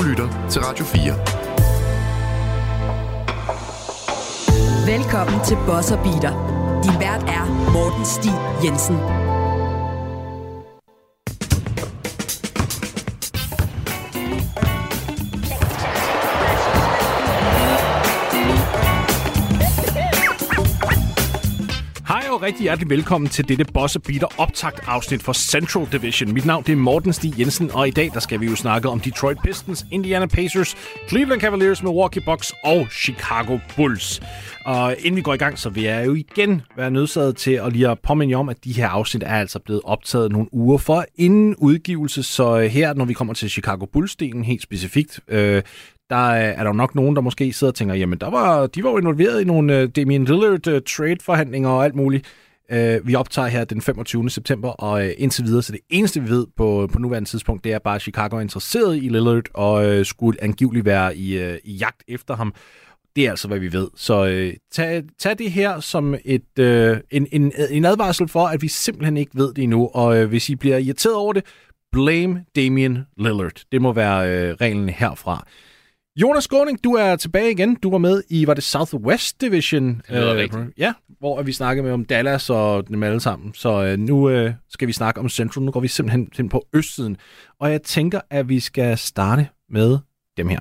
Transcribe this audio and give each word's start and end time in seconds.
Du 0.00 0.04
lytter 0.04 0.48
til 0.50 0.62
Radio 0.62 0.84
4. 0.84 1.00
Velkommen 4.96 5.44
til 5.44 5.56
Bosser 5.66 5.96
Beater. 5.96 6.32
Din 6.82 7.00
vært 7.00 7.22
er 7.28 7.44
Morten 7.72 8.04
Stig 8.04 8.32
Jensen. 8.64 8.96
Rigtig 22.50 22.64
hjertelig 22.64 22.90
velkommen 22.90 23.30
til 23.30 23.48
dette 23.48 23.64
Boss 23.64 23.98
Beater 24.06 24.26
optakt 24.38 24.80
afsnit 24.86 25.22
for 25.22 25.32
Central 25.32 25.88
Division. 25.92 26.32
Mit 26.32 26.46
navn 26.46 26.64
det 26.64 26.72
er 26.72 26.76
Morten 26.76 27.12
Stig 27.12 27.38
Jensen, 27.38 27.70
og 27.70 27.88
i 27.88 27.90
dag 27.90 28.10
der 28.14 28.20
skal 28.20 28.40
vi 28.40 28.46
jo 28.46 28.56
snakke 28.56 28.88
om 28.88 29.00
Detroit 29.00 29.38
Pistons, 29.44 29.86
Indiana 29.90 30.26
Pacers, 30.26 30.76
Cleveland 31.08 31.40
Cavaliers, 31.40 31.82
Milwaukee 31.82 32.22
Bucks 32.24 32.52
og 32.64 32.86
Chicago 32.90 33.58
Bulls. 33.76 34.20
Og 34.64 34.96
inden 34.98 35.16
vi 35.16 35.22
går 35.22 35.34
i 35.34 35.36
gang, 35.36 35.58
så 35.58 35.68
vil 35.70 35.82
jeg 35.82 36.06
jo 36.06 36.14
igen 36.14 36.62
være 36.76 36.90
nødsaget 36.90 37.36
til 37.36 37.52
at 37.52 37.72
lige 37.72 37.88
at 37.88 37.98
påminde 37.98 38.34
om, 38.34 38.48
at 38.48 38.64
de 38.64 38.72
her 38.72 38.88
afsnit 38.88 39.22
er 39.22 39.36
altså 39.36 39.58
blevet 39.58 39.82
optaget 39.84 40.32
nogle 40.32 40.54
uger 40.54 40.78
for 40.78 41.04
inden 41.16 41.56
udgivelse. 41.56 42.22
Så 42.22 42.58
øh, 42.58 42.66
her, 42.66 42.94
når 42.94 43.04
vi 43.04 43.12
kommer 43.12 43.34
til 43.34 43.50
Chicago 43.50 43.86
Bulls-delen 43.96 44.42
helt 44.44 44.62
specifikt, 44.62 45.20
øh, 45.28 45.62
der 46.10 46.30
øh, 46.30 46.40
er 46.40 46.56
der 46.56 46.66
jo 46.66 46.72
nok 46.72 46.94
nogen, 46.94 47.16
der 47.16 47.22
måske 47.22 47.52
sidder 47.52 47.70
og 47.70 47.74
tænker, 47.74 47.94
jamen 47.94 48.18
der 48.18 48.30
var, 48.30 48.66
de 48.66 48.84
var 48.84 48.90
jo 48.90 48.98
involveret 48.98 49.40
i 49.40 49.44
nogle 49.44 49.82
uh, 49.82 49.88
Damian 49.96 50.24
Lillard 50.24 50.66
uh, 50.68 50.78
trade-forhandlinger 50.88 51.68
og 51.68 51.84
alt 51.84 51.94
muligt. 51.94 52.26
Uh, 52.72 53.06
vi 53.06 53.14
optager 53.14 53.48
her 53.48 53.64
den 53.64 53.80
25. 53.80 54.30
september, 54.30 54.68
og 54.68 54.92
uh, 54.92 55.08
indtil 55.18 55.44
videre, 55.44 55.62
så 55.62 55.72
det 55.72 55.80
eneste, 55.90 56.22
vi 56.22 56.28
ved 56.28 56.46
på, 56.56 56.88
på 56.92 56.98
nuværende 56.98 57.28
tidspunkt, 57.28 57.64
det 57.64 57.72
er 57.72 57.78
bare, 57.78 57.94
at 57.94 58.02
Chicago 58.02 58.36
er 58.36 58.40
interesseret 58.40 58.96
i 58.96 59.08
Lillard 59.08 59.44
og 59.54 59.98
uh, 59.98 60.04
skulle 60.04 60.44
angiveligt 60.44 60.84
være 60.84 61.16
i, 61.16 61.50
uh, 61.50 61.54
i 61.64 61.72
jagt 61.72 62.02
efter 62.08 62.36
ham. 62.36 62.54
Det 63.16 63.26
er 63.26 63.30
altså, 63.30 63.48
hvad 63.48 63.58
vi 63.58 63.72
ved. 63.72 63.88
Så 63.96 64.22
uh, 64.22 64.56
tag, 64.72 65.02
tag 65.18 65.38
det 65.38 65.50
her 65.52 65.80
som 65.80 66.14
et, 66.24 66.42
uh, 66.58 66.98
en, 67.10 67.26
en, 67.32 67.52
en 67.70 67.84
advarsel 67.84 68.28
for, 68.28 68.46
at 68.46 68.62
vi 68.62 68.68
simpelthen 68.68 69.16
ikke 69.16 69.32
ved 69.34 69.54
det 69.54 69.64
endnu, 69.64 69.90
og 69.94 70.18
uh, 70.18 70.24
hvis 70.24 70.48
I 70.48 70.56
bliver 70.56 70.78
irriteret 70.78 71.14
over 71.16 71.32
det, 71.32 71.44
blame 71.92 72.44
Damian 72.56 72.98
Lillard. 73.16 73.62
Det 73.72 73.82
må 73.82 73.92
være 73.92 74.50
uh, 74.50 74.56
reglen 74.60 74.88
herfra. 74.88 75.46
Jonas 76.20 76.44
Skåning, 76.44 76.84
du 76.84 76.92
er 76.92 77.16
tilbage 77.16 77.50
igen. 77.50 77.74
Du 77.74 77.90
var 77.90 77.98
med 77.98 78.22
i, 78.28 78.46
var 78.46 78.54
det 78.54 78.64
Southwest 78.64 79.40
Division? 79.40 80.02
Det 80.08 80.16
er 80.16 80.32
øh, 80.32 80.36
rigtigt. 80.36 80.62
Ja, 80.78 80.92
hvor 81.20 81.42
vi 81.42 81.52
snakkede 81.52 81.84
med 81.84 81.92
om 81.92 82.04
Dallas 82.04 82.50
og 82.50 82.88
dem 82.88 83.02
alle 83.02 83.20
sammen. 83.20 83.54
Så 83.54 83.84
øh, 83.84 83.98
nu 83.98 84.30
øh, 84.30 84.52
skal 84.68 84.88
vi 84.88 84.92
snakke 84.92 85.20
om 85.20 85.28
Central. 85.28 85.64
Nu 85.64 85.70
går 85.70 85.80
vi 85.80 85.88
simpelthen 85.88 86.28
hen 86.36 86.48
på 86.48 86.66
østsiden. 86.72 87.16
Og 87.60 87.72
jeg 87.72 87.82
tænker, 87.82 88.20
at 88.30 88.48
vi 88.48 88.60
skal 88.60 88.98
starte 88.98 89.48
med 89.70 89.98
dem 90.36 90.48
her. 90.48 90.60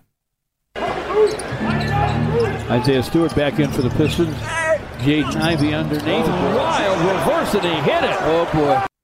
Isaiah 2.81 3.03
Stewart 3.03 3.35
back 3.35 3.59
in 3.59 3.69
for 3.69 3.81
the 3.81 3.89
Pistons. 3.97 4.37
Jaden 5.07 5.41
Ivey 5.51 5.71
underneath. 5.79 6.29
Wild 6.57 6.99
reverse 7.09 7.57
and 7.57 7.65
he 7.67 7.75
hit 7.89 8.03
it. 8.09 8.15
Oh 8.31 8.45
boy. 8.53 8.98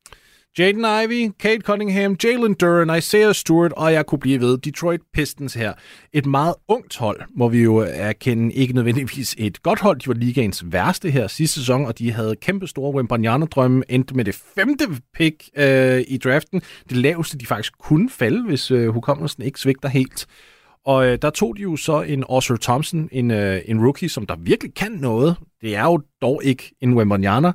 Jaden 0.59 0.85
Ivey, 1.03 1.31
Kate 1.39 1.61
Cunningham, 1.61 2.15
Jalen 2.23 2.53
Duran, 2.53 2.97
Isaiah 2.97 3.35
Stewart, 3.35 3.71
og 3.71 3.93
jeg 3.93 4.05
kunne 4.05 4.19
blive 4.19 4.39
ved 4.39 4.57
Detroit 4.57 5.01
Pistons 5.13 5.53
her. 5.53 5.73
Et 6.13 6.25
meget 6.25 6.55
ungt 6.67 6.97
hold, 6.97 7.21
må 7.35 7.49
vi 7.49 7.63
jo 7.63 7.77
erkende. 7.77 8.53
Ikke 8.53 8.73
nødvendigvis 8.73 9.35
et 9.37 9.63
godt 9.63 9.79
hold. 9.79 9.99
De 9.99 10.07
var 10.07 10.13
ligaens 10.13 10.63
værste 10.65 11.09
her 11.09 11.27
sidste 11.27 11.59
sæson, 11.59 11.85
og 11.85 11.99
de 11.99 12.11
havde 12.11 12.35
kæmpe 12.35 12.67
store 12.67 12.93
Wembanyama-drømme. 12.95 13.83
Endte 13.89 14.15
med 14.15 14.25
det 14.25 14.35
femte 14.55 14.87
pick 15.13 15.49
øh, 15.57 16.03
i 16.07 16.17
draften. 16.17 16.61
Det 16.89 16.97
laveste, 16.97 17.37
de 17.37 17.45
faktisk 17.45 17.73
kunne 17.79 18.09
falde, 18.09 18.43
hvis 18.43 18.71
øh, 18.71 18.89
hukommelsen 18.89 19.43
ikke 19.43 19.59
svigter 19.59 19.89
helt. 19.89 20.27
Og 20.85 21.07
øh, 21.07 21.17
der 21.21 21.29
tog 21.29 21.57
de 21.57 21.61
jo 21.61 21.75
så 21.75 22.01
en 22.01 22.23
Oscar 22.27 22.57
Thompson, 22.61 23.09
en, 23.11 23.31
øh, 23.31 23.61
en 23.65 23.85
rookie, 23.85 24.09
som 24.09 24.25
der 24.25 24.35
virkelig 24.39 24.73
kan 24.73 24.91
noget. 24.91 25.35
Det 25.61 25.75
er 25.75 25.83
jo 25.83 26.01
dog 26.21 26.41
ikke 26.43 26.75
en 26.81 26.93
Wembanyama. 26.93 27.51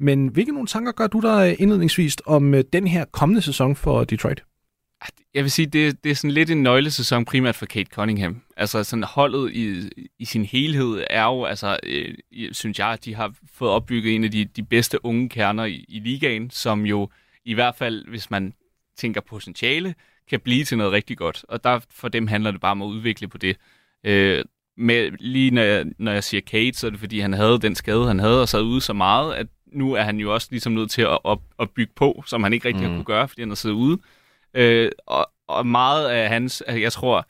Men 0.00 0.28
hvilke 0.28 0.52
nogle 0.52 0.66
tanker 0.66 0.92
gør 0.92 1.06
du 1.06 1.20
der 1.20 1.36
øh, 1.36 1.54
indledningsvis 1.58 2.16
om 2.26 2.54
øh, 2.54 2.64
den 2.72 2.86
her 2.86 3.04
kommende 3.04 3.42
sæson 3.42 3.76
for 3.76 4.04
Detroit? 4.04 4.44
Ah, 5.00 5.08
jeg 5.34 5.42
vil 5.42 5.50
sige, 5.50 5.66
det, 5.66 6.04
det 6.04 6.10
er 6.10 6.14
sådan 6.14 6.30
lidt 6.30 6.50
en 6.50 6.62
nøglesæson 6.62 7.24
primært 7.24 7.56
for 7.56 7.66
Kate 7.66 7.90
Cunningham. 7.94 8.42
Altså 8.56 8.84
sådan 8.84 9.02
holdet 9.02 9.52
i, 9.52 9.90
i 10.18 10.24
sin 10.24 10.44
helhed 10.44 11.04
er 11.10 11.24
jo, 11.24 11.44
altså, 11.44 11.78
øh, 11.82 12.14
synes 12.52 12.78
jeg, 12.78 12.88
at 12.88 13.04
de 13.04 13.14
har 13.14 13.34
fået 13.52 13.70
opbygget 13.70 14.14
en 14.14 14.24
af 14.24 14.30
de, 14.30 14.44
de 14.44 14.62
bedste 14.62 15.04
unge 15.04 15.28
kerner 15.28 15.64
i, 15.64 15.84
i 15.88 15.98
ligaen, 15.98 16.50
som 16.50 16.86
jo 16.86 17.08
i 17.44 17.54
hvert 17.54 17.74
fald, 17.74 18.08
hvis 18.08 18.30
man 18.30 18.52
tænker 18.96 19.20
potentiale, 19.20 19.94
kan 20.30 20.40
blive 20.40 20.64
til 20.64 20.78
noget 20.78 20.92
rigtig 20.92 21.16
godt. 21.16 21.44
Og 21.48 21.64
der 21.64 21.80
for 21.90 22.08
dem 22.08 22.26
handler 22.26 22.50
det 22.50 22.60
bare 22.60 22.72
om 22.72 22.82
at 22.82 22.86
udvikle 22.86 23.28
på 23.28 23.38
det. 23.38 23.56
Øh, 24.04 24.44
med, 24.76 25.10
lige 25.18 25.50
når 25.50 25.62
jeg, 25.62 25.84
når 25.98 26.12
jeg 26.12 26.24
siger 26.24 26.40
Kate, 26.40 26.78
så 26.78 26.86
er 26.86 26.90
det 26.90 27.00
fordi, 27.00 27.20
han 27.20 27.32
havde 27.32 27.58
den 27.58 27.74
skade, 27.74 28.06
han 28.06 28.18
havde, 28.18 28.42
og 28.42 28.48
sad 28.48 28.62
ude 28.62 28.80
så 28.80 28.92
meget, 28.92 29.34
at 29.34 29.46
nu 29.72 29.92
er 29.92 30.02
han 30.02 30.16
jo 30.16 30.34
også 30.34 30.48
ligesom 30.50 30.72
nødt 30.72 30.90
til 30.90 31.02
at, 31.02 31.18
at, 31.24 31.38
at 31.58 31.70
bygge 31.70 31.92
på, 31.96 32.22
som 32.26 32.42
han 32.42 32.52
ikke 32.52 32.68
rigtig 32.68 32.82
mm. 32.82 32.88
har 32.88 32.96
kunne 32.98 33.04
gøre, 33.04 33.28
fordi 33.28 33.42
han 33.42 33.48
har 33.48 33.54
siddet 33.54 33.76
ude. 33.76 33.98
Øh, 34.54 34.90
og, 35.06 35.30
og 35.48 35.66
meget 35.66 36.08
af 36.08 36.28
hans, 36.28 36.62
jeg 36.68 36.92
tror, 36.92 37.26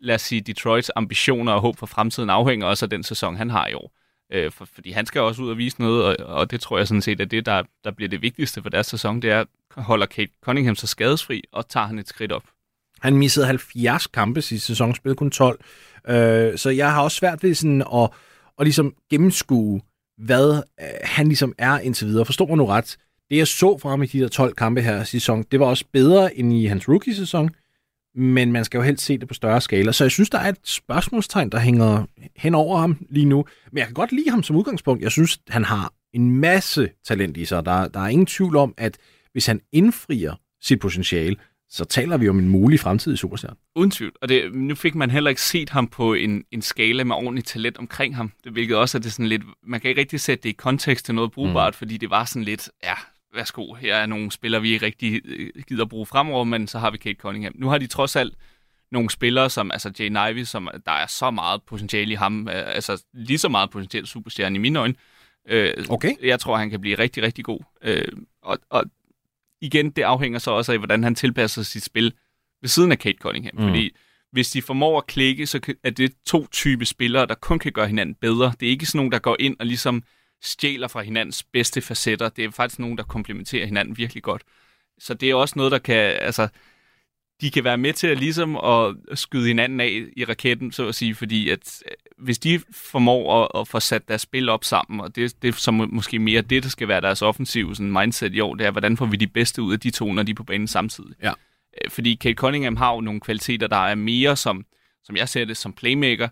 lad 0.00 0.14
os 0.14 0.22
sige, 0.22 0.40
Detroits 0.40 0.90
ambitioner 0.96 1.52
og 1.52 1.60
håb 1.60 1.78
for 1.78 1.86
fremtiden 1.86 2.30
afhænger 2.30 2.66
også 2.66 2.86
af 2.86 2.90
den 2.90 3.02
sæson, 3.02 3.36
han 3.36 3.50
har 3.50 3.66
i 3.66 3.74
år. 3.74 3.92
Øh, 4.32 4.52
for, 4.52 4.64
fordi 4.64 4.90
han 4.90 5.06
skal 5.06 5.20
også 5.20 5.42
ud 5.42 5.50
og 5.50 5.58
vise 5.58 5.80
noget, 5.80 6.04
og, 6.04 6.26
og 6.26 6.50
det 6.50 6.60
tror 6.60 6.78
jeg 6.78 6.88
sådan 6.88 7.02
set 7.02 7.20
er 7.20 7.24
det, 7.24 7.46
der, 7.46 7.62
der 7.84 7.90
bliver 7.90 8.08
det 8.08 8.22
vigtigste 8.22 8.62
for 8.62 8.68
deres 8.68 8.86
sæson, 8.86 9.22
det 9.22 9.30
er, 9.30 9.44
holder 9.70 10.06
Kate 10.06 10.32
Cunningham 10.42 10.74
så 10.74 10.86
skadesfri, 10.86 11.42
og 11.52 11.68
tager 11.68 11.86
han 11.86 11.98
et 11.98 12.08
skridt 12.08 12.32
op. 12.32 12.44
Han 13.00 13.16
missede 13.16 13.46
70 13.46 14.06
kampe 14.06 14.42
sidste 14.42 14.66
sæson, 14.66 14.94
spillede 14.94 15.16
kun 15.16 15.30
12. 15.30 15.64
Øh, 16.08 16.58
så 16.58 16.70
jeg 16.70 16.92
har 16.92 17.02
også 17.02 17.16
svært 17.16 17.42
ved 17.42 17.54
sådan 17.54 17.82
at, 17.94 18.10
at 18.58 18.64
ligesom 18.64 18.94
gennemskue, 19.10 19.80
hvad 20.18 20.62
øh, 20.80 20.86
han 21.02 21.26
ligesom 21.26 21.54
er 21.58 21.78
indtil 21.78 22.06
videre. 22.06 22.24
Forstår 22.24 22.46
mig 22.46 22.56
nu 22.56 22.66
ret. 22.66 22.96
Det, 23.30 23.36
jeg 23.36 23.48
så 23.48 23.78
fra 23.78 23.90
ham 23.90 24.02
i 24.02 24.06
de 24.06 24.20
der 24.20 24.28
12 24.28 24.54
kampe 24.54 24.82
her 24.82 25.04
sæson, 25.04 25.44
det 25.50 25.60
var 25.60 25.66
også 25.66 25.84
bedre 25.92 26.38
end 26.38 26.52
i 26.52 26.66
hans 26.66 26.88
rookie-sæson, 26.88 27.50
men 28.14 28.52
man 28.52 28.64
skal 28.64 28.78
jo 28.78 28.84
helst 28.84 29.04
se 29.04 29.18
det 29.18 29.28
på 29.28 29.34
større 29.34 29.60
skala. 29.60 29.92
Så 29.92 30.04
jeg 30.04 30.10
synes, 30.10 30.30
der 30.30 30.38
er 30.38 30.48
et 30.48 30.58
spørgsmålstegn, 30.64 31.50
der 31.50 31.58
hænger 31.58 32.06
hen 32.36 32.54
over 32.54 32.78
ham 32.78 33.06
lige 33.10 33.26
nu. 33.26 33.44
Men 33.72 33.78
jeg 33.78 33.86
kan 33.86 33.94
godt 33.94 34.12
lide 34.12 34.30
ham 34.30 34.42
som 34.42 34.56
udgangspunkt. 34.56 35.02
Jeg 35.02 35.12
synes, 35.12 35.38
han 35.48 35.64
har 35.64 35.92
en 36.12 36.30
masse 36.30 36.90
talent 37.04 37.36
i 37.36 37.44
sig. 37.44 37.66
Der, 37.66 37.88
der 37.88 38.00
er 38.00 38.08
ingen 38.08 38.26
tvivl 38.26 38.56
om, 38.56 38.74
at 38.76 38.98
hvis 39.32 39.46
han 39.46 39.60
indfrier 39.72 40.34
sit 40.62 40.80
potentiale, 40.80 41.36
så 41.74 41.84
taler 41.84 42.16
vi 42.16 42.28
om 42.28 42.38
en 42.38 42.48
mulig 42.48 42.80
fremtidig 42.80 43.18
superstjerne. 43.18 43.56
Uden 43.76 43.90
tvivl. 43.90 44.12
Og 44.22 44.28
det, 44.28 44.54
nu 44.54 44.74
fik 44.74 44.94
man 44.94 45.10
heller 45.10 45.30
ikke 45.30 45.42
set 45.42 45.70
ham 45.70 45.88
på 45.88 46.14
en, 46.14 46.44
en 46.50 46.62
skala 46.62 47.04
med 47.04 47.16
ordentligt 47.16 47.46
talent 47.46 47.78
omkring 47.78 48.16
ham. 48.16 48.32
Det, 48.44 48.52
hvilket 48.52 48.76
også 48.76 48.98
er 48.98 49.02
det 49.02 49.12
sådan 49.12 49.26
lidt... 49.26 49.42
Man 49.62 49.80
kan 49.80 49.88
ikke 49.88 50.00
rigtig 50.00 50.20
sætte 50.20 50.42
det 50.42 50.48
i 50.48 50.52
kontekst 50.52 51.04
til 51.04 51.14
noget 51.14 51.32
brugbart, 51.32 51.72
mm. 51.72 51.78
fordi 51.78 51.96
det 51.96 52.10
var 52.10 52.24
sådan 52.24 52.44
lidt... 52.44 52.70
Ja, 52.84 52.94
værsgo, 53.34 53.74
her 53.74 53.96
er 53.96 54.06
nogle 54.06 54.32
spillere, 54.32 54.62
vi 54.62 54.72
ikke 54.72 54.86
rigtig 54.86 55.20
øh, 55.24 55.50
gider 55.68 55.84
bruge 55.84 56.06
fremover, 56.06 56.44
men 56.44 56.68
så 56.68 56.78
har 56.78 56.90
vi 56.90 56.98
Kate 56.98 57.18
Cunningham. 57.18 57.52
Nu 57.56 57.68
har 57.68 57.78
de 57.78 57.86
trods 57.86 58.16
alt 58.16 58.34
nogle 58.92 59.10
spillere, 59.10 59.50
som 59.50 59.70
altså 59.70 59.92
Jay 59.98 60.30
Ivey, 60.30 60.44
som 60.44 60.68
der 60.86 60.92
er 60.92 61.06
så 61.06 61.30
meget 61.30 61.62
potentiale 61.62 62.12
i 62.12 62.14
ham, 62.14 62.48
øh, 62.48 62.74
altså 62.74 63.04
lige 63.14 63.38
så 63.38 63.48
meget 63.48 63.70
potentielt 63.70 64.08
superstjerne 64.08 64.56
i 64.56 64.58
mine 64.58 64.78
øjne. 64.78 64.94
Øh, 65.48 65.72
okay. 65.88 66.12
Jeg 66.22 66.40
tror, 66.40 66.56
han 66.56 66.70
kan 66.70 66.80
blive 66.80 66.98
rigtig, 66.98 67.22
rigtig 67.22 67.44
god. 67.44 67.60
Øh, 67.82 68.08
og, 68.42 68.58
og 68.70 68.84
igen, 69.64 69.90
det 69.90 70.02
afhænger 70.02 70.38
så 70.38 70.50
også 70.50 70.72
af, 70.72 70.78
hvordan 70.78 71.04
han 71.04 71.14
tilpasser 71.14 71.62
sit 71.62 71.84
spil 71.84 72.12
ved 72.60 72.68
siden 72.68 72.92
af 72.92 72.98
Kate 72.98 73.18
Cunningham. 73.20 73.54
Mm. 73.54 73.68
Fordi 73.68 73.90
hvis 74.32 74.50
de 74.50 74.62
formår 74.62 74.98
at 74.98 75.06
klikke, 75.06 75.46
så 75.46 75.74
er 75.84 75.90
det 75.90 76.12
to 76.26 76.46
type 76.46 76.84
spillere, 76.84 77.26
der 77.26 77.34
kun 77.34 77.58
kan 77.58 77.72
gøre 77.72 77.86
hinanden 77.86 78.14
bedre. 78.14 78.52
Det 78.60 78.66
er 78.66 78.70
ikke 78.70 78.86
sådan 78.86 78.98
nogen, 78.98 79.12
der 79.12 79.18
går 79.18 79.36
ind 79.40 79.56
og 79.60 79.66
ligesom 79.66 80.02
stjæler 80.42 80.88
fra 80.88 81.02
hinandens 81.02 81.42
bedste 81.42 81.80
facetter. 81.80 82.28
Det 82.28 82.44
er 82.44 82.50
faktisk 82.50 82.78
nogen, 82.78 82.98
der 82.98 83.04
komplementerer 83.04 83.66
hinanden 83.66 83.98
virkelig 83.98 84.22
godt. 84.22 84.42
Så 84.98 85.14
det 85.14 85.30
er 85.30 85.34
også 85.34 85.54
noget, 85.56 85.72
der 85.72 85.78
kan, 85.78 86.16
altså, 86.20 86.48
de 87.44 87.50
kan 87.50 87.64
være 87.64 87.78
med 87.78 87.92
til 87.92 88.06
at 88.06 88.18
ligesom 88.18 88.56
at 88.56 89.18
skyde 89.18 89.46
hinanden 89.46 89.80
af 89.80 90.02
i 90.16 90.24
raketten, 90.24 90.72
så 90.72 90.88
at 90.88 90.94
sige, 90.94 91.14
fordi 91.14 91.48
at 91.48 91.82
øh, 91.86 92.24
hvis 92.24 92.38
de 92.38 92.60
formår 92.72 93.42
at, 93.42 93.60
at 93.60 93.68
få 93.68 93.80
sat 93.80 94.08
deres 94.08 94.22
spil 94.22 94.48
op 94.48 94.64
sammen, 94.64 95.00
og 95.00 95.16
det, 95.16 95.42
det 95.42 95.48
er 95.48 95.52
som 95.52 95.88
måske 95.92 96.18
mere 96.18 96.40
det, 96.40 96.62
der 96.62 96.68
skal 96.68 96.88
være 96.88 97.00
deres 97.00 97.22
offensive 97.22 97.76
sådan 97.76 97.92
mindset 97.92 98.34
i 98.34 98.40
år, 98.40 98.54
det 98.54 98.66
er, 98.66 98.70
hvordan 98.70 98.96
får 98.96 99.06
vi 99.06 99.16
de 99.16 99.26
bedste 99.26 99.62
ud 99.62 99.72
af 99.72 99.80
de 99.80 99.90
to, 99.90 100.12
når 100.12 100.22
de 100.22 100.30
er 100.30 100.34
på 100.34 100.44
banen 100.44 100.66
samtidig. 100.66 101.14
Ja. 101.22 101.32
Øh, 101.84 101.90
fordi 101.90 102.14
Kate 102.14 102.34
Cunningham 102.34 102.76
har 102.76 102.94
jo 102.94 103.00
nogle 103.00 103.20
kvaliteter, 103.20 103.66
der 103.66 103.86
er 103.86 103.94
mere 103.94 104.36
som, 104.36 104.64
som 105.04 105.16
jeg 105.16 105.28
ser 105.28 105.44
det, 105.44 105.56
som 105.56 105.72
playmaker, 105.72 106.28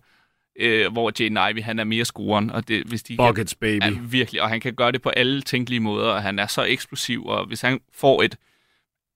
øh, 0.61 0.93
hvor 0.93 1.13
Jaden 1.21 1.39
Ivey, 1.51 1.63
han 1.63 1.79
er 1.79 1.85
mere 1.85 2.05
scoren. 2.05 2.51
Og 2.51 2.69
det, 2.69 2.85
hvis 2.87 3.03
de 3.03 3.17
Buckets, 3.17 3.55
kan, 3.55 3.61
baby. 3.61 3.97
Er, 3.97 4.01
virkelig, 4.01 4.43
og 4.43 4.49
han 4.49 4.61
kan 4.61 4.75
gøre 4.75 4.93
det 4.93 5.03
på 5.03 5.09
alle 5.09 5.43
tænkelige 5.43 5.81
måder, 5.81 6.09
og 6.09 6.23
han 6.23 6.39
er 6.39 6.47
så 6.47 6.63
eksplosiv, 6.63 7.27
og 7.27 7.47
hvis 7.47 7.61
han 7.61 7.81
får 7.95 8.23
et, 8.23 8.37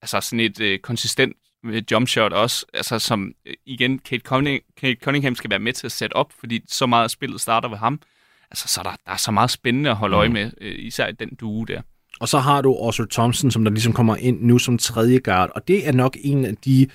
altså 0.03 0.21
sådan 0.21 0.41
et 0.41 0.61
øh, 0.61 0.79
konsistent 0.79 1.37
jump 1.91 2.09
shot 2.09 2.33
også, 2.33 2.67
altså 2.75 2.99
som 2.99 3.33
øh, 3.47 3.55
igen 3.67 3.99
Kate, 3.99 4.23
Cunning, 4.23 4.63
Kate 4.77 5.01
Cunningham 5.03 5.35
skal 5.35 5.51
være 5.51 5.59
med 5.59 5.73
til 5.73 5.87
at 5.87 5.93
sætte 5.93 6.15
op, 6.15 6.33
fordi 6.41 6.61
så 6.69 6.87
meget 6.87 7.05
af 7.05 7.11
spillet 7.11 7.41
starter 7.41 7.69
ved 7.69 7.79
ham. 7.79 8.01
Altså 8.51 8.69
så 8.69 8.81
der, 8.85 8.91
der 8.91 9.13
er 9.13 9.17
så 9.17 9.31
meget 9.31 9.51
spændende 9.51 9.91
at 9.91 9.97
holde 9.97 10.15
mm. 10.15 10.19
øje 10.19 10.29
med, 10.29 10.51
øh, 10.61 10.75
især 10.79 11.07
i 11.07 11.13
den 11.13 11.35
duo 11.41 11.65
der. 11.65 11.83
Og 12.21 12.29
så 12.29 12.39
har 12.39 12.63
du 12.63 12.75
Oscar 12.75 13.07
Thompson, 13.11 13.51
som 13.51 13.65
der 13.65 13.71
ligesom 13.71 13.93
kommer 13.93 14.17
ind 14.17 14.43
nu 14.43 14.59
som 14.59 14.79
tredje 14.79 15.19
guard, 15.19 15.51
og 15.55 15.69
det 15.69 15.89
er 15.89 15.93
nok 15.93 16.17
en 16.21 16.45
af 16.45 16.57
de 16.57 16.87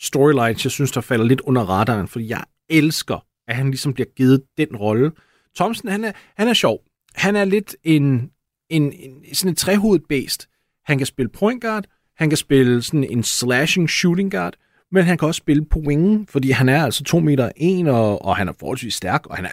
storylines, 0.00 0.64
jeg 0.64 0.72
synes, 0.72 0.90
der 0.92 1.00
falder 1.00 1.24
lidt 1.24 1.40
under 1.40 1.62
radaren, 1.62 2.08
fordi 2.08 2.28
jeg 2.28 2.44
elsker, 2.70 3.24
at 3.48 3.56
han 3.56 3.70
ligesom 3.70 3.94
bliver 3.94 4.06
givet 4.16 4.42
den 4.58 4.76
rolle. 4.76 5.12
Thompson, 5.56 5.90
han 5.90 6.04
er, 6.04 6.12
han 6.36 6.48
er 6.48 6.54
sjov. 6.54 6.78
Han 7.14 7.36
er 7.36 7.44
lidt 7.44 7.76
en, 7.84 8.30
en, 8.70 8.92
en 8.92 9.34
sådan 9.34 9.52
en 9.52 9.56
trehovedet 9.56 10.06
bæst. 10.08 10.48
Han 10.84 10.98
kan 10.98 11.06
spille 11.06 11.28
point 11.28 11.62
guard, 11.62 11.84
han 12.18 12.30
kan 12.30 12.36
spille 12.36 12.82
sådan 12.82 13.04
en 13.04 13.22
slashing 13.22 13.90
shooting 13.90 14.30
guard, 14.30 14.54
men 14.92 15.04
han 15.04 15.18
kan 15.18 15.28
også 15.28 15.38
spille 15.38 15.64
på 15.64 15.78
wingen, 15.78 16.26
fordi 16.26 16.50
han 16.50 16.68
er 16.68 16.84
altså 16.84 17.04
2 17.04 17.20
meter 17.20 17.50
1, 17.56 17.88
og, 17.88 18.24
og 18.24 18.36
han 18.36 18.48
er 18.48 18.52
forholdsvis 18.60 18.94
stærk, 18.94 19.26
og 19.26 19.36
han 19.36 19.44
er 19.44 19.50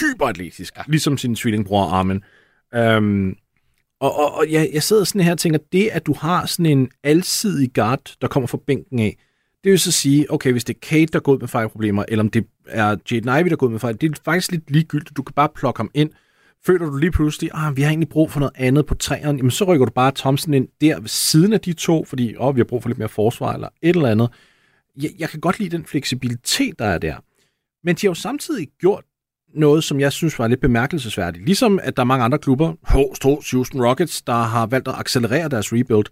hyperatletisk, 0.00 0.76
ja. 0.76 0.82
ligesom 0.86 1.18
sin 1.18 1.34
tvillingbror 1.34 1.84
Armin. 1.84 2.22
Um, 2.76 3.36
og, 4.00 4.18
og, 4.18 4.34
og 4.34 4.44
jeg, 4.50 4.70
jeg 4.72 4.82
sidder 4.82 5.04
sådan 5.04 5.20
her 5.20 5.32
og 5.32 5.38
tænker, 5.38 5.58
det 5.72 5.88
at 5.92 6.06
du 6.06 6.14
har 6.14 6.46
sådan 6.46 6.66
en 6.66 6.88
alsidig 7.04 7.72
guard, 7.74 8.14
der 8.20 8.28
kommer 8.28 8.46
fra 8.46 8.58
bænken 8.66 8.98
af, 8.98 9.16
det 9.64 9.70
vil 9.70 9.80
så 9.80 9.92
sige, 9.92 10.32
okay, 10.32 10.52
hvis 10.52 10.64
det 10.64 10.74
er 10.74 10.78
Kate, 10.82 11.06
der 11.12 11.20
går 11.20 11.32
ud 11.32 11.38
med 11.38 11.48
fejlproblemer, 11.48 12.04
eller 12.08 12.24
om 12.24 12.30
det 12.30 12.46
er 12.66 12.96
Jaden 13.10 13.40
Ivey, 13.40 13.50
der 13.50 13.56
går 13.56 13.66
ud 13.66 13.72
med 13.72 13.80
fejl, 13.80 14.00
det 14.00 14.10
er 14.10 14.14
faktisk 14.24 14.50
lidt 14.50 14.70
ligegyldigt. 14.70 15.16
Du 15.16 15.22
kan 15.22 15.32
bare 15.34 15.48
plukke 15.54 15.78
ham 15.78 15.90
ind. 15.94 16.10
Føler 16.66 16.86
du 16.86 16.96
lige 16.96 17.10
pludselig, 17.10 17.50
at 17.54 17.76
vi 17.76 17.82
har 17.82 17.88
egentlig 17.88 18.08
brug 18.08 18.30
for 18.30 18.40
noget 18.40 18.52
andet 18.56 18.86
på 18.86 18.94
træerne, 18.94 19.36
jamen 19.36 19.50
så 19.50 19.64
rykker 19.64 19.86
du 19.86 19.92
bare 19.92 20.12
Thompson 20.16 20.54
ind 20.54 20.68
der 20.80 21.00
ved 21.00 21.08
siden 21.08 21.52
af 21.52 21.60
de 21.60 21.72
to, 21.72 22.04
fordi 22.04 22.36
åh, 22.36 22.56
vi 22.56 22.60
har 22.60 22.64
brug 22.64 22.82
for 22.82 22.88
lidt 22.88 22.98
mere 22.98 23.08
forsvar 23.08 23.52
eller 23.52 23.68
et 23.82 23.96
eller 23.96 24.08
andet. 24.08 24.30
Jeg, 25.02 25.10
jeg 25.18 25.28
kan 25.28 25.40
godt 25.40 25.58
lide 25.58 25.76
den 25.76 25.86
fleksibilitet, 25.86 26.78
der 26.78 26.84
er 26.84 26.98
der. 26.98 27.16
Men 27.84 27.96
de 27.96 28.06
har 28.06 28.10
jo 28.10 28.14
samtidig 28.14 28.68
gjort 28.80 29.04
noget, 29.54 29.84
som 29.84 30.00
jeg 30.00 30.12
synes 30.12 30.38
var 30.38 30.48
lidt 30.48 30.60
bemærkelsesværdigt. 30.60 31.44
Ligesom 31.44 31.80
at 31.82 31.96
der 31.96 32.02
er 32.02 32.06
mange 32.06 32.24
andre 32.24 32.38
klubber, 32.38 32.74
Houston 33.52 33.84
Rockets, 33.84 34.22
der 34.22 34.32
har 34.42 34.66
valgt 34.66 34.88
at 34.88 34.94
accelerere 34.98 35.48
deres 35.48 35.72
rebuild, 35.72 36.06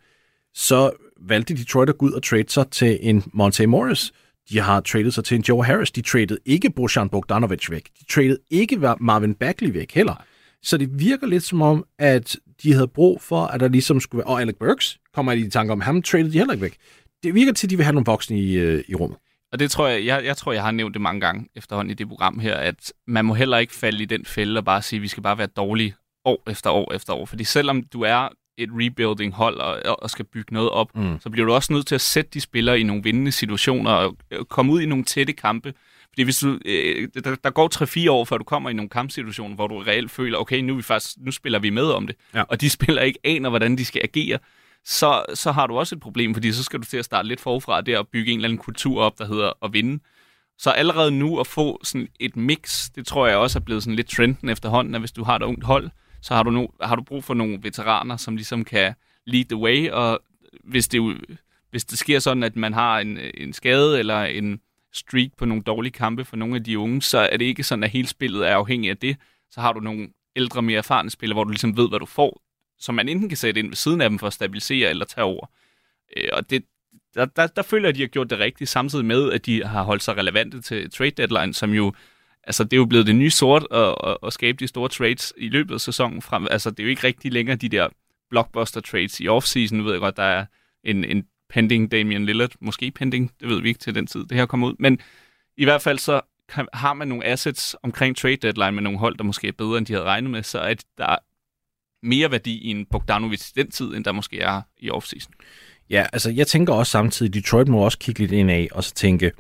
så 0.55 0.91
valgte 1.21 1.57
Detroit 1.57 1.89
at 1.89 1.99
gå 1.99 2.07
ud 2.07 2.13
og 2.13 2.23
trade 2.23 2.49
sig 2.49 2.71
til 2.71 2.99
en 3.03 3.23
Monte 3.33 3.67
Morris. 3.67 4.13
De 4.51 4.61
har 4.61 4.81
traded 4.81 5.11
sig 5.11 5.25
til 5.25 5.35
en 5.35 5.45
Joe 5.49 5.65
Harris. 5.65 5.91
De 5.91 6.03
traded 6.03 6.39
ikke 6.45 6.71
Bojan 6.71 7.09
Bogdanovic 7.09 7.71
væk. 7.71 7.89
De 8.01 8.05
traded 8.05 8.39
ikke 8.51 8.79
Marvin 9.01 9.35
Bagley 9.35 9.73
væk 9.73 9.93
heller. 9.95 10.25
Så 10.63 10.77
det 10.79 11.01
virker 11.01 11.27
lidt 11.27 11.43
som 11.43 11.63
om, 11.63 11.85
at 11.99 12.37
de 12.63 12.73
havde 12.73 12.89
brug 12.89 13.23
for, 13.23 13.47
at 13.47 13.61
der 13.61 13.69
ligesom 13.69 14.01
skulle 14.01 14.19
være... 14.19 14.27
Og 14.27 14.41
Alec 14.41 14.57
Burks 14.57 14.99
kommer 15.15 15.33
i 15.33 15.51
tanke 15.51 15.73
om, 15.73 15.81
ham 15.81 16.03
traded 16.03 16.31
de 16.31 16.39
heller 16.39 16.53
ikke 16.53 16.63
væk. 16.63 16.77
Det 17.23 17.35
virker 17.35 17.53
til, 17.53 17.67
at 17.67 17.71
de 17.71 17.77
vil 17.77 17.85
have 17.85 17.95
nogle 17.95 18.07
voksne 18.07 18.41
i, 18.41 18.59
øh, 18.59 18.85
i 18.89 18.95
rummet. 18.95 19.19
Og 19.53 19.59
det 19.59 19.71
tror 19.71 19.87
jeg, 19.87 20.05
jeg, 20.05 20.25
jeg 20.25 20.37
tror, 20.37 20.53
jeg 20.53 20.63
har 20.63 20.71
nævnt 20.71 20.95
det 20.95 21.03
mange 21.03 21.21
gange 21.21 21.49
efterhånden 21.57 21.91
i 21.91 21.95
det 21.95 22.09
program 22.09 22.39
her, 22.39 22.55
at 22.55 22.93
man 23.07 23.25
må 23.25 23.35
heller 23.35 23.59
ikke 23.59 23.75
falde 23.75 24.03
i 24.03 24.07
den 24.07 24.25
fælde 24.25 24.59
og 24.59 24.65
bare 24.65 24.83
sige, 24.83 24.99
at 24.99 25.03
vi 25.03 25.09
skal 25.09 25.23
bare 25.23 25.39
være 25.39 25.47
dårlige 25.47 25.95
år 26.25 26.51
efter 26.51 26.71
år 26.71 26.93
efter 26.95 27.13
år. 27.13 27.27
Fordi 27.27 27.45
selvom 27.45 27.83
du 27.83 28.03
er 28.03 28.29
et 28.59 28.71
rebuilding 28.73 29.33
hold 29.33 29.59
og, 29.59 30.03
og 30.03 30.11
skal 30.11 30.25
bygge 30.25 30.55
noget 30.55 30.71
op, 30.71 30.97
mm. 30.97 31.21
så 31.21 31.31
bliver 31.31 31.47
du 31.47 31.53
også 31.53 31.73
nødt 31.73 31.87
til 31.87 31.95
at 31.95 32.01
sætte 32.01 32.31
de 32.35 32.41
spillere 32.41 32.81
i 32.81 32.83
nogle 32.83 33.03
vindende 33.03 33.33
situationer 33.33 33.91
og 33.91 34.17
komme 34.49 34.73
ud 34.73 34.81
i 34.81 34.87
nogle 34.87 35.05
tætte 35.05 35.33
kampe. 35.33 35.75
Fordi 36.17 36.25
hvis 36.25 36.39
du, 36.39 36.59
øh, 36.65 37.09
der, 37.25 37.35
der 37.35 37.51
går 37.51 38.07
3-4 38.07 38.11
år, 38.11 38.25
før 38.25 38.39
du 38.39 38.45
kommer 38.45 38.71
i 38.71 38.73
nogle 38.73 38.89
kampsituationer, 38.89 39.55
hvor 39.55 39.67
du 39.67 39.79
reelt 39.79 40.11
føler, 40.11 40.39
okay, 40.39 40.61
nu, 40.61 40.73
er 40.73 40.77
vi 40.77 40.83
faktisk, 40.83 41.17
nu 41.19 41.31
spiller 41.31 41.59
vi 41.59 41.71
med 41.71 41.85
om 41.85 42.07
det, 42.07 42.17
ja. 42.35 42.43
og 42.43 42.61
de 42.61 42.71
spiller 42.79 43.03
ikke 43.03 43.19
aner, 43.25 43.49
hvordan 43.49 43.79
de 43.79 43.85
skal 43.85 44.01
agere, 44.05 44.39
så, 44.85 45.25
så 45.35 45.53
har 45.53 45.67
du 45.67 45.79
også 45.79 45.95
et 45.95 46.01
problem, 46.01 46.35
fordi 46.35 46.53
så 46.53 46.65
skal 46.65 46.81
du 46.81 46.85
til 46.85 46.97
at 46.97 47.05
starte 47.05 47.29
lidt 47.29 47.41
forfra 47.41 47.81
der 47.81 47.99
og 47.99 48.09
bygge 48.09 48.33
en 48.33 48.39
eller 48.39 48.49
anden 48.49 48.59
kultur 48.59 49.03
op, 49.03 49.19
der 49.19 49.27
hedder 49.27 49.53
at 49.65 49.73
vinde. 49.73 50.03
Så 50.59 50.71
allerede 50.71 51.11
nu 51.11 51.41
at 51.41 51.47
få 51.47 51.81
sådan 51.85 52.09
et 52.21 52.37
mix, 52.37 52.91
det 52.95 53.07
tror 53.07 53.27
jeg 53.27 53.37
også 53.37 53.59
er 53.59 53.63
blevet 53.63 53.83
sådan 53.83 53.97
lidt 53.97 54.09
trenden 54.09 54.49
efterhånden, 54.49 54.95
at 54.95 55.01
hvis 55.01 55.13
du 55.13 55.25
har 55.25 55.37
et 55.37 55.43
ungt 55.43 55.65
hold, 55.65 55.91
så 56.23 56.35
har 56.35 56.43
du, 56.43 56.51
no, 56.51 56.67
har 56.81 56.97
du 56.97 57.03
brug 57.03 57.25
for 57.25 57.35
nogle 57.35 57.59
veteraner, 57.63 58.17
som 58.17 58.37
ligesom 58.37 58.65
kan 58.65 58.95
lead 59.27 59.45
the 59.45 59.57
way, 59.57 59.91
og 59.91 60.21
hvis 60.65 60.89
det, 60.89 61.17
hvis 61.71 61.85
det 61.85 61.99
sker 61.99 62.19
sådan, 62.19 62.43
at 62.43 62.57
man 62.57 62.75
har 62.75 62.99
en, 62.99 63.19
en 63.35 63.53
skade 63.53 63.99
eller 63.99 64.23
en 64.23 64.61
streak 64.97 65.31
på 65.39 65.45
nogle 65.45 65.63
dårlige 65.63 65.93
kampe 65.93 66.25
for 66.25 66.37
nogle 66.37 66.57
af 66.57 66.65
de 66.65 66.79
unge, 66.79 67.03
så 67.03 67.19
er 67.19 67.37
det 67.37 67.45
ikke 67.45 67.63
sådan, 67.63 67.85
at 67.85 67.91
hele 67.91 68.09
spillet 68.09 68.49
er 68.49 68.55
afhængig 68.55 68.91
af 68.91 68.97
det. 68.97 69.17
Så 69.51 69.61
har 69.61 69.73
du 69.73 69.81
nogle 69.81 70.09
ældre, 70.37 70.63
mere 70.63 70.79
erfarne 70.79 71.11
spillere, 71.11 71.35
hvor 71.35 71.45
du 71.45 71.51
ligesom 71.51 71.77
ved, 71.77 71.89
hvad 71.89 71.99
du 71.99 72.07
får, 72.07 72.43
som 72.79 72.95
man 72.95 73.09
enten 73.09 73.29
kan 73.29 73.39
sætte 73.39 73.61
ind 73.61 73.69
ved 73.69 73.77
siden 73.77 74.01
af 74.01 74.11
dem 74.11 74.19
for 74.19 74.27
at 74.27 74.33
stabilisere 74.33 74.91
eller 74.91 75.05
tage 75.05 75.25
over. 75.25 75.47
Øh, 76.17 76.29
og 76.33 76.51
det, 76.51 76.65
der, 77.15 77.25
der, 77.25 77.47
der 77.47 77.63
føler 77.63 77.89
jeg, 77.89 77.89
at 77.89 77.95
de 77.95 78.01
har 78.01 78.09
gjort 78.09 78.31
det 78.31 78.39
rigtigt, 78.39 78.71
samtidig 78.71 79.05
med, 79.05 79.33
at 79.33 79.47
de 79.47 79.65
har 79.65 79.83
holdt 79.83 80.03
sig 80.03 80.17
relevante 80.17 80.61
til 80.61 80.91
trade 80.91 81.11
deadline, 81.11 81.55
som 81.55 81.71
jo 81.71 81.93
altså 82.43 82.65
det 82.65 82.73
er 82.73 82.77
jo 82.77 82.87
blevet 82.87 83.07
det 83.07 83.17
nye 83.17 83.31
sort 83.31 83.67
at, 83.71 83.95
at, 84.05 84.17
at 84.27 84.33
skabe 84.33 84.57
de 84.59 84.67
store 84.67 84.89
trades 84.89 85.33
i 85.37 85.49
løbet 85.49 85.75
af 85.75 85.81
sæsonen. 85.81 86.23
Frem. 86.23 86.47
Altså 86.51 86.71
det 86.71 86.81
er 86.81 86.85
jo 86.85 86.91
ikke 86.91 87.07
rigtig 87.07 87.33
længere 87.33 87.57
de 87.57 87.69
der 87.69 87.89
blockbuster 88.31 88.81
trades 88.81 89.21
i 89.21 89.29
offseason. 89.29 89.85
Ved 89.85 89.93
jeg 89.93 90.01
godt, 90.01 90.17
der 90.17 90.23
er 90.23 90.47
en, 90.85 91.05
en 91.05 91.27
pending 91.49 91.91
Damian 91.91 92.27
Lillard, 92.27 92.51
måske 92.61 92.91
pending, 92.91 93.33
det 93.41 93.49
ved 93.49 93.63
vi 93.63 93.69
ikke 93.69 93.81
til 93.81 93.95
den 93.95 94.07
tid, 94.07 94.21
det 94.21 94.37
her 94.37 94.47
kommer 94.47 94.69
ud. 94.69 94.75
Men 94.79 94.99
i 95.57 95.65
hvert 95.65 95.83
fald 95.83 95.99
så 95.99 96.21
kan, 96.49 96.67
har 96.73 96.95
man 96.95 97.09
nogle 97.09 97.27
assets 97.27 97.77
omkring 97.83 98.17
trade 98.17 98.37
deadline 98.37 98.73
med 98.73 98.83
nogle 98.83 98.99
hold, 98.99 99.17
der 99.17 99.25
måske 99.25 99.49
er 99.49 99.53
bedre, 99.53 99.79
end 99.79 99.87
de 99.87 99.93
havde 99.93 100.05
regnet 100.05 100.31
med, 100.31 100.43
så 100.43 100.61
at 100.61 100.85
der 100.99 101.07
er 101.07 101.19
mere 102.03 102.31
værdi 102.31 102.59
i 102.59 102.71
en 102.71 102.87
Bogdanovic 102.91 103.49
i 103.49 103.53
den 103.57 103.71
tid, 103.71 103.87
end 103.87 104.05
der 104.05 104.13
måske 104.13 104.41
er 104.41 104.63
i 104.79 104.91
offseason. 104.91 105.33
Ja, 105.91 106.07
altså 106.13 106.31
jeg 106.31 106.47
tænker 106.47 106.75
også 106.75 106.91
samtidig, 106.91 107.35
Detroit 107.35 107.69
må 107.69 107.79
også 107.79 107.99
kigge 107.99 108.21
lidt 108.21 108.33
ind 108.33 108.51
af 108.51 108.69
og 108.73 108.85
så 108.85 108.95
tænke, 108.95 109.33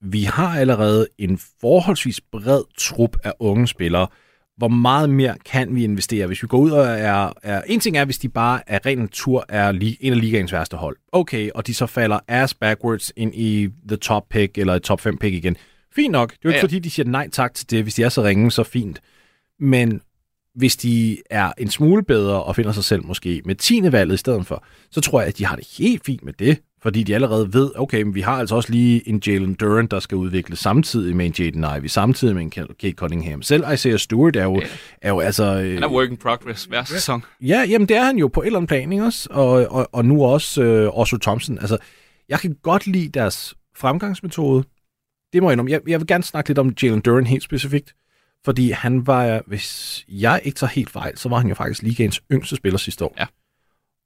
vi 0.00 0.22
har 0.22 0.58
allerede 0.58 1.08
en 1.18 1.40
forholdsvis 1.60 2.20
bred 2.20 2.62
trup 2.78 3.16
af 3.24 3.32
unge 3.38 3.68
spillere. 3.68 4.06
Hvor 4.58 4.68
meget 4.68 5.10
mere 5.10 5.36
kan 5.44 5.74
vi 5.74 5.84
investere, 5.84 6.26
hvis 6.26 6.42
vi 6.42 6.46
går 6.46 6.58
ud 6.58 6.70
og 6.70 6.86
er... 6.86 7.32
er 7.42 7.62
en 7.66 7.80
ting 7.80 7.96
er, 7.96 8.04
hvis 8.04 8.18
de 8.18 8.28
bare 8.28 8.60
er 8.66 8.86
ren 8.86 8.98
natur 8.98 9.44
er 9.48 9.72
li, 9.72 9.96
en 10.00 10.12
af 10.12 10.20
ligaens 10.20 10.52
værste 10.52 10.76
hold. 10.76 10.96
Okay, 11.12 11.50
og 11.54 11.66
de 11.66 11.74
så 11.74 11.86
falder 11.86 12.18
ass 12.28 12.54
backwards 12.54 13.12
ind 13.16 13.34
i 13.34 13.68
the 13.88 13.96
top 13.96 14.28
pick 14.30 14.58
eller 14.58 14.78
top 14.78 15.00
5 15.00 15.18
pick 15.18 15.34
igen. 15.34 15.56
Fint 15.94 16.12
nok. 16.12 16.30
Det 16.30 16.36
er 16.36 16.40
jo 16.44 16.48
ikke 16.48 16.56
ja. 16.56 16.62
fordi, 16.62 16.78
de 16.78 16.90
siger 16.90 17.06
nej 17.06 17.28
tak 17.32 17.54
til 17.54 17.70
det. 17.70 17.82
Hvis 17.82 17.94
de 17.94 18.02
er 18.02 18.08
så 18.08 18.22
ringe, 18.22 18.50
så 18.50 18.62
fint. 18.62 19.00
Men 19.60 20.00
hvis 20.54 20.76
de 20.76 21.18
er 21.30 21.52
en 21.58 21.70
smule 21.70 22.02
bedre 22.02 22.42
og 22.42 22.56
finder 22.56 22.72
sig 22.72 22.84
selv 22.84 23.04
måske 23.04 23.42
med 23.44 23.54
10. 23.54 23.80
valget 23.92 24.14
i 24.14 24.16
stedet 24.18 24.46
for, 24.46 24.64
så 24.90 25.00
tror 25.00 25.20
jeg, 25.20 25.28
at 25.28 25.38
de 25.38 25.46
har 25.46 25.56
det 25.56 25.68
helt 25.78 26.04
fint 26.06 26.24
med 26.24 26.32
det. 26.32 26.58
Fordi 26.88 27.02
de 27.02 27.14
allerede 27.14 27.52
ved, 27.52 27.70
okay, 27.76 28.02
men 28.02 28.14
vi 28.14 28.20
har 28.20 28.32
altså 28.32 28.54
også 28.54 28.72
lige 28.72 29.08
en 29.08 29.22
Jalen 29.26 29.54
Duran, 29.54 29.86
der 29.86 30.00
skal 30.00 30.16
udvikle 30.16 30.56
samtidig 30.56 31.16
med 31.16 31.26
en 31.26 31.34
Jaden 31.38 31.66
Ivey, 31.78 31.86
samtidig 31.86 32.34
med 32.34 32.42
en 32.42 32.50
Kate 32.50 32.92
Cunningham. 32.92 33.42
Selv 33.42 33.64
Isaiah 33.74 33.98
Stewart 33.98 34.36
er 34.36 34.44
jo, 34.44 34.56
yeah. 34.56 34.68
er 35.02 35.08
jo 35.08 35.20
altså... 35.20 35.44
Han 35.54 35.82
er 35.82 35.92
work 35.92 36.10
in 36.10 36.16
progress 36.16 36.64
hver 36.64 36.84
sæson. 36.84 37.24
Ja, 37.40 37.64
jamen 37.68 37.88
det 37.88 37.96
er 37.96 38.04
han 38.04 38.18
jo 38.18 38.28
på 38.28 38.42
et 38.42 38.46
eller 38.46 38.58
andet 38.58 38.68
plan, 38.68 38.92
ikke 38.92 39.04
også? 39.04 39.28
Og, 39.30 39.66
og, 39.70 39.88
og 39.92 40.04
nu 40.04 40.24
også 40.24 40.62
øh, 40.62 40.98
Oslo 40.98 41.18
Thompson. 41.18 41.58
Altså, 41.58 41.78
jeg 42.28 42.38
kan 42.40 42.56
godt 42.62 42.86
lide 42.86 43.08
deres 43.08 43.54
fremgangsmetode. 43.76 44.64
Det 45.32 45.42
må 45.42 45.48
jeg 45.48 45.52
indrømme. 45.52 45.70
Jeg, 45.70 45.80
jeg 45.88 46.00
vil 46.00 46.06
gerne 46.06 46.24
snakke 46.24 46.50
lidt 46.50 46.58
om 46.58 46.74
Jalen 46.82 47.00
Duran 47.00 47.26
helt 47.26 47.42
specifikt. 47.42 47.94
Fordi 48.44 48.70
han 48.70 49.06
var, 49.06 49.42
hvis 49.46 50.04
jeg 50.08 50.40
ikke 50.44 50.56
tager 50.56 50.70
helt 50.70 50.90
fejl, 50.90 51.18
så 51.18 51.28
var 51.28 51.38
han 51.38 51.48
jo 51.48 51.54
faktisk 51.54 51.82
ligaens 51.82 52.20
yngste 52.32 52.56
spiller 52.56 52.78
sidste 52.78 53.04
år. 53.04 53.14
Ja. 53.18 53.26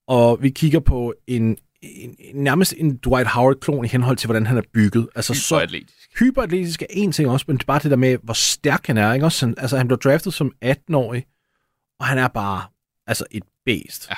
Og 0.08 0.38
vi 0.42 0.50
kigger 0.50 0.80
på 0.80 1.14
en 1.26 1.56
en, 1.82 2.16
nærmest 2.34 2.74
en 2.78 2.96
Dwight 2.96 3.28
Howard-klon 3.28 3.84
i 3.84 3.88
henhold 3.88 4.16
til, 4.16 4.26
hvordan 4.26 4.46
han 4.46 4.56
er 4.56 4.62
bygget. 4.72 5.08
Altså, 5.14 5.32
hyperatletisk. 5.32 6.12
Så, 6.12 6.18
hyperatletisk 6.18 6.82
er 6.82 6.86
en 6.90 7.12
ting 7.12 7.28
også, 7.30 7.44
men 7.48 7.56
det 7.56 7.62
er 7.62 7.66
bare 7.66 7.80
det 7.82 7.90
der 7.90 7.96
med, 7.96 8.18
hvor 8.22 8.34
stærk 8.34 8.86
han 8.86 8.96
er. 8.96 9.12
Ikke? 9.12 9.26
Også, 9.26 9.54
altså, 9.56 9.76
han 9.76 9.88
blev 9.88 9.98
draftet 9.98 10.34
som 10.34 10.52
18-årig, 10.64 11.26
og 12.00 12.06
han 12.06 12.18
er 12.18 12.28
bare 12.28 12.62
altså 13.06 13.24
et 13.30 13.42
bæst. 13.64 14.10
Ja. 14.10 14.14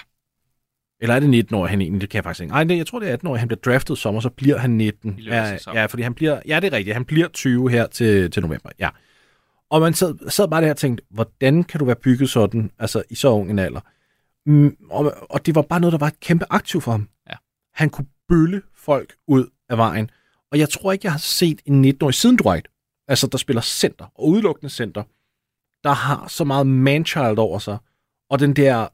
Eller 1.01 1.15
er 1.15 1.21
det 1.21 1.31
19 1.31 1.55
år, 1.55 1.67
han 1.67 1.81
egentlig? 1.81 2.01
Det 2.01 2.11
kan 2.11 2.17
jeg 2.17 2.25
faktisk 2.25 2.43
ikke. 2.43 2.65
Nej, 2.65 2.77
jeg 2.77 2.87
tror, 2.87 2.99
det 2.99 3.09
er 3.09 3.13
18 3.13 3.29
år. 3.29 3.37
Han 3.37 3.49
bliver 3.49 3.61
draftet 3.61 3.99
som, 3.99 4.15
og 4.15 4.23
så 4.23 4.31
bliver 4.31 4.59
han 4.59 4.71
19. 4.71 5.19
Ja, 5.19 5.59
ja, 5.75 5.87
fordi 5.87 6.03
han 6.03 6.15
bliver, 6.15 6.41
ja, 6.47 6.61
det 6.61 6.73
er 6.73 6.77
rigtigt. 6.77 6.95
Han 6.95 7.05
bliver 7.05 7.29
20 7.29 7.71
her 7.71 7.87
til, 7.87 8.31
til 8.31 8.43
november. 8.43 8.71
Ja. 8.79 8.89
Og 9.71 9.81
man 9.81 9.95
sad, 9.95 10.31
sad 10.31 10.49
bare 10.49 10.63
der 10.63 10.71
og 10.71 10.77
tænkte, 10.77 11.05
hvordan 11.11 11.65
kan 11.65 11.79
du 11.79 11.85
være 11.85 11.97
bygget 11.97 12.31
sådan, 12.31 12.71
altså 12.79 13.03
i 13.11 13.15
så 13.15 13.29
ung 13.29 13.51
en 13.51 13.59
alder? 13.59 13.81
Mm, 14.47 14.77
og, 14.91 15.15
og 15.31 15.47
det 15.47 15.55
var 15.55 15.63
bare 15.63 15.81
noget, 15.81 15.93
der 15.93 15.99
var 15.99 16.07
et 16.07 16.21
kæmpe 16.21 16.45
aktiv 16.51 16.81
for 16.81 16.91
ham. 16.91 17.09
Han 17.75 17.91
kunne 17.91 18.07
bølle 18.29 18.63
folk 18.75 19.17
ud 19.27 19.47
af 19.69 19.79
vejen. 19.79 20.11
Og 20.53 20.59
jeg 20.59 20.69
tror 20.69 20.93
ikke, 20.93 21.07
jeg 21.07 21.13
har 21.13 21.19
set 21.19 21.61
en 21.65 21.85
19-årig 21.85 22.15
siden 22.15 22.37
Dwight, 22.37 22.69
altså 23.09 23.27
der 23.27 23.39
spiller 23.39 23.63
center, 23.63 24.07
og 24.15 24.29
udelukkende 24.29 24.71
center, 24.71 25.03
der 25.85 25.93
har 25.93 26.29
så 26.29 26.45
meget 26.45 26.67
manchild 26.67 27.39
over 27.39 27.59
sig, 27.59 27.79
og 28.31 28.39
den 28.39 28.57
der, 28.57 28.89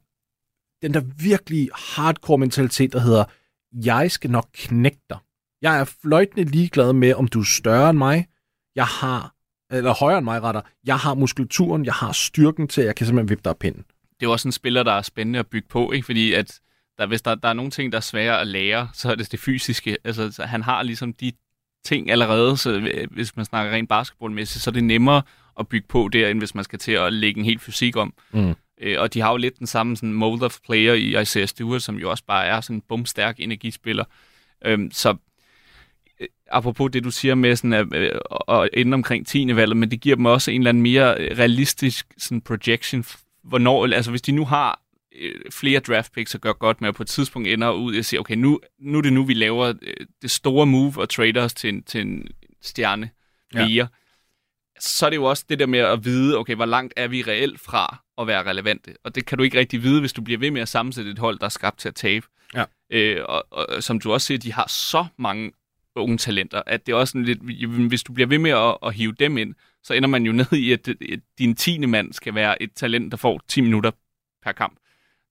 den 0.81 0.93
der 0.93 1.01
virkelig 1.23 1.69
hardcore 1.73 2.37
mentalitet, 2.37 2.93
der 2.93 2.99
hedder, 2.99 3.25
jeg 3.73 4.11
skal 4.11 4.31
nok 4.31 4.49
knække 4.53 5.01
dig. 5.09 5.17
Jeg 5.61 5.79
er 5.79 5.83
fløjtende 5.83 6.43
ligeglad 6.43 6.93
med, 6.93 7.13
om 7.13 7.27
du 7.27 7.39
er 7.39 7.43
større 7.43 7.89
end 7.89 7.97
mig. 7.97 8.27
Jeg 8.75 8.85
har, 8.85 9.35
eller 9.71 9.93
højere 9.93 10.17
end 10.17 10.25
mig 10.25 10.41
retter. 10.43 10.61
Jeg 10.83 10.97
har 10.97 11.13
muskulaturen, 11.13 11.85
jeg 11.85 11.93
har 11.93 12.11
styrken 12.11 12.67
til, 12.67 12.81
at 12.81 12.87
jeg 12.87 12.95
kan 12.95 13.05
simpelthen 13.05 13.29
vippe 13.29 13.43
dig 13.43 13.49
af 13.49 13.57
pinden. 13.57 13.83
Det 14.01 14.25
er 14.25 14.29
jo 14.29 14.31
også 14.31 14.47
en 14.47 14.51
spiller, 14.51 14.83
der 14.83 14.91
er 14.91 15.01
spændende 15.01 15.39
at 15.39 15.47
bygge 15.47 15.67
på, 15.67 15.91
ikke? 15.91 16.05
fordi 16.05 16.33
at 16.33 16.59
der, 16.97 17.05
hvis 17.05 17.21
der, 17.21 17.35
der 17.35 17.49
er 17.49 17.53
nogle 17.53 17.71
ting, 17.71 17.91
der 17.91 17.97
er 17.97 18.01
svære 18.01 18.41
at 18.41 18.47
lære, 18.47 18.89
så 18.93 19.11
er 19.11 19.15
det 19.15 19.31
det 19.31 19.39
fysiske. 19.39 19.97
Altså, 20.03 20.31
så 20.31 20.43
han 20.43 20.61
har 20.61 20.83
ligesom 20.83 21.13
de 21.13 21.31
ting 21.83 22.11
allerede, 22.11 22.57
så 22.57 22.71
øh, 22.71 23.07
hvis 23.11 23.35
man 23.35 23.45
snakker 23.45 23.73
rent 23.73 23.89
basketballmæssigt, 23.89 24.63
så 24.63 24.69
er 24.69 24.73
det 24.73 24.83
nemmere 24.83 25.21
at 25.59 25.67
bygge 25.67 25.87
på 25.87 26.09
der, 26.13 26.27
end 26.27 26.39
hvis 26.39 26.55
man 26.55 26.63
skal 26.63 26.79
til 26.79 26.91
at 26.91 27.13
lægge 27.13 27.39
en 27.39 27.45
helt 27.45 27.61
fysik 27.61 27.95
om. 27.95 28.13
Mm. 28.31 28.55
Øh, 28.81 28.99
og 28.99 29.13
de 29.13 29.21
har 29.21 29.31
jo 29.31 29.37
lidt 29.37 29.59
den 29.59 29.67
samme 29.67 29.97
sådan, 29.97 30.13
mold 30.13 30.41
of 30.41 30.57
player 30.65 30.93
i 30.93 31.21
Isaiah 31.21 31.47
Stewart, 31.47 31.81
som 31.81 31.95
jo 31.95 32.09
også 32.09 32.23
bare 32.27 32.45
er 32.45 32.61
sådan 32.61 32.75
en 32.75 32.83
bumstærk 32.89 33.35
energispiller. 33.39 34.03
Øhm, 34.65 34.91
så 34.91 35.15
øh, 36.19 36.27
apropos 36.51 36.91
det, 36.91 37.03
du 37.03 37.11
siger 37.11 37.35
med 37.35 37.55
sådan 37.55 37.73
at, 37.73 37.93
øh, 37.93 38.11
at 38.47 38.69
ende 38.73 38.95
omkring 38.95 39.27
10. 39.27 39.55
valget, 39.55 39.77
men 39.77 39.91
det 39.91 40.01
giver 40.01 40.15
dem 40.15 40.25
også 40.25 40.51
en 40.51 40.61
eller 40.61 40.69
anden 40.69 40.83
mere 40.83 41.15
øh, 41.19 41.37
realistisk 41.37 42.07
sådan 42.17 42.41
projection, 42.41 43.05
hvornår, 43.43 43.83
altså 43.83 44.11
hvis 44.11 44.21
de 44.21 44.31
nu 44.31 44.45
har 44.45 44.80
øh, 45.15 45.51
flere 45.51 45.79
draft 45.79 46.13
picks 46.13 46.35
og 46.35 46.41
gør 46.41 46.53
godt 46.53 46.81
med, 46.81 46.89
at 46.89 46.95
på 46.95 47.03
et 47.03 47.07
tidspunkt 47.07 47.47
ender 47.47 47.71
ud 47.71 47.97
og 47.97 48.05
siger, 48.05 48.21
okay, 48.21 48.35
nu, 48.35 48.59
nu 48.79 48.97
er 48.97 49.01
det 49.01 49.13
nu, 49.13 49.23
vi 49.23 49.33
laver 49.33 49.73
øh, 49.81 50.05
det 50.21 50.31
store 50.31 50.65
move 50.65 50.93
og 50.97 51.09
trader 51.09 51.43
os 51.43 51.53
til 51.53 51.69
en, 51.69 51.83
til 51.83 52.01
en 52.01 52.27
stjerne 52.61 53.09
mere. 53.53 53.67
Ja. 53.67 53.87
Så 54.79 55.05
er 55.05 55.09
det 55.09 55.17
jo 55.17 55.23
også 55.23 55.45
det 55.49 55.59
der 55.59 55.65
med 55.65 55.79
at 55.79 56.05
vide, 56.05 56.37
okay, 56.37 56.55
hvor 56.55 56.65
langt 56.65 56.93
er 56.97 57.07
vi 57.07 57.21
reelt 57.21 57.59
fra 57.59 58.03
at 58.17 58.27
være 58.27 58.43
relevante. 58.43 58.95
Og 59.03 59.15
det 59.15 59.25
kan 59.25 59.37
du 59.37 59.43
ikke 59.43 59.59
rigtig 59.59 59.83
vide, 59.83 59.99
hvis 59.99 60.13
du 60.13 60.21
bliver 60.21 60.39
ved 60.39 60.51
med 60.51 60.61
at 60.61 60.69
sammensætte 60.69 61.11
et 61.11 61.19
hold, 61.19 61.39
der 61.39 61.45
er 61.45 61.49
skabt 61.49 61.79
til 61.79 61.87
at 61.87 61.95
tabe. 61.95 62.25
Ja. 62.55 62.63
Øh, 62.89 63.25
og, 63.25 63.45
og 63.51 63.83
som 63.83 63.99
du 63.99 64.13
også 64.13 64.27
siger, 64.27 64.37
de 64.37 64.53
har 64.53 64.67
så 64.67 65.05
mange 65.17 65.51
unge 65.95 66.17
talenter, 66.17 66.61
at 66.65 66.85
det 66.85 66.91
er 66.91 66.95
også 66.95 67.17
lidt, 67.17 67.39
hvis 67.87 68.03
du 68.03 68.13
bliver 68.13 68.27
ved 68.27 68.37
med 68.37 68.51
at, 68.51 68.77
at 68.83 68.93
hive 68.93 69.11
dem 69.11 69.37
ind, 69.37 69.55
så 69.83 69.93
ender 69.93 70.09
man 70.09 70.25
jo 70.25 70.31
ned 70.31 70.53
i, 70.53 70.71
at, 70.71 70.87
at 70.87 71.19
din 71.37 71.55
tiende 71.55 71.87
mand 71.87 72.13
skal 72.13 72.35
være 72.35 72.61
et 72.61 72.73
talent, 72.73 73.11
der 73.11 73.17
får 73.17 73.41
10 73.47 73.61
minutter 73.61 73.91
per 74.43 74.51
kamp, 74.51 74.79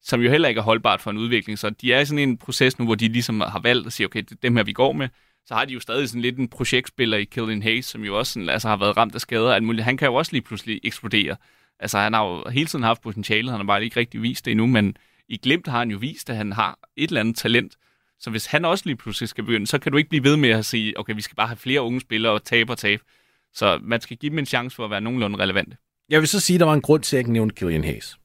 som 0.02 0.20
jo 0.20 0.30
heller 0.30 0.48
ikke 0.48 0.58
er 0.58 0.62
holdbart 0.62 1.00
for 1.00 1.10
en 1.10 1.18
udvikling. 1.18 1.58
Så 1.58 1.70
de 1.70 1.92
er 1.92 2.00
i 2.00 2.04
sådan 2.04 2.28
en 2.28 2.38
proces 2.38 2.78
nu, 2.78 2.84
hvor 2.84 2.94
de 2.94 3.08
ligesom 3.08 3.40
har 3.40 3.60
valgt 3.62 3.86
at 3.86 3.92
sige, 3.92 4.06
okay, 4.06 4.22
det 4.22 4.32
er 4.32 4.36
dem 4.42 4.56
her, 4.56 4.62
vi 4.62 4.72
går 4.72 4.92
med. 4.92 5.08
Så 5.46 5.54
har 5.54 5.64
de 5.64 5.72
jo 5.72 5.80
stadig 5.80 6.08
sådan 6.08 6.22
lidt 6.22 6.38
en 6.38 6.48
projektspiller 6.48 7.16
i 7.16 7.24
Killian 7.24 7.62
Hayes, 7.62 7.84
som 7.84 8.04
jo 8.04 8.18
også 8.18 8.32
sådan, 8.32 8.48
altså, 8.48 8.68
har 8.68 8.76
været 8.76 8.96
ramt 8.96 9.14
af 9.14 9.20
skader. 9.20 9.52
Alt 9.52 9.64
muligt. 9.64 9.84
Han 9.84 9.96
kan 9.96 10.08
jo 10.08 10.14
også 10.14 10.32
lige 10.32 10.42
pludselig 10.42 10.80
eksplodere. 10.82 11.36
Altså, 11.80 11.98
han 11.98 12.12
har 12.12 12.24
jo 12.24 12.50
hele 12.50 12.66
tiden 12.66 12.84
haft 12.84 13.02
potentiale, 13.02 13.50
han 13.50 13.60
har 13.60 13.66
bare 13.66 13.84
ikke 13.84 14.00
rigtig 14.00 14.22
vist 14.22 14.44
det 14.44 14.50
endnu, 14.50 14.66
men 14.66 14.96
i 15.28 15.36
Glimt 15.36 15.66
har 15.66 15.78
han 15.78 15.90
jo 15.90 15.98
vist, 15.98 16.30
at 16.30 16.36
han 16.36 16.52
har 16.52 16.78
et 16.96 17.08
eller 17.08 17.20
andet 17.20 17.36
talent. 17.36 17.76
Så 18.18 18.30
hvis 18.30 18.46
han 18.46 18.64
også 18.64 18.84
lige 18.86 18.96
pludselig 18.96 19.28
skal 19.28 19.44
begynde, 19.44 19.66
så 19.66 19.78
kan 19.78 19.92
du 19.92 19.98
ikke 19.98 20.10
blive 20.10 20.24
ved 20.24 20.36
med 20.36 20.50
at 20.50 20.64
sige, 20.64 20.98
okay, 20.98 21.14
vi 21.14 21.22
skal 21.22 21.36
bare 21.36 21.46
have 21.46 21.56
flere 21.56 21.82
unge 21.82 22.00
spillere 22.00 22.32
og 22.32 22.44
tabe 22.44 22.72
og 22.72 22.78
tabe. 22.78 23.02
Så 23.54 23.78
man 23.82 24.00
skal 24.00 24.16
give 24.16 24.30
dem 24.30 24.38
en 24.38 24.46
chance 24.46 24.76
for 24.76 24.84
at 24.84 24.90
være 24.90 25.00
nogenlunde 25.00 25.38
relevante. 25.38 25.76
Jeg 26.08 26.20
vil 26.20 26.28
så 26.28 26.40
sige, 26.40 26.54
at 26.54 26.60
der 26.60 26.66
var 26.66 26.74
en 26.74 26.80
grund 26.80 27.02
til, 27.02 27.16
at 27.16 27.18
jeg 27.18 27.20
ikke 27.20 27.32
nævnte 27.32 27.54
Killian 27.54 27.84
Hayes. 27.84 28.19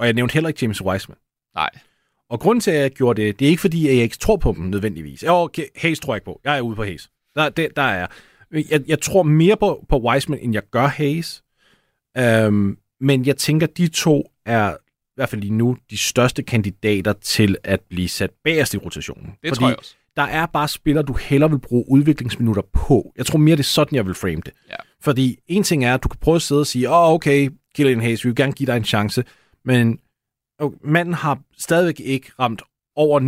Og 0.00 0.06
jeg 0.06 0.14
nævnte 0.14 0.32
heller 0.32 0.48
ikke 0.48 0.58
James 0.62 0.82
Wiseman. 0.82 1.18
Nej. 1.54 1.70
Og 2.30 2.40
grunden 2.40 2.60
til, 2.60 2.70
at 2.70 2.80
jeg 2.80 2.90
gjorde 2.90 3.22
det, 3.22 3.38
det 3.38 3.46
er 3.46 3.50
ikke 3.50 3.60
fordi, 3.60 3.88
at 3.88 3.94
jeg 3.94 4.02
ikke 4.02 4.16
tror 4.16 4.36
på 4.36 4.54
dem 4.56 4.64
nødvendigvis. 4.64 5.22
Jo, 5.22 5.32
okay, 5.34 5.64
Hayes 5.76 6.00
tror 6.00 6.12
jeg 6.12 6.16
ikke 6.16 6.24
på. 6.24 6.40
Jeg 6.44 6.56
er 6.56 6.60
ude 6.60 6.76
på 6.76 6.84
Hayes. 6.84 7.10
Der, 7.36 7.48
det, 7.48 7.68
der 7.76 7.82
er 7.82 8.08
jeg. 8.52 8.80
jeg. 8.88 9.00
Tror 9.00 9.22
mere 9.22 9.56
på, 9.56 9.84
på 9.88 9.98
Wiseman, 9.98 10.38
end 10.42 10.54
jeg 10.54 10.62
gør 10.70 10.86
Hayes. 10.86 11.42
Øhm, 12.18 12.78
men 13.00 13.26
jeg 13.26 13.36
tænker, 13.36 13.66
de 13.66 13.88
to 13.88 14.32
er 14.46 14.70
i 14.72 15.12
hvert 15.14 15.28
fald 15.28 15.40
lige 15.40 15.54
nu 15.54 15.76
de 15.90 15.98
største 15.98 16.42
kandidater 16.42 17.12
til 17.12 17.56
at 17.64 17.80
blive 17.80 18.08
sat 18.08 18.30
bagerst 18.44 18.74
i 18.74 18.78
rotationen. 18.78 19.26
Det 19.26 19.48
Fordi 19.48 19.58
tror 19.58 19.68
jeg 19.68 19.78
også. 19.78 19.94
Der 20.16 20.22
er 20.22 20.46
bare 20.46 20.68
spillere, 20.68 21.04
du 21.04 21.12
hellere 21.12 21.50
vil 21.50 21.58
bruge 21.58 21.84
udviklingsminutter 21.88 22.62
på. 22.72 23.12
Jeg 23.16 23.26
tror 23.26 23.38
mere, 23.38 23.56
det 23.56 23.62
er 23.62 23.64
sådan, 23.64 23.96
jeg 23.96 24.06
vil 24.06 24.14
frame 24.14 24.42
det. 24.46 24.52
Ja. 24.70 24.76
Fordi 25.00 25.38
en 25.46 25.62
ting 25.62 25.84
er, 25.84 25.94
at 25.94 26.02
du 26.02 26.08
kan 26.08 26.18
prøve 26.20 26.34
at 26.34 26.42
sidde 26.42 26.60
og 26.60 26.66
sige, 26.66 26.90
åh, 26.90 27.08
oh, 27.08 27.14
okay, 27.14 27.50
Killian 27.74 28.00
Hayes, 28.00 28.24
vi 28.24 28.28
vil 28.28 28.36
gerne 28.36 28.52
give 28.52 28.66
dig 28.66 28.76
en 28.76 28.84
chance, 28.84 29.24
men 29.64 30.00
okay, 30.58 30.76
manden 30.84 31.14
har 31.14 31.38
stadigvæk 31.58 32.00
ikke 32.00 32.30
ramt 32.38 32.62
over 32.96 33.20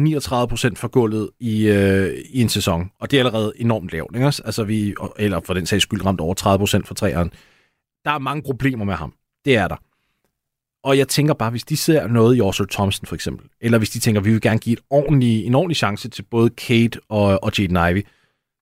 39% 0.72 0.74
for 0.74 0.88
gulvet 0.88 1.30
i, 1.40 1.68
øh, 1.68 2.18
i 2.30 2.40
en 2.40 2.48
sæson, 2.48 2.90
og 3.00 3.10
det 3.10 3.16
er 3.16 3.20
allerede 3.20 3.52
enormt 3.56 3.92
lavt, 3.92 4.16
ikke? 4.16 4.26
Altså 4.26 4.64
vi, 4.64 4.94
eller 5.18 5.40
for 5.40 5.54
den 5.54 5.66
sags 5.66 5.82
skyld 5.82 6.06
ramt 6.06 6.20
over 6.20 6.34
30% 6.82 6.86
for 6.86 6.94
træeren. 6.94 7.32
Der 8.04 8.10
er 8.10 8.18
mange 8.18 8.42
problemer 8.42 8.84
med 8.84 8.94
ham. 8.94 9.14
Det 9.44 9.56
er 9.56 9.68
der. 9.68 9.76
Og 10.84 10.98
jeg 10.98 11.08
tænker 11.08 11.34
bare, 11.34 11.50
hvis 11.50 11.64
de 11.64 11.76
ser 11.76 12.06
noget 12.06 12.36
i 12.36 12.40
Oscar 12.40 12.64
Thompson 12.70 13.06
for 13.06 13.14
eksempel, 13.14 13.48
eller 13.60 13.78
hvis 13.78 13.90
de 13.90 13.98
tænker, 13.98 14.20
at 14.20 14.24
vi 14.24 14.30
vil 14.30 14.40
gerne 14.40 14.58
give 14.58 14.72
et 14.72 14.80
ordentlig, 14.90 15.46
en 15.46 15.54
ordentlig 15.54 15.76
chance 15.76 16.08
til 16.08 16.22
både 16.22 16.50
Kate 16.50 17.00
og, 17.08 17.44
og 17.44 17.58
Jaden 17.58 17.76
Ivey, 17.90 18.06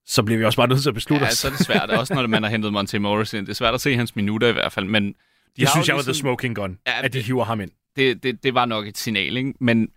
så 0.07 0.23
bliver 0.23 0.39
vi 0.39 0.45
også 0.45 0.57
bare 0.57 0.69
nødt 0.69 0.83
til 0.83 0.89
at 0.89 0.95
beslutte 0.95 1.25
ja, 1.25 1.31
os. 1.31 1.39
så 1.39 1.49
er 1.49 1.53
det 1.53 1.67
svært. 1.67 1.91
Også 1.91 2.15
når 2.15 2.27
man 2.27 2.43
har 2.43 2.51
hentet 2.51 2.73
Monte 2.73 2.99
Morris 2.99 3.33
ind. 3.33 3.47
Det 3.47 3.51
er 3.51 3.57
svært 3.57 3.75
at 3.75 3.81
se 3.81 3.97
hans 3.97 4.17
minutter 4.17 4.49
i 4.49 4.53
hvert 4.53 4.73
fald. 4.73 4.87
Men 4.87 5.15
de 5.57 5.61
det 5.61 5.71
synes 5.71 5.89
jeg 5.89 5.95
var 5.95 6.01
ligesom... 6.01 6.13
the 6.13 6.21
smoking 6.21 6.57
gun, 6.57 6.79
ja, 6.87 7.05
at 7.05 7.13
de 7.13 7.21
hiver 7.21 7.45
ham 7.45 7.61
ind. 7.61 7.71
Det, 7.97 8.23
det, 8.23 8.43
det 8.43 8.55
var 8.55 8.65
nok 8.65 8.87
et 8.87 8.99
signal, 8.99 9.37
ikke? 9.37 9.55
Men 9.61 9.89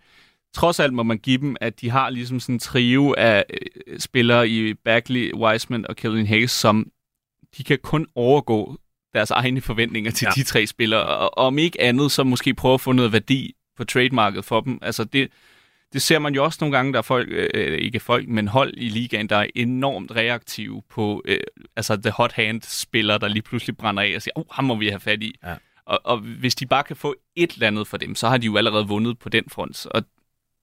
trods 0.54 0.80
alt 0.80 0.92
må 0.92 1.02
man 1.02 1.18
give 1.18 1.38
dem, 1.38 1.56
at 1.60 1.80
de 1.80 1.90
har 1.90 2.10
ligesom 2.10 2.40
sådan 2.40 2.54
en 2.54 2.58
trio 2.58 3.14
af 3.18 3.44
øh, 3.50 3.98
spillere 3.98 4.48
i 4.48 4.74
Bagley, 4.74 5.34
Wiseman 5.34 5.86
og 5.88 5.96
Kevin 5.96 6.26
Hayes, 6.26 6.50
som 6.50 6.86
de 7.58 7.64
kan 7.64 7.78
kun 7.82 8.06
overgå 8.14 8.78
deres 9.14 9.30
egne 9.30 9.60
forventninger 9.60 10.10
til 10.10 10.26
ja. 10.36 10.40
de 10.40 10.44
tre 10.44 10.66
spillere, 10.66 11.06
og, 11.06 11.38
og 11.38 11.46
om 11.46 11.58
ikke 11.58 11.80
andet, 11.80 12.12
så 12.12 12.24
måske 12.24 12.54
prøve 12.54 12.74
at 12.74 12.80
få 12.80 12.92
noget 12.92 13.12
værdi 13.12 13.54
på 13.76 13.84
trademarket 13.84 14.44
for 14.44 14.60
dem. 14.60 14.78
Altså 14.82 15.04
det, 15.04 15.30
det 15.94 16.02
ser 16.02 16.18
man 16.18 16.34
jo 16.34 16.44
også 16.44 16.58
nogle 16.60 16.76
gange, 16.76 16.92
der 16.92 16.98
er 16.98 17.02
folk, 17.02 17.28
øh, 17.30 17.78
ikke 17.78 18.00
folk, 18.00 18.28
men 18.28 18.48
hold 18.48 18.74
i 18.76 18.88
ligaen, 18.88 19.28
der 19.28 19.36
er 19.36 19.46
enormt 19.54 20.12
reaktive 20.12 20.82
på 20.90 21.22
øh, 21.24 21.40
altså 21.76 21.96
the 21.96 22.10
hot 22.10 22.32
hand 22.32 22.62
spiller, 22.62 23.18
der 23.18 23.28
lige 23.28 23.42
pludselig 23.42 23.76
brænder 23.76 24.02
af 24.02 24.12
og 24.16 24.22
siger, 24.22 24.32
oh, 24.34 24.44
ham 24.50 24.64
må 24.64 24.74
vi 24.74 24.88
have 24.88 25.00
fat 25.00 25.22
i. 25.22 25.34
Ja. 25.44 25.54
Og, 25.86 26.00
og 26.04 26.18
hvis 26.18 26.54
de 26.54 26.66
bare 26.66 26.82
kan 26.82 26.96
få 26.96 27.14
et 27.36 27.52
eller 27.52 27.66
andet 27.66 27.88
for 27.88 27.96
dem, 27.96 28.14
så 28.14 28.28
har 28.28 28.38
de 28.38 28.46
jo 28.46 28.56
allerede 28.56 28.88
vundet 28.88 29.18
på 29.18 29.28
den 29.28 29.44
front. 29.52 29.86
Og 29.86 30.04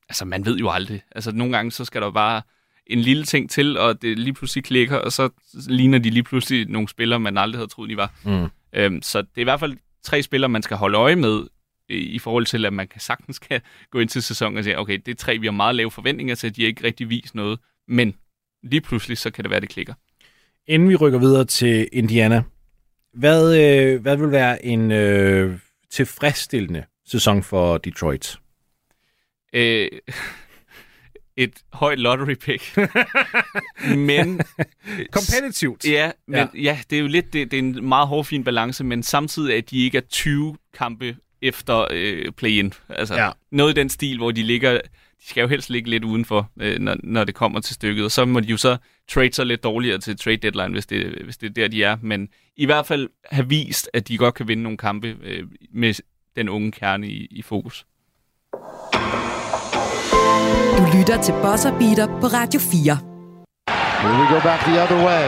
altså, 0.09 0.25
man 0.25 0.45
ved 0.45 0.57
jo 0.57 0.69
aldrig. 0.69 1.01
Altså, 1.11 1.31
nogle 1.31 1.53
gange, 1.53 1.71
så 1.71 1.85
skal 1.85 2.01
der 2.01 2.11
bare 2.11 2.41
en 2.87 2.99
lille 2.99 3.23
ting 3.23 3.49
til, 3.49 3.77
og 3.77 4.01
det 4.01 4.19
lige 4.19 4.33
pludselig 4.33 4.63
klikker, 4.63 4.97
og 4.97 5.11
så 5.11 5.29
ligner 5.67 5.99
de 5.99 6.09
lige 6.09 6.23
pludselig 6.23 6.69
nogle 6.69 6.87
spillere, 6.87 7.19
man 7.19 7.37
aldrig 7.37 7.57
havde 7.59 7.71
troet, 7.71 7.89
de 7.89 7.97
var. 7.97 8.13
Mm. 8.23 8.47
Øhm, 8.73 9.01
så 9.01 9.21
det 9.21 9.29
er 9.35 9.41
i 9.41 9.43
hvert 9.43 9.59
fald 9.59 9.77
tre 10.03 10.23
spillere, 10.23 10.49
man 10.49 10.61
skal 10.61 10.77
holde 10.77 10.97
øje 10.97 11.15
med, 11.15 11.43
i 11.91 12.19
forhold 12.19 12.45
til, 12.45 12.65
at 12.65 12.73
man 12.73 12.87
kan 12.87 13.01
sagtens 13.01 13.39
kan 13.39 13.61
gå 13.91 13.99
ind 13.99 14.09
til 14.09 14.23
sæsonen 14.23 14.57
og 14.57 14.63
sige, 14.63 14.79
okay, 14.79 14.99
det 15.05 15.11
er 15.11 15.15
tre, 15.15 15.37
vi 15.37 15.47
har 15.47 15.51
meget 15.51 15.75
lave 15.75 15.91
forventninger 15.91 16.35
til, 16.35 16.47
at 16.47 16.55
de 16.55 16.63
ikke 16.63 16.83
rigtig 16.83 17.09
vist 17.09 17.35
noget, 17.35 17.59
men 17.87 18.13
lige 18.63 18.81
pludselig, 18.81 19.17
så 19.17 19.31
kan 19.31 19.43
det 19.43 19.51
være, 19.51 19.59
det 19.59 19.69
klikker. 19.69 19.93
Inden 20.67 20.89
vi 20.89 20.95
rykker 20.95 21.19
videre 21.19 21.45
til 21.45 21.89
Indiana, 21.91 22.43
hvad, 23.13 23.59
øh, 23.59 24.01
hvad 24.01 24.17
vil 24.17 24.31
være 24.31 24.65
en 24.65 24.91
øh, 24.91 25.59
tilfredsstillende 25.91 26.83
sæson 27.05 27.43
for 27.43 27.77
Detroit? 27.77 28.39
Øh, 29.53 29.87
et 31.35 31.63
højt 31.73 31.99
lottery 31.99 32.33
pick. 32.35 32.77
men... 34.09 34.41
Kompetitivt. 35.11 35.85
Ja, 35.85 36.11
men 36.27 36.37
ja. 36.37 36.47
ja, 36.61 36.79
det 36.89 36.95
er 36.95 37.01
jo 37.01 37.07
lidt, 37.07 37.33
det, 37.33 37.51
det 37.51 37.59
er 37.59 37.63
en 37.63 37.85
meget 37.87 38.07
hård, 38.07 38.25
fin 38.25 38.43
balance, 38.43 38.83
men 38.83 39.03
samtidig 39.03 39.55
at 39.55 39.69
de 39.69 39.85
ikke 39.85 39.97
er 39.97 40.01
20 40.01 40.57
kampe 40.73 41.17
efter 41.41 41.87
øh, 41.91 42.31
play-in. 42.31 42.73
Altså 42.89 43.15
ja. 43.15 43.29
noget 43.51 43.77
i 43.77 43.79
den 43.79 43.89
stil, 43.89 44.17
hvor 44.17 44.31
de 44.31 44.43
ligger, 44.43 44.71
de 45.21 45.27
skal 45.27 45.41
jo 45.41 45.47
helst 45.47 45.69
ligge 45.69 45.89
lidt 45.89 46.03
udenfor, 46.03 46.49
øh, 46.59 46.79
når, 46.79 46.95
når 47.03 47.23
det 47.23 47.35
kommer 47.35 47.59
til 47.59 47.75
stykket. 47.75 48.05
Og 48.05 48.11
så 48.11 48.25
må 48.25 48.39
de 48.39 48.47
jo 48.47 48.57
så 48.57 48.77
trade 49.09 49.33
sig 49.33 49.45
lidt 49.45 49.63
dårligere 49.63 49.97
til 49.97 50.17
trade 50.17 50.37
deadline, 50.37 50.69
hvis 50.69 50.85
det, 50.85 51.21
hvis 51.23 51.37
det 51.37 51.49
er 51.49 51.53
der, 51.53 51.67
de 51.67 51.83
er. 51.83 51.97
Men 52.01 52.29
i 52.57 52.65
hvert 52.65 52.85
fald 52.85 53.09
have 53.31 53.49
vist, 53.49 53.89
at 53.93 54.07
de 54.07 54.17
godt 54.17 54.35
kan 54.35 54.47
vinde 54.47 54.63
nogle 54.63 54.77
kampe 54.77 55.17
øh, 55.23 55.43
med 55.73 55.93
den 56.35 56.49
unge 56.49 56.71
kerne 56.71 57.07
i, 57.07 57.27
i 57.31 57.41
fokus. 57.41 57.85
Du 60.77 60.97
lytter 60.97 61.21
til 61.23 61.33
Bosser 61.43 61.79
Beater 61.79 62.07
på 62.21 62.27
Radio 62.27 62.59
4. 62.59 62.97
Here 64.01 64.17
we 64.19 64.25
go 64.33 64.39
back 64.49 64.61
the 64.65 64.81
other 64.83 64.99
way. 65.07 65.25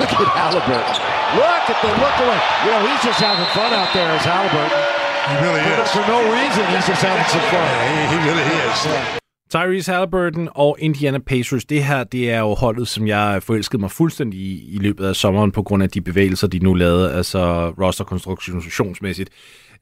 Look 0.00 0.12
at 0.12 0.28
Halliburton. 0.40 0.96
Look 1.40 1.64
at 1.72 1.78
the 1.82 1.90
look 2.02 2.16
away. 2.24 2.40
You 2.64 2.70
know, 2.72 2.80
he's 2.86 3.02
just 3.06 3.20
having 3.20 3.48
fun 3.56 3.72
out 3.80 3.88
there 3.94 4.10
as 4.16 4.24
Halliburton. 4.24 4.85
He 5.30 5.34
really 5.44 5.62
for, 5.66 5.82
is. 5.82 5.90
For 5.96 6.04
no 6.14 6.20
reason, 6.38 6.64
he's 6.72 6.86
just 6.90 7.02
having 7.08 7.28
some 7.34 7.46
fun. 7.52 7.68
He, 7.90 7.96
he 8.12 8.16
really 8.28 8.46
is. 8.62 8.78
Yeah. 8.86 9.18
Tyrese 9.54 9.92
Halliburton 9.92 10.48
og 10.54 10.76
Indiana 10.78 11.18
Pacers, 11.18 11.64
det 11.64 11.84
her 11.84 12.04
det 12.04 12.30
er 12.30 12.38
jo 12.38 12.54
holdet, 12.54 12.88
som 12.88 13.06
jeg 13.06 13.42
forelskede 13.42 13.80
mig 13.80 13.90
fuldstændig 13.90 14.40
i, 14.40 14.74
i 14.74 14.78
løbet 14.78 15.06
af 15.06 15.16
sommeren, 15.16 15.52
på 15.52 15.62
grund 15.62 15.82
af 15.82 15.90
de 15.90 16.00
bevægelser, 16.00 16.46
de 16.46 16.58
nu 16.58 16.74
lavede, 16.74 17.12
altså 17.12 17.70
roster-konstruktionsmæssigt. 17.70 19.30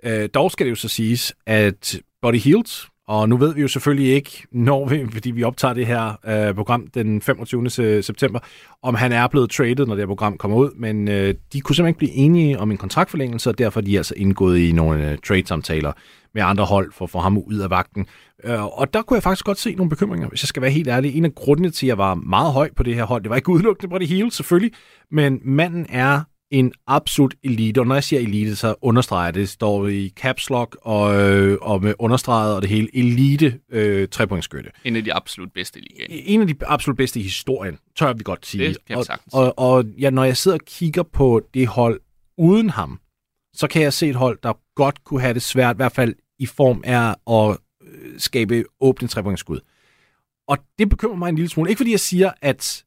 Øh, 0.04 0.28
dog 0.34 0.50
skal 0.50 0.66
det 0.66 0.70
jo 0.70 0.76
så 0.76 0.88
siges, 0.88 1.34
at 1.46 1.96
Buddy 2.22 2.36
Hield, 2.36 2.88
og 3.08 3.28
nu 3.28 3.36
ved 3.36 3.54
vi 3.54 3.60
jo 3.60 3.68
selvfølgelig 3.68 4.12
ikke, 4.12 4.46
når 4.52 4.88
vi, 4.88 5.06
fordi 5.12 5.30
vi 5.30 5.42
optager 5.42 5.74
det 5.74 5.86
her 5.86 6.18
øh, 6.26 6.54
program 6.54 6.86
den 6.86 7.20
25. 7.20 7.70
september, 8.02 8.38
om 8.82 8.94
han 8.94 9.12
er 9.12 9.26
blevet 9.28 9.50
traded, 9.50 9.86
når 9.86 9.94
det 9.94 10.02
her 10.02 10.06
program 10.06 10.38
kommer 10.38 10.56
ud, 10.56 10.70
men 10.76 11.08
øh, 11.08 11.34
de 11.52 11.60
kunne 11.60 11.76
simpelthen 11.76 11.88
ikke 11.88 11.98
blive 11.98 12.12
enige 12.12 12.58
om 12.58 12.70
en 12.70 12.76
kontraktforlængelse, 12.76 13.50
og 13.50 13.58
derfor 13.58 13.80
er 13.80 13.84
de 13.84 13.96
altså 13.96 14.14
indgået 14.16 14.58
i 14.58 14.72
nogle 14.72 15.10
øh, 15.10 15.18
trade-samtaler 15.18 15.92
med 16.34 16.42
andre 16.42 16.64
hold 16.64 16.92
for 16.92 17.04
at 17.04 17.10
få 17.10 17.18
ham 17.18 17.38
ud 17.38 17.58
af 17.58 17.70
vagten. 17.70 18.06
Øh, 18.44 18.64
og 18.64 18.94
der 18.94 19.02
kunne 19.02 19.14
jeg 19.14 19.22
faktisk 19.22 19.44
godt 19.44 19.58
se 19.58 19.74
nogle 19.74 19.90
bekymringer, 19.90 20.28
hvis 20.28 20.42
jeg 20.42 20.48
skal 20.48 20.62
være 20.62 20.70
helt 20.70 20.88
ærlig. 20.88 21.16
En 21.16 21.24
af 21.24 21.34
grundene 21.34 21.70
til, 21.70 21.86
at 21.86 21.88
jeg 21.88 21.98
var 21.98 22.14
meget 22.14 22.52
høj 22.52 22.70
på 22.76 22.82
det 22.82 22.94
her 22.94 23.04
hold, 23.04 23.22
det 23.22 23.30
var 23.30 23.36
ikke 23.36 23.50
udelukkende 23.50 23.90
på 23.90 23.98
det 23.98 24.08
hele, 24.08 24.32
selvfølgelig, 24.32 24.72
men 25.10 25.40
manden 25.44 25.86
er 25.88 26.20
en 26.54 26.72
absolut 26.86 27.34
elite, 27.42 27.78
og 27.78 27.86
når 27.86 27.94
jeg 27.94 28.04
siger 28.04 28.20
elite, 28.20 28.56
så 28.56 28.74
understreger 28.82 29.30
det, 29.30 29.40
det 29.40 29.48
står 29.48 29.86
i 29.88 30.12
caps 30.16 30.50
lock 30.50 30.76
og, 30.82 31.22
øh, 31.22 31.58
og 31.62 31.82
med 31.82 31.94
understreget 31.98 32.56
og 32.56 32.62
det 32.62 32.70
hele, 32.70 32.96
elite 32.96 33.60
øh, 33.70 34.08
trepointskytte. 34.08 34.70
En 34.84 34.96
af 34.96 35.04
de 35.04 35.14
absolut 35.14 35.52
bedste 35.52 35.80
i 35.80 35.82
ligaen. 35.82 36.10
En 36.10 36.40
af 36.40 36.46
de 36.46 36.54
absolut 36.66 36.96
bedste 36.96 37.20
i 37.20 37.22
historien, 37.22 37.78
tør 37.96 38.12
vi 38.12 38.22
godt 38.22 38.46
sige. 38.46 38.68
Det 38.68 38.84
kan 38.86 38.96
og, 38.96 39.04
sagtens. 39.04 39.34
Og, 39.34 39.58
og 39.58 39.84
ja, 39.98 40.10
når 40.10 40.24
jeg 40.24 40.36
sidder 40.36 40.56
og 40.56 40.64
kigger 40.66 41.02
på 41.02 41.42
det 41.54 41.66
hold 41.66 42.00
uden 42.38 42.70
ham, 42.70 43.00
så 43.54 43.66
kan 43.68 43.82
jeg 43.82 43.92
se 43.92 44.08
et 44.08 44.16
hold, 44.16 44.38
der 44.42 44.52
godt 44.74 45.04
kunne 45.04 45.20
have 45.20 45.34
det 45.34 45.42
svært, 45.42 45.76
i 45.76 45.78
hvert 45.78 45.92
fald 45.92 46.14
i 46.38 46.46
form 46.46 46.82
af 46.84 47.14
at 47.30 47.58
øh, 47.86 48.20
skabe 48.20 48.64
åbne 48.80 49.08
trepointsskud. 49.08 49.60
Og 50.48 50.58
det 50.78 50.88
bekymrer 50.88 51.16
mig 51.16 51.28
en 51.28 51.34
lille 51.34 51.48
smule. 51.48 51.70
Ikke 51.70 51.78
fordi 51.78 51.90
jeg 51.90 52.00
siger, 52.00 52.30
at 52.42 52.84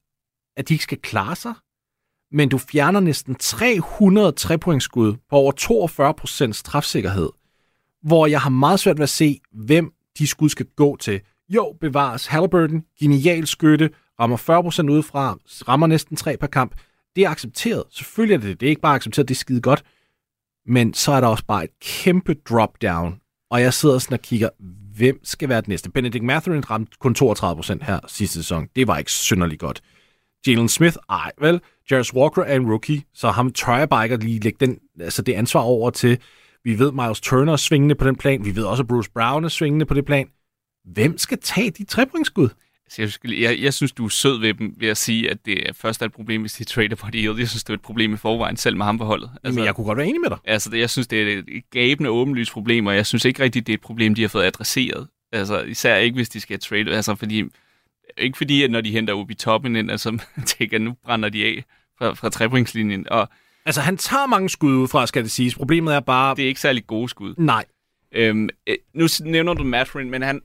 at 0.57 0.69
de 0.69 0.73
ikke 0.73 0.83
skal 0.83 0.97
klare 0.97 1.35
sig, 1.35 1.53
men 2.31 2.49
du 2.49 2.57
fjerner 2.57 2.99
næsten 2.99 3.35
300 3.35 4.31
trepointsskud 4.31 5.13
på 5.29 5.35
over 5.35 6.51
42% 6.51 6.61
træfsikkerhed, 6.63 7.29
hvor 8.03 8.27
jeg 8.27 8.41
har 8.41 8.49
meget 8.49 8.79
svært 8.79 8.97
ved 8.97 9.03
at 9.03 9.09
se, 9.09 9.39
hvem 9.51 9.91
de 10.17 10.27
skud 10.27 10.49
skal 10.49 10.65
gå 10.75 10.97
til. 10.97 11.21
Jo, 11.49 11.75
bevares 11.81 12.25
Halliburton, 12.25 12.83
genial 12.99 13.47
skytte, 13.47 13.89
rammer 14.19 14.37
40% 14.87 14.91
udefra, 14.91 15.37
rammer 15.67 15.87
næsten 15.87 16.15
3 16.15 16.37
per 16.37 16.47
kamp. 16.47 16.75
Det 17.15 17.23
er 17.25 17.29
accepteret. 17.29 17.83
Selvfølgelig 17.91 18.35
er 18.35 18.39
det 18.39 18.59
det. 18.59 18.65
er 18.65 18.69
ikke 18.69 18.81
bare 18.81 18.95
accepteret, 18.95 19.27
det 19.27 19.33
er 19.33 19.39
skide 19.39 19.61
godt. 19.61 19.83
Men 20.65 20.93
så 20.93 21.11
er 21.11 21.21
der 21.21 21.27
også 21.27 21.45
bare 21.45 21.63
et 21.63 21.79
kæmpe 21.81 22.33
drop-down. 22.33 23.19
Og 23.49 23.61
jeg 23.61 23.73
sidder 23.73 23.99
sådan 23.99 24.13
og 24.13 24.21
kigger, 24.21 24.49
hvem 24.95 25.19
skal 25.23 25.49
være 25.49 25.61
det 25.61 25.67
næste? 25.67 25.91
Benedict 25.91 26.23
Mathurin 26.23 26.69
ramte 26.69 26.97
kun 26.99 27.15
32% 27.19 27.85
her 27.85 27.99
sidste 28.07 28.33
sæson. 28.33 28.67
Det 28.75 28.87
var 28.87 28.97
ikke 28.97 29.11
synderligt 29.11 29.59
godt. 29.59 29.81
Jalen 30.47 30.69
Smith, 30.69 30.97
ej 31.09 31.31
vel. 31.41 31.61
Jarvis 31.91 32.13
Walker 32.13 32.41
er 32.41 32.55
en 32.55 32.69
rookie, 32.69 33.01
så 33.13 33.29
ham 33.29 33.53
tør 33.53 33.77
jeg 33.77 33.89
bare 33.89 34.05
ikke 34.05 34.13
at 34.13 34.23
lige 34.23 34.39
lægge 34.39 34.65
den, 34.65 34.79
altså 34.99 35.21
det 35.21 35.33
ansvar 35.33 35.61
over 35.61 35.89
til. 35.89 36.17
Vi 36.63 36.79
ved, 36.79 36.91
Miles 36.91 37.21
Turner 37.21 37.53
er 37.53 37.57
svingende 37.57 37.95
på 37.95 38.07
den 38.07 38.15
plan. 38.15 38.45
Vi 38.45 38.55
ved 38.55 38.63
også, 38.63 38.83
at 38.83 38.87
Bruce 38.87 39.11
Brown 39.11 39.43
er 39.43 39.49
svingende 39.49 39.85
på 39.85 39.93
det 39.93 40.05
plan. 40.05 40.27
Hvem 40.85 41.17
skal 41.17 41.37
tage 41.41 41.71
de 41.71 41.83
trepointsskud? 41.83 42.49
Altså, 42.99 43.19
jeg, 43.23 43.41
jeg, 43.41 43.59
jeg 43.61 43.73
synes, 43.73 43.91
du 43.91 44.05
er 44.05 44.09
sød 44.09 44.39
ved 44.39 44.53
dem 44.53 44.75
ved 44.77 44.87
at 44.87 44.97
sige, 44.97 45.31
at 45.31 45.45
det 45.45 45.57
først 45.73 46.01
er 46.01 46.05
et 46.05 46.13
problem, 46.13 46.41
hvis 46.41 46.53
de 46.53 46.63
trader 46.63 46.95
på 46.95 47.07
det 47.13 47.23
Jeg 47.39 47.49
synes, 47.49 47.63
det 47.63 47.69
er 47.69 47.73
et 47.73 47.81
problem 47.81 48.13
i 48.13 48.17
forvejen, 48.17 48.57
selv 48.57 48.77
med 48.77 48.85
ham 48.85 48.97
på 48.97 49.05
holdet. 49.05 49.31
Altså, 49.43 49.59
Men 49.59 49.65
jeg 49.65 49.75
kunne 49.75 49.85
godt 49.85 49.97
være 49.97 50.07
enig 50.07 50.21
med 50.21 50.29
dig. 50.29 50.37
Altså, 50.45 50.69
det, 50.69 50.79
jeg 50.79 50.89
synes, 50.89 51.07
det 51.07 51.21
er 51.21 51.43
et 51.47 51.69
gabende 51.71 52.09
åbenlyst 52.09 52.51
problem, 52.51 52.85
og 52.85 52.95
jeg 52.95 53.05
synes 53.05 53.25
ikke 53.25 53.43
rigtigt, 53.43 53.67
det 53.67 53.73
er 53.73 53.77
et 53.77 53.81
problem, 53.81 54.15
de 54.15 54.21
har 54.21 54.29
fået 54.29 54.43
adresseret. 54.43 55.07
Altså, 55.31 55.61
især 55.61 55.95
ikke, 55.95 56.15
hvis 56.15 56.29
de 56.29 56.39
skal 56.39 56.59
trade. 56.59 56.95
Altså, 56.95 57.15
fordi, 57.15 57.43
ikke 58.17 58.37
fordi, 58.37 58.63
at 58.63 58.71
når 58.71 58.81
de 58.81 58.91
henter 58.91 59.13
op 59.13 59.31
i 59.31 59.33
toppen 59.33 59.75
ind, 59.75 59.91
altså, 59.91 60.19
tænker, 60.57 60.79
nu 60.79 60.95
brænder 61.05 61.29
de 61.29 61.45
af 61.45 61.63
fra, 61.97 62.13
fra 62.13 62.29
trepointslinjen. 62.29 63.09
Og, 63.09 63.29
altså, 63.65 63.81
han 63.81 63.97
tager 63.97 64.25
mange 64.25 64.49
skud 64.49 64.73
ud 64.73 64.87
fra, 64.87 65.07
skal 65.07 65.23
det 65.23 65.31
siges. 65.31 65.55
Problemet 65.55 65.95
er 65.95 65.99
bare... 65.99 66.35
Det 66.35 66.43
er 66.43 66.47
ikke 66.47 66.59
særlig 66.59 66.87
gode 66.87 67.09
skud. 67.09 67.33
Nej. 67.37 67.65
Øhm, 68.11 68.49
øh, 68.67 68.75
nu 68.93 69.07
nævner 69.19 69.53
du 69.53 69.63
Mathurin, 69.63 70.09
men 70.09 70.21
han, 70.21 70.41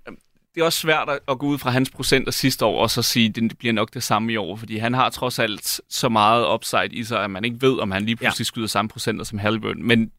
det 0.55 0.61
er 0.61 0.65
også 0.65 0.79
svært 0.79 1.09
at 1.29 1.39
gå 1.39 1.47
ud 1.47 1.59
fra 1.59 1.71
hans 1.71 1.91
procenter 1.91 2.33
sidste 2.33 2.65
år 2.65 2.83
og 2.83 2.91
så 2.91 3.03
sige, 3.03 3.29
at 3.29 3.35
det 3.35 3.59
bliver 3.59 3.73
nok 3.73 3.95
det 3.95 4.03
samme 4.03 4.33
i 4.33 4.37
år, 4.37 4.57
fordi 4.57 4.77
han 4.77 4.95
har 4.95 5.11
trods 5.11 5.39
alt 5.39 5.81
så 5.89 6.09
meget 6.09 6.55
upside 6.55 6.89
i 6.91 7.05
sig, 7.05 7.25
at 7.25 7.31
man 7.31 7.45
ikke 7.45 7.57
ved, 7.61 7.79
om 7.79 7.91
han 7.91 8.05
lige 8.05 8.17
pludselig 8.17 8.45
ja. 8.45 8.49
skyder 8.49 8.67
samme 8.67 8.89
procenter 8.89 9.25
som 9.25 9.39
Halliburton. 9.39 9.83
Men 9.83 10.11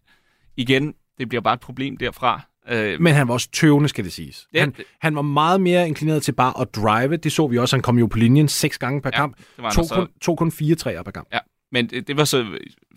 igen, 0.58 0.94
det 1.18 1.30
bliver 1.30 1.42
bare 1.42 1.54
et 1.54 1.60
problem 1.60 1.98
derfra. 1.98 2.42
Øh, 2.70 3.02
Men 3.02 3.14
han 3.14 3.28
var 3.28 3.34
også 3.34 3.50
tøvende, 3.52 3.90
skal 3.90 4.04
det 4.04 4.14
siges. 4.14 4.48
Ja, 4.54 4.60
han, 4.60 4.76
han 5.00 5.16
var 5.16 5.22
meget 5.22 5.62
mere 5.62 5.88
inclineret 5.88 6.24
til 6.24 6.32
bare 6.32 6.62
at 6.62 6.76
drive. 6.76 7.18
Det 7.18 7.32
så 7.32 7.48
vi 7.48 7.58
også. 7.58 7.76
Han 7.76 7.82
kom 7.82 7.98
jo 7.98 8.08
på 8.08 8.18
linjen 8.18 8.48
seks 8.48 8.78
gange 8.78 9.02
per 9.02 9.10
ja, 9.14 9.18
kamp. 9.18 9.38
To, 9.74 9.84
kun, 9.92 10.08
to 10.22 10.36
kun 10.36 10.52
fire 10.52 10.76
træer 10.76 11.04
per 11.04 11.12
kamp. 11.12 11.28
Ja, 11.34 11.40
men 11.72 11.88
det, 11.88 12.08
det 12.08 12.18
var 12.18 12.26
så, 12.26 12.46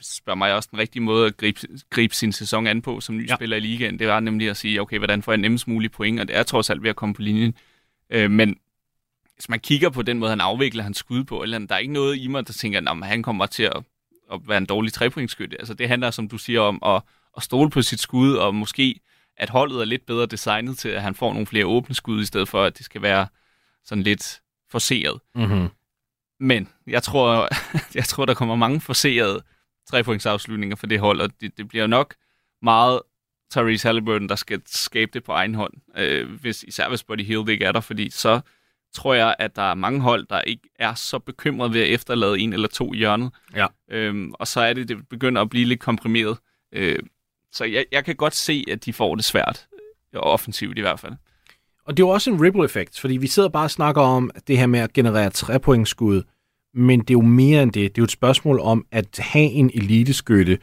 spørger 0.00 0.36
mig 0.36 0.54
også, 0.54 0.68
den 0.70 0.78
rigtige 0.78 1.02
måde 1.02 1.26
at 1.26 1.36
gribe, 1.36 1.60
gribe 1.90 2.14
sin 2.14 2.32
sæson 2.32 2.66
an 2.66 2.82
på 2.82 3.00
som 3.00 3.16
ny 3.16 3.28
ja. 3.28 3.34
spiller 3.34 3.56
i 3.56 3.60
ligaen. 3.60 3.98
Det 3.98 4.08
var 4.08 4.20
nemlig 4.20 4.50
at 4.50 4.56
sige, 4.56 4.80
okay, 4.80 4.98
hvordan 4.98 5.22
får 5.22 5.32
jeg 5.32 5.38
nemmest 5.38 5.68
mulige 5.68 5.90
point? 5.90 6.20
Og 6.20 6.28
det 6.28 6.36
er 6.36 6.42
trods 6.42 6.70
alt 6.70 6.82
ved 6.82 6.90
at 6.90 6.96
komme 6.96 7.14
på 7.14 7.22
linjen. 7.22 7.54
Øh, 8.10 8.30
men 8.30 8.56
hvis 9.34 9.48
man 9.48 9.60
kigger 9.60 9.90
på 9.90 10.02
den 10.02 10.18
måde, 10.18 10.30
han 10.30 10.40
afvikler 10.40 10.82
hans 10.82 10.98
skud 10.98 11.24
på, 11.24 11.42
eller 11.42 11.58
der 11.58 11.74
er 11.74 11.78
ikke 11.78 11.92
noget 11.92 12.18
i 12.18 12.26
mig, 12.26 12.46
der 12.46 12.52
tænker, 12.52 12.90
at 12.90 13.06
han 13.06 13.22
kommer 13.22 13.46
til 13.46 13.62
at, 13.62 13.82
at 14.32 14.40
være 14.48 14.58
en 14.58 14.66
dårlig 14.66 14.92
trepointskytte. 14.92 15.58
Altså 15.58 15.74
det 15.74 15.88
handler, 15.88 16.10
som 16.10 16.28
du 16.28 16.38
siger, 16.38 16.60
om 16.60 16.78
at, 16.86 17.02
at 17.36 17.42
stole 17.42 17.70
på 17.70 17.82
sit 17.82 18.00
skud, 18.00 18.34
og 18.34 18.54
måske 18.54 19.00
at 19.36 19.50
holdet 19.50 19.80
er 19.80 19.84
lidt 19.84 20.06
bedre 20.06 20.26
designet 20.26 20.78
til, 20.78 20.88
at 20.88 21.02
han 21.02 21.14
får 21.14 21.32
nogle 21.32 21.46
flere 21.46 21.66
åbne 21.66 21.94
skud, 21.94 22.22
i 22.22 22.24
stedet 22.24 22.48
for, 22.48 22.64
at 22.64 22.78
det 22.78 22.84
skal 22.84 23.02
være 23.02 23.26
sådan 23.84 24.04
lidt 24.04 24.40
forseret. 24.70 25.20
Mm-hmm. 25.34 25.68
Men 26.40 26.68
jeg 26.86 27.02
tror, 27.02 27.48
jeg 27.94 28.04
tror, 28.04 28.24
der 28.24 28.34
kommer 28.34 28.54
mange 28.54 28.80
forserede 28.80 29.42
trepointsafslutninger 29.88 30.76
for 30.76 30.86
det 30.86 31.00
hold, 31.00 31.20
og 31.20 31.30
det, 31.40 31.58
det 31.58 31.68
bliver 31.68 31.86
nok 31.86 32.14
meget 32.62 33.00
Therese 33.50 33.88
Halliburton, 33.88 34.28
der 34.28 34.36
skal 34.36 34.62
skabe 34.66 35.10
det 35.14 35.24
på 35.24 35.32
egen 35.32 35.54
hånd, 35.54 35.72
øh, 35.96 36.40
hvis, 36.40 36.62
især 36.62 36.88
hvis 36.88 37.04
Buddy 37.04 37.24
Hill 37.24 37.48
ikke 37.48 37.64
er 37.64 37.72
der, 37.72 37.80
fordi 37.80 38.10
så 38.10 38.40
tror 38.94 39.14
jeg, 39.14 39.36
at 39.38 39.56
der 39.56 39.62
er 39.62 39.74
mange 39.74 40.00
hold, 40.00 40.26
der 40.26 40.40
ikke 40.40 40.68
er 40.78 40.94
så 40.94 41.18
bekymret 41.18 41.72
ved 41.72 41.80
at 41.80 41.88
efterlade 41.88 42.38
en 42.38 42.52
eller 42.52 42.68
to 42.68 42.92
hjørnet. 42.92 43.30
Ja. 43.54 43.66
Øhm, 43.90 44.32
og 44.34 44.46
så 44.46 44.60
er 44.60 44.72
det, 44.72 44.88
det 44.88 45.08
begynder 45.08 45.42
at 45.42 45.48
blive 45.48 45.64
lidt 45.64 45.80
komprimeret. 45.80 46.38
Øh, 46.72 46.98
så 47.52 47.64
jeg, 47.64 47.84
jeg 47.92 48.04
kan 48.04 48.16
godt 48.16 48.34
se, 48.34 48.64
at 48.70 48.84
de 48.84 48.92
får 48.92 49.14
det 49.14 49.24
svært, 49.24 49.66
offensivt 50.14 50.78
i 50.78 50.80
hvert 50.80 51.00
fald. 51.00 51.12
Og 51.84 51.96
det 51.96 52.02
er 52.02 52.06
jo 52.06 52.08
også 52.08 52.30
en 52.30 52.42
ripple 52.42 52.64
effekt, 52.64 53.00
fordi 53.00 53.16
vi 53.16 53.26
sidder 53.26 53.48
bare 53.48 53.64
og 53.64 53.70
snakker 53.70 54.02
om 54.02 54.30
det 54.46 54.58
her 54.58 54.66
med 54.66 54.80
at 54.80 54.92
generere 54.92 55.30
trepointskud, 55.30 56.22
men 56.74 57.00
det 57.00 57.10
er 57.10 57.14
jo 57.14 57.20
mere 57.20 57.62
end 57.62 57.72
det. 57.72 57.82
Det 57.82 57.98
er 57.98 58.02
jo 58.02 58.04
et 58.04 58.10
spørgsmål 58.10 58.60
om 58.60 58.86
at 58.92 59.18
have 59.18 59.50
en 59.50 59.70
eliteskytte, 59.74 60.58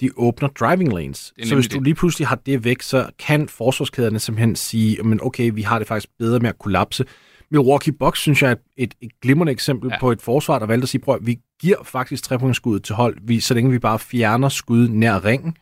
de 0.00 0.10
åbner 0.16 0.48
driving 0.48 0.92
lanes. 0.92 1.34
Så 1.42 1.54
hvis 1.54 1.68
du 1.68 1.80
lige 1.80 1.94
pludselig 1.94 2.28
har 2.28 2.36
det 2.36 2.64
væk, 2.64 2.82
så 2.82 3.10
kan 3.18 3.48
forsvarskæderne 3.48 4.18
simpelthen 4.18 4.56
sige, 4.56 5.02
men 5.02 5.20
okay, 5.22 5.50
vi 5.54 5.62
har 5.62 5.78
det 5.78 5.88
faktisk 5.88 6.10
bedre 6.18 6.40
med 6.40 6.48
at 6.48 6.58
kollapse. 6.58 7.04
Milwaukee 7.50 7.92
Bucks 7.92 8.20
synes 8.20 8.42
jeg 8.42 8.50
er 8.50 8.56
et, 8.76 8.94
et 9.00 9.10
glimrende 9.22 9.52
eksempel 9.52 9.90
ja. 9.90 9.98
på 10.00 10.12
et 10.12 10.22
forsvar, 10.22 10.58
der 10.58 10.66
valgte 10.66 10.84
at 10.84 10.88
sige, 10.88 11.00
prøv 11.00 11.18
vi 11.22 11.38
giver 11.60 11.84
faktisk 11.84 12.24
trepointskuddet 12.24 12.84
til 12.84 12.94
hold, 12.94 13.16
vi, 13.22 13.40
så 13.40 13.54
længe 13.54 13.70
vi 13.70 13.78
bare 13.78 13.98
fjerner 13.98 14.48
skud 14.48 14.88
nær 14.88 15.24
ringen. 15.24 15.56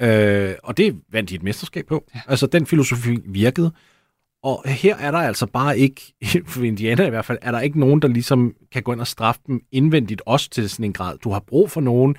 Øh, 0.00 0.54
og 0.62 0.76
det 0.76 1.00
vandt 1.12 1.30
de 1.30 1.34
et 1.34 1.42
mesterskab 1.42 1.86
på. 1.86 2.04
Ja. 2.14 2.20
Altså, 2.28 2.46
den 2.46 2.66
filosofi 2.66 3.18
virkede. 3.24 3.72
Og 4.42 4.62
her 4.66 4.96
er 4.96 5.10
der 5.10 5.18
altså 5.18 5.46
bare 5.46 5.78
ikke, 5.78 6.14
for 6.46 6.62
Indiana 6.62 7.06
i 7.06 7.10
hvert 7.10 7.24
fald, 7.24 7.38
er 7.42 7.50
der 7.50 7.60
ikke 7.60 7.80
nogen, 7.80 8.02
der 8.02 8.08
ligesom 8.08 8.54
kan 8.72 8.82
gå 8.82 8.92
ind 8.92 9.00
og 9.00 9.06
straffe 9.06 9.40
dem 9.46 9.60
indvendigt 9.72 10.22
også 10.26 10.50
til 10.50 10.70
sådan 10.70 10.84
en 10.84 10.92
grad. 10.92 11.18
Du 11.18 11.30
har 11.30 11.40
brug 11.40 11.70
for 11.70 11.80
nogen, 11.80 12.16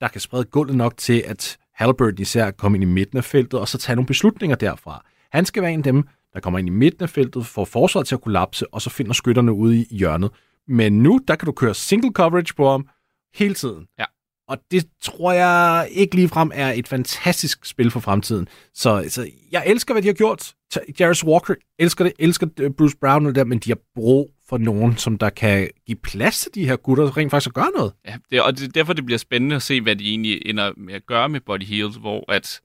der 0.00 0.08
kan 0.08 0.20
sprede 0.20 0.44
gulvet 0.44 0.76
nok 0.76 0.96
til, 0.96 1.24
at 1.26 1.58
Halliburton 1.74 2.18
især 2.18 2.50
kommer 2.50 2.76
ind 2.76 2.82
i 2.82 2.86
midten 2.86 3.18
af 3.18 3.24
feltet, 3.24 3.60
og 3.60 3.68
så 3.68 3.78
tage 3.78 3.96
nogle 3.96 4.06
beslutninger 4.06 4.56
derfra. 4.56 5.04
Han 5.32 5.44
skal 5.44 5.62
være 5.62 5.72
en 5.72 5.78
af 5.80 5.84
dem, 5.84 6.04
der 6.34 6.40
kommer 6.40 6.58
ind 6.58 6.68
i 6.68 6.70
midten 6.70 7.02
af 7.02 7.10
feltet, 7.10 7.46
får 7.46 7.64
forsvaret 7.64 8.06
til 8.06 8.14
at 8.14 8.20
kollapse, 8.20 8.74
og 8.74 8.82
så 8.82 8.90
finder 8.90 9.12
skytterne 9.12 9.52
ude 9.52 9.78
i 9.78 9.86
hjørnet. 9.90 10.30
Men 10.68 11.02
nu, 11.02 11.20
der 11.28 11.36
kan 11.36 11.46
du 11.46 11.52
køre 11.52 11.74
single 11.74 12.12
coverage 12.12 12.54
på 12.54 12.70
ham 12.70 12.88
hele 13.34 13.54
tiden. 13.54 13.86
Ja. 13.98 14.04
Og 14.48 14.58
det 14.70 14.84
tror 15.02 15.32
jeg 15.32 15.88
ikke 15.90 16.14
ligefrem 16.14 16.50
er 16.54 16.72
et 16.72 16.88
fantastisk 16.88 17.64
spil 17.64 17.90
for 17.90 18.00
fremtiden. 18.00 18.48
Så, 18.74 19.04
så 19.08 19.30
jeg 19.52 19.62
elsker, 19.66 19.94
hvad 19.94 20.02
de 20.02 20.08
har 20.08 20.14
gjort. 20.14 20.54
Jarvis 21.00 21.24
Walker 21.24 21.54
elsker 21.78 22.04
det, 22.04 22.12
elsker 22.18 22.46
øh, 22.60 22.70
Bruce 22.70 22.96
Brown 22.96 23.26
og 23.26 23.34
der, 23.34 23.44
men 23.44 23.58
de 23.58 23.70
har 23.70 23.78
brug 23.94 24.30
for 24.48 24.58
nogen, 24.58 24.96
som 24.96 25.18
der 25.18 25.30
kan 25.30 25.68
give 25.86 25.98
plads 26.02 26.40
til 26.40 26.54
de 26.54 26.66
her 26.66 26.76
gutter, 26.76 27.04
der 27.04 27.16
rent 27.16 27.30
faktisk 27.30 27.50
at 27.50 27.54
gøre 27.54 27.70
noget. 27.76 27.92
Ja, 28.06 28.16
det, 28.30 28.42
og 28.42 28.58
det 28.58 28.64
er 28.64 28.72
derfor, 28.72 28.92
det 28.92 29.04
bliver 29.06 29.18
spændende 29.18 29.56
at 29.56 29.62
se, 29.62 29.80
hvad 29.80 29.96
de 29.96 30.10
egentlig 30.10 30.42
ender 30.46 30.72
med 30.76 30.94
at 30.94 31.06
gøre 31.06 31.28
med 31.28 31.40
Body 31.40 31.64
Heals, 31.64 31.96
hvor 31.96 32.32
at 32.32 32.60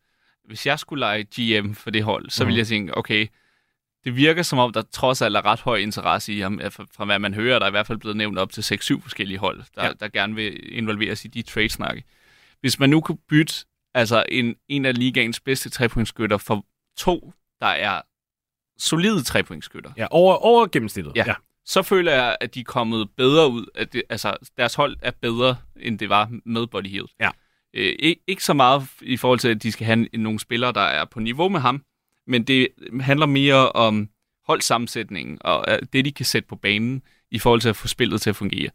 hvis 0.45 0.65
jeg 0.65 0.79
skulle 0.79 0.99
lege 0.99 1.23
GM 1.23 1.73
for 1.73 1.89
det 1.89 2.03
hold, 2.03 2.29
så 2.29 2.43
mm. 2.43 2.47
ville 2.47 2.57
jeg 2.57 2.67
tænke, 2.67 2.97
okay, 2.97 3.27
det 4.05 4.15
virker 4.15 4.43
som 4.43 4.59
om, 4.59 4.73
der 4.73 4.81
trods 4.81 5.21
alt 5.21 5.35
er 5.35 5.45
ret 5.45 5.59
høj 5.59 5.77
interesse 5.77 6.33
i 6.33 6.39
ham. 6.39 6.61
Fra, 6.69 7.05
hvad 7.05 7.19
man 7.19 7.33
hører, 7.33 7.59
der 7.59 7.65
er 7.65 7.69
i 7.69 7.71
hvert 7.71 7.87
fald 7.87 7.97
blevet 7.97 8.17
nævnt 8.17 8.39
op 8.39 8.51
til 8.51 8.61
6-7 8.61 9.01
forskellige 9.01 9.37
hold, 9.37 9.63
der, 9.75 9.85
ja. 9.85 9.91
der 9.99 10.07
gerne 10.07 10.35
vil 10.35 10.77
involveres 10.77 11.25
i 11.25 11.27
de 11.27 11.41
trade-snakke. 11.41 12.03
Hvis 12.61 12.79
man 12.79 12.89
nu 12.89 13.01
kunne 13.01 13.17
bytte 13.29 13.53
altså 13.93 14.23
en, 14.29 14.55
en 14.67 14.85
af 14.85 14.97
ligaens 14.97 15.39
bedste 15.39 15.69
trepointskytter 15.69 16.37
for 16.37 16.65
to, 16.97 17.33
der 17.61 17.67
er 17.67 18.01
solide 18.77 19.23
trepointskytter. 19.23 19.91
Ja, 19.97 20.07
over, 20.11 20.35
over 20.35 20.67
gennemsnittet. 20.67 21.15
Ja. 21.15 21.23
ja. 21.27 21.33
Så 21.65 21.81
føler 21.81 22.11
jeg, 22.11 22.37
at 22.41 22.55
de 22.55 22.59
er 22.59 22.63
kommet 22.63 23.09
bedre 23.17 23.49
ud. 23.49 23.65
At 23.75 23.93
det, 23.93 24.03
altså, 24.09 24.35
deres 24.57 24.75
hold 24.75 24.97
er 25.01 25.11
bedre, 25.21 25.55
end 25.79 25.99
det 25.99 26.09
var 26.09 26.29
med 26.45 26.67
Body 26.67 26.87
Hill. 26.87 27.05
Ja. 27.19 27.29
Øh, 27.73 27.95
ikke, 27.99 28.21
ikke 28.27 28.43
så 28.43 28.53
meget 28.53 28.87
i 29.01 29.17
forhold 29.17 29.39
til, 29.39 29.49
at 29.49 29.63
de 29.63 29.71
skal 29.71 29.85
have 29.85 30.07
nogle 30.13 30.39
spillere, 30.39 30.71
der 30.71 30.81
er 30.81 31.05
på 31.05 31.19
niveau 31.19 31.49
med 31.49 31.59
ham, 31.59 31.83
men 32.27 32.43
det 32.43 32.67
handler 33.01 33.25
mere 33.25 33.71
om 33.71 34.09
holdsammensætningen 34.45 35.37
og 35.41 35.65
øh, 35.67 35.79
det, 35.93 36.05
de 36.05 36.11
kan 36.11 36.25
sætte 36.25 36.47
på 36.47 36.55
banen 36.55 37.01
i 37.31 37.39
forhold 37.39 37.61
til 37.61 37.69
at 37.69 37.75
få 37.75 37.87
spillet 37.87 38.21
til 38.21 38.29
at 38.29 38.35
fungere. 38.35 38.69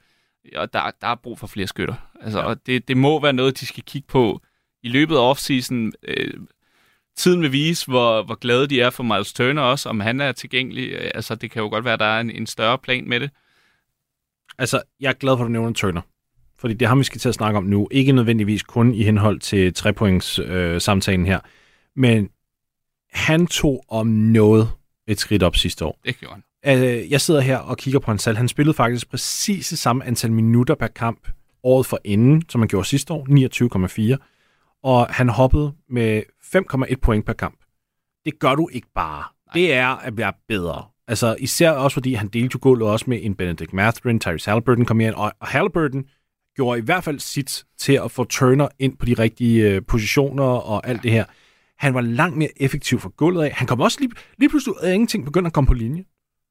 Og 0.57 0.73
der, 0.73 0.91
der 1.01 1.07
er 1.07 1.15
brug 1.15 1.39
for 1.39 1.47
flere 1.47 1.67
skytter. 1.67 1.95
Altså, 2.21 2.39
ja. 2.39 2.45
og 2.45 2.67
det, 2.67 2.89
det 2.89 2.97
må 2.97 3.21
være 3.21 3.33
noget, 3.33 3.61
de 3.61 3.67
skal 3.67 3.85
kigge 3.85 4.09
på 4.09 4.41
i 4.83 4.89
løbet 4.89 5.17
af 5.17 5.21
offseason. 5.31 5.93
Øh, 6.03 6.35
tiden 7.17 7.43
vil 7.43 7.53
vise, 7.53 7.87
hvor, 7.87 8.23
hvor 8.23 8.35
glade 8.35 8.67
de 8.67 8.81
er 8.81 8.91
for 8.91 9.03
Miles 9.03 9.33
Turner 9.33 9.63
også, 9.63 9.89
om 9.89 10.01
han 10.01 10.21
er 10.21 10.33
tilgængelig. 10.33 10.91
Øh, 10.91 11.11
altså, 11.15 11.35
det 11.35 11.51
kan 11.51 11.63
jo 11.63 11.69
godt 11.69 11.85
være, 11.85 11.95
at 11.95 12.01
der 12.01 12.07
er 12.07 12.21
en, 12.21 12.31
en 12.31 12.47
større 12.47 12.79
plan 12.79 13.09
med 13.09 13.21
det. 13.21 13.31
Altså, 14.59 14.83
jeg 15.01 15.09
er 15.09 15.13
glad 15.13 15.37
for, 15.37 15.45
at 15.45 15.49
du 15.49 15.53
nævner 15.53 15.73
Turner. 15.73 16.01
Fordi 16.59 16.75
det 16.75 16.89
har 16.89 16.97
vi 16.97 17.05
skal 17.05 17.21
til 17.21 17.29
at 17.29 17.35
snakke 17.35 17.57
om 17.57 17.65
nu. 17.65 17.89
Ikke 17.91 18.13
nødvendigvis 18.13 18.63
kun 18.63 18.95
i 18.95 19.03
henhold 19.03 19.41
til 19.41 19.75
trepoints 19.75 20.39
øh, 20.39 20.81
samtalen 20.81 21.27
her. 21.27 21.41
Men 21.97 22.31
han 23.13 23.47
tog 23.47 23.85
om 23.89 24.07
noget 24.07 24.69
et 25.07 25.21
skridt 25.21 25.43
op 25.43 25.57
sidste 25.57 25.85
år. 25.85 26.01
Det 26.05 26.19
gjorde 26.19 26.35
han. 26.35 26.43
Øh, 26.67 27.11
jeg 27.11 27.21
sidder 27.21 27.41
her 27.41 27.59
og 27.59 27.77
kigger 27.77 28.01
på 28.01 28.11
hans 28.11 28.23
salg. 28.23 28.37
Han 28.37 28.49
spillede 28.49 28.75
faktisk 28.75 29.11
præcis 29.11 29.69
det 29.69 29.79
samme 29.79 30.05
antal 30.05 30.33
minutter 30.33 30.75
per 30.75 30.87
kamp 30.87 31.29
året 31.63 31.87
for 31.87 32.01
inden, 32.05 32.43
som 32.49 32.61
han 32.61 32.69
gjorde 32.69 32.89
sidste 32.89 33.13
år, 33.13 34.15
29,4. 34.15 34.81
Og 34.83 35.07
han 35.07 35.29
hoppede 35.29 35.73
med 35.91 36.23
5,1 36.57 36.95
point 37.03 37.27
per 37.27 37.33
kamp. 37.33 37.59
Det 38.25 38.39
gør 38.39 38.55
du 38.55 38.69
ikke 38.73 38.89
bare. 38.95 39.25
Nej. 39.47 39.53
Det 39.55 39.73
er 39.73 39.89
at 39.89 40.17
være 40.17 40.33
bedre. 40.49 40.85
Altså 41.09 41.37
især 41.39 41.71
også 41.71 41.95
fordi 41.95 42.15
han 42.15 42.29
delte 42.29 42.55
jo 42.55 42.59
gulvet 42.63 42.89
også 42.89 43.05
med 43.09 43.19
en 43.23 43.35
Benedict 43.35 43.73
Mathurin, 43.73 44.21
Tyrese 44.21 44.51
Halliburton 44.51 44.85
kom 44.85 45.01
ind, 45.01 45.15
og, 45.15 45.33
Halliburton 45.43 46.05
gjorde 46.57 46.79
i 46.79 46.83
hvert 46.83 47.05
fald 47.05 47.19
sit 47.19 47.65
til 47.79 47.93
at 48.05 48.11
få 48.11 48.25
Turner 48.25 48.69
ind 48.79 48.97
på 48.97 49.07
de 49.07 49.15
rigtige 49.15 49.71
øh, 49.71 49.83
positioner 49.89 50.45
og 50.45 50.87
alt 50.89 51.03
det 51.03 51.11
her. 51.11 51.25
Han 51.79 51.95
var 51.95 52.01
langt 52.01 52.37
mere 52.37 52.63
effektiv 52.63 53.01
for 53.01 53.09
gulvet 53.09 53.45
af. 53.45 53.53
Han 53.53 53.67
kom 53.67 53.81
også 53.81 54.01
lige, 54.01 54.13
lige 54.39 54.49
pludselig 54.49 54.77
ud 54.77 54.81
af 54.81 54.95
ingenting, 54.95 55.25
begyndte 55.25 55.47
at 55.47 55.53
komme 55.53 55.69
på 55.69 55.75
linje. 55.75 56.05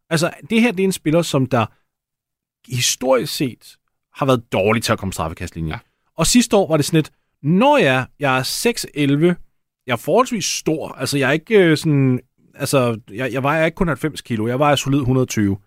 Altså, 0.10 0.32
det 0.50 0.62
her 0.62 0.72
det 0.72 0.80
er 0.80 0.84
en 0.84 0.92
spiller, 0.92 1.22
som 1.22 1.46
der 1.46 1.66
historisk 2.72 3.36
set 3.36 3.78
har 4.14 4.26
været 4.26 4.52
dårlig 4.52 4.84
til 4.84 4.92
at 4.94 5.00
komme 5.00 5.14
straffekastlinjen. 5.14 5.72
Ja. 5.72 5.80
Og 6.16 6.28
sidste 6.28 6.56
år 6.56 6.68
var 6.68 6.78
det 6.78 6.86
sådan 6.86 7.00
et, 7.00 7.12
når 7.42 7.78
jeg, 7.78 8.08
jeg 8.20 8.38
er 8.38 8.44
6'11, 8.44 9.36
jeg 9.88 9.94
er 9.94 9.98
forholdsvis 9.98 10.46
stor, 10.46 10.92
altså 10.92 11.18
jeg 11.18 11.28
er 11.28 11.34
ikke 11.34 11.60
øh, 11.60 11.78
sådan, 11.78 12.20
altså 12.56 13.00
jeg, 13.12 13.34
jeg 13.34 13.44
vejer 13.44 13.66
ikke 13.66 13.76
kun 13.76 13.88
90 13.88 14.22
kilo, 14.22 14.48
jeg 14.48 14.60
vejer 14.60 14.76
solid 14.76 15.00
120. 15.00 15.58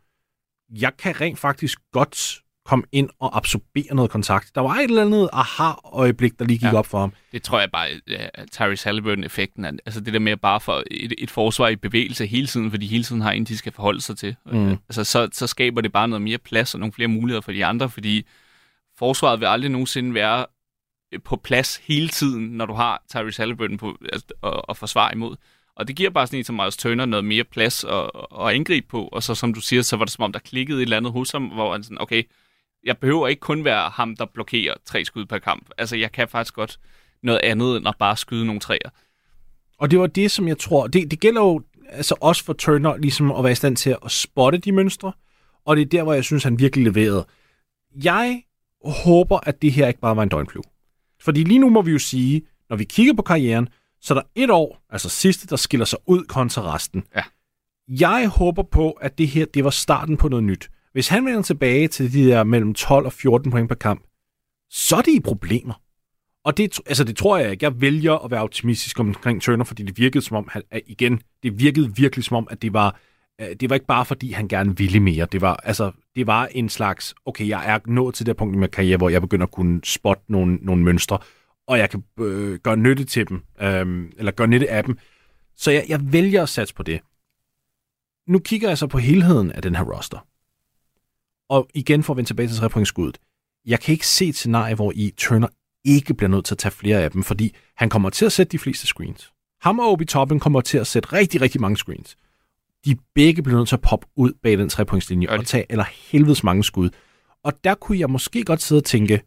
Jeg 0.70 0.92
kan 0.98 1.20
rent 1.20 1.38
faktisk 1.38 1.78
godt 1.92 2.42
komme 2.70 2.84
ind 2.92 3.10
og 3.20 3.36
absorbere 3.36 3.94
noget 3.94 4.10
kontakt. 4.10 4.54
Der 4.54 4.60
var 4.60 4.74
et 4.74 4.84
eller 4.84 5.04
andet 5.04 5.28
aha-øjeblik, 5.32 6.38
der 6.38 6.44
lige 6.44 6.58
gik 6.58 6.72
ja, 6.72 6.78
op 6.78 6.86
for 6.86 7.00
ham. 7.00 7.12
Det 7.32 7.42
tror 7.42 7.60
jeg 7.60 7.70
bare, 7.70 7.88
ja, 8.08 8.26
Tyrese 8.52 8.84
Halliburton-effekten, 8.84 9.64
altså 9.64 10.00
det 10.00 10.12
der 10.12 10.18
med 10.18 10.36
bare 10.36 10.60
for 10.60 10.82
et, 10.90 11.14
et 11.18 11.30
forsvar 11.30 11.68
i 11.68 11.76
bevægelse 11.76 12.26
hele 12.26 12.46
tiden, 12.46 12.70
fordi 12.70 12.86
hele 12.86 13.04
tiden 13.04 13.22
har 13.22 13.32
en, 13.32 13.44
de 13.44 13.58
skal 13.58 13.72
forholde 13.72 14.00
sig 14.00 14.18
til. 14.18 14.36
Mm. 14.46 14.70
Altså 14.70 15.04
så, 15.04 15.28
så 15.32 15.46
skaber 15.46 15.80
det 15.80 15.92
bare 15.92 16.08
noget 16.08 16.22
mere 16.22 16.38
plads 16.38 16.74
og 16.74 16.80
nogle 16.80 16.92
flere 16.92 17.08
muligheder 17.08 17.40
for 17.40 17.52
de 17.52 17.64
andre, 17.64 17.90
fordi 17.90 18.26
forsvaret 18.98 19.40
vil 19.40 19.46
aldrig 19.46 19.70
nogensinde 19.70 20.14
være 20.14 20.46
øh, 21.12 21.20
på 21.24 21.36
plads 21.36 21.76
hele 21.76 22.08
tiden, 22.08 22.48
når 22.48 22.66
du 22.66 22.72
har 22.72 23.02
Tyrese 23.10 23.42
Halliburton 23.42 23.78
på, 23.78 23.96
altså, 24.12 24.26
at, 24.42 24.60
at 24.68 24.76
forsvare 24.76 25.14
imod. 25.14 25.36
Og 25.76 25.88
det 25.88 25.96
giver 25.96 26.10
bare 26.10 26.26
sådan 26.26 26.38
en 26.38 26.44
som 26.44 26.56
Miles 26.56 26.76
Turner 26.76 27.06
noget 27.06 27.24
mere 27.24 27.44
plads 27.44 27.84
at, 27.84 28.10
at 28.40 28.54
angribe 28.54 28.86
på, 28.88 29.08
og 29.12 29.22
så 29.22 29.34
som 29.34 29.54
du 29.54 29.60
siger, 29.60 29.82
så 29.82 29.96
var 29.96 30.04
det 30.04 30.12
som 30.12 30.24
om, 30.24 30.32
der 30.32 30.38
klikkede 30.38 30.78
et 30.78 30.82
eller 30.82 30.96
andet 30.96 31.12
hos 31.12 31.30
ham, 31.30 31.46
hvor 31.46 31.72
han 31.72 31.82
sådan, 31.82 32.00
okay, 32.00 32.22
jeg 32.84 32.98
behøver 32.98 33.28
ikke 33.28 33.40
kun 33.40 33.64
være 33.64 33.90
ham, 33.90 34.16
der 34.16 34.24
blokerer 34.24 34.74
tre 34.84 35.04
skud 35.04 35.26
per 35.26 35.38
kamp. 35.38 35.70
Altså, 35.78 35.96
jeg 35.96 36.12
kan 36.12 36.28
faktisk 36.28 36.54
godt 36.54 36.80
noget 37.22 37.40
andet, 37.42 37.76
end 37.76 37.88
at 37.88 37.94
bare 37.98 38.16
skyde 38.16 38.46
nogle 38.46 38.60
træer. 38.60 38.90
Og 39.78 39.90
det 39.90 39.98
var 39.98 40.06
det, 40.06 40.30
som 40.30 40.48
jeg 40.48 40.58
tror, 40.58 40.86
det, 40.86 41.10
det 41.10 41.20
gælder 41.20 41.40
jo 41.40 41.62
altså 41.88 42.14
også 42.20 42.44
for 42.44 42.52
Turner, 42.52 42.96
ligesom 42.96 43.32
at 43.32 43.44
være 43.44 43.52
i 43.52 43.54
stand 43.54 43.76
til 43.76 43.96
at 44.04 44.10
spotte 44.10 44.58
de 44.58 44.72
mønstre, 44.72 45.12
og 45.64 45.76
det 45.76 45.82
er 45.82 45.86
der, 45.86 46.02
hvor 46.02 46.12
jeg 46.12 46.24
synes, 46.24 46.44
han 46.44 46.58
virkelig 46.58 46.84
leverede. 46.84 47.26
Jeg 48.04 48.42
håber, 48.84 49.38
at 49.42 49.62
det 49.62 49.72
her 49.72 49.88
ikke 49.88 50.00
bare 50.00 50.16
var 50.16 50.22
en 50.22 50.28
døgnflue. 50.28 50.64
Fordi 51.20 51.44
lige 51.44 51.58
nu 51.58 51.68
må 51.68 51.82
vi 51.82 51.90
jo 51.90 51.98
sige, 51.98 52.42
når 52.70 52.76
vi 52.76 52.84
kigger 52.84 53.14
på 53.14 53.22
karrieren, 53.22 53.68
så 54.00 54.14
er 54.14 54.18
der 54.18 54.28
et 54.34 54.50
år, 54.50 54.82
altså 54.90 55.08
sidste, 55.08 55.46
der 55.46 55.56
skiller 55.56 55.86
sig 55.86 55.98
ud 56.06 56.24
kontra 56.24 56.74
resten. 56.74 57.04
Ja. 57.16 57.22
Jeg 57.88 58.28
håber 58.28 58.62
på, 58.62 58.90
at 58.90 59.18
det 59.18 59.28
her, 59.28 59.46
det 59.54 59.64
var 59.64 59.70
starten 59.70 60.16
på 60.16 60.28
noget 60.28 60.44
nyt. 60.44 60.70
Hvis 60.92 61.08
han 61.08 61.26
vender 61.26 61.42
tilbage 61.42 61.88
til 61.88 62.12
de 62.12 62.24
der 62.24 62.44
mellem 62.44 62.74
12 62.74 63.06
og 63.06 63.12
14 63.12 63.50
point 63.50 63.68
per 63.68 63.74
kamp, 63.74 64.06
så 64.70 64.96
er 64.96 65.02
det 65.02 65.12
i 65.12 65.20
problemer. 65.20 65.82
Og 66.44 66.56
det, 66.56 66.80
altså 66.86 67.04
det 67.04 67.16
tror 67.16 67.38
jeg 67.38 67.50
ikke. 67.50 67.64
Jeg 67.64 67.80
vælger 67.80 68.24
at 68.24 68.30
være 68.30 68.42
optimistisk 68.42 69.00
omkring 69.00 69.42
Turner, 69.42 69.64
fordi 69.64 69.82
det 69.82 69.98
virkede 69.98 70.24
som 70.24 70.36
om, 70.36 70.48
han, 70.52 70.62
igen, 70.86 71.20
det 71.42 71.58
virkede 71.58 71.96
virkelig 71.96 72.24
som 72.24 72.36
om, 72.36 72.48
at 72.50 72.62
det 72.62 72.72
var, 72.72 73.00
det 73.38 73.70
var 73.70 73.74
ikke 73.74 73.86
bare 73.86 74.04
fordi, 74.04 74.32
han 74.32 74.48
gerne 74.48 74.76
ville 74.76 75.00
mere. 75.00 75.26
Det 75.32 75.40
var, 75.40 75.54
altså, 75.54 75.92
det 76.16 76.26
var 76.26 76.46
en 76.46 76.68
slags, 76.68 77.14
okay, 77.24 77.48
jeg 77.48 77.74
er 77.74 77.78
nået 77.86 78.14
til 78.14 78.26
det 78.26 78.36
punkt 78.36 78.54
i 78.54 78.58
min 78.58 78.68
karriere, 78.68 78.96
hvor 78.96 79.08
jeg 79.08 79.20
begynder 79.20 79.46
at 79.46 79.52
kunne 79.52 79.80
spotte 79.84 80.22
nogle, 80.28 80.54
nogle 80.54 80.84
mønstre, 80.84 81.18
og 81.66 81.78
jeg 81.78 81.90
kan 81.90 82.04
øh, 82.20 82.58
gøre 82.58 82.76
nytte 82.76 83.04
til 83.04 83.28
dem, 83.28 83.42
øh, 83.62 84.10
eller 84.18 84.32
gøre 84.32 84.48
nytte 84.48 84.70
af 84.70 84.84
dem. 84.84 84.98
Så 85.56 85.70
jeg, 85.70 85.84
jeg 85.88 86.12
vælger 86.12 86.42
at 86.42 86.48
satse 86.48 86.74
på 86.74 86.82
det. 86.82 87.00
Nu 88.26 88.38
kigger 88.38 88.68
jeg 88.68 88.78
så 88.78 88.86
på 88.86 88.98
helheden 88.98 89.52
af 89.52 89.62
den 89.62 89.74
her 89.74 89.84
roster. 89.84 90.26
Og 91.50 91.68
igen 91.74 92.02
for 92.02 92.12
at 92.12 92.16
vende 92.16 92.28
tilbage 92.28 92.48
til 92.48 92.56
trepointskuddet. 92.56 93.18
Jeg 93.66 93.80
kan 93.80 93.92
ikke 93.92 94.06
se 94.06 94.26
et 94.26 94.36
scenarie, 94.36 94.74
hvor 94.74 94.92
i 94.94 95.14
Turner 95.16 95.48
ikke 95.84 96.14
bliver 96.14 96.30
nødt 96.30 96.44
til 96.44 96.54
at 96.54 96.58
tage 96.58 96.72
flere 96.72 97.02
af 97.02 97.10
dem, 97.10 97.22
fordi 97.22 97.56
han 97.76 97.88
kommer 97.88 98.10
til 98.10 98.24
at 98.24 98.32
sætte 98.32 98.52
de 98.52 98.58
fleste 98.58 98.86
screens. 98.86 99.32
Ham 99.60 99.78
og 99.78 99.92
Obi 99.92 100.04
Toppen 100.04 100.40
kommer 100.40 100.60
til 100.60 100.78
at 100.78 100.86
sætte 100.86 101.12
rigtig, 101.12 101.40
rigtig 101.40 101.60
mange 101.60 101.76
screens. 101.76 102.16
De 102.84 102.96
begge 103.14 103.42
bliver 103.42 103.58
nødt 103.58 103.68
til 103.68 103.76
at 103.76 103.80
poppe 103.80 104.06
ud 104.16 104.32
bag 104.42 104.58
den 104.58 104.68
trepointslinje 104.68 105.28
og 105.28 105.46
tage 105.46 105.66
eller 105.68 105.84
helvedes 106.10 106.44
mange 106.44 106.64
skud. 106.64 106.90
Og 107.42 107.64
der 107.64 107.74
kunne 107.74 107.98
jeg 107.98 108.10
måske 108.10 108.44
godt 108.44 108.62
sidde 108.62 108.78
og 108.78 108.84
tænke, 108.84 109.22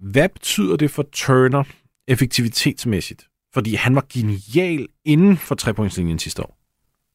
hvad 0.00 0.28
betyder 0.28 0.76
det 0.76 0.90
for 0.90 1.02
Turner 1.12 1.64
effektivitetsmæssigt? 2.08 3.28
Fordi 3.52 3.74
han 3.74 3.94
var 3.94 4.06
genial 4.12 4.88
inden 5.04 5.36
for 5.36 5.54
trepointslinjen 5.54 6.18
sidste 6.18 6.42
år. 6.42 6.58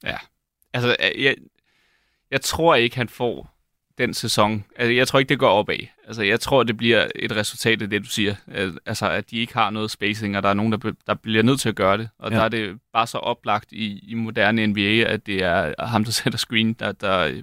Ja, 0.04 0.18
altså 0.74 0.96
jeg, 1.18 1.36
jeg 2.32 2.42
tror 2.42 2.76
ikke, 2.76 2.96
han 2.96 3.10
får 3.10 3.59
den 4.00 4.14
sæson. 4.14 4.66
Altså, 4.76 4.94
jeg 4.94 5.08
tror 5.08 5.20
ikke, 5.20 5.30
det 5.30 5.40
går 5.40 5.50
opad. 5.50 5.78
Altså, 6.08 6.24
jeg 6.24 6.40
tror, 6.40 6.64
det 6.64 6.78
bliver 6.78 7.08
et 7.16 7.36
resultat 7.36 7.82
af 7.82 7.90
det, 7.90 8.02
du 8.02 8.08
siger. 8.08 8.36
Altså, 8.86 9.10
at 9.10 9.32
de 9.32 9.38
ikke 9.38 9.54
har 9.54 9.70
noget 9.70 9.92
spacing, 9.92 10.38
og 10.38 10.44
der 10.44 10.50
er 10.50 10.54
nogen, 10.54 10.72
der, 10.72 10.92
der 11.08 11.14
bliver 11.14 11.44
nødt 11.44 11.60
til 11.60 11.70
at 11.70 11.76
gøre 11.76 11.98
det. 11.98 12.10
Og 12.20 12.32
ja. 12.32 12.38
der 12.38 12.44
er 12.44 12.50
det 12.50 12.80
bare 12.94 13.08
så 13.08 13.18
oplagt 13.18 13.72
i, 13.72 14.00
i 14.08 14.14
moderne 14.14 14.68
NBA, 14.68 15.04
at 15.14 15.26
det 15.26 15.44
er 15.44 15.86
ham, 15.86 16.04
der 16.04 16.12
sætter 16.22 16.40
screen, 16.40 16.74
der, 16.74 16.92
der, 16.92 17.42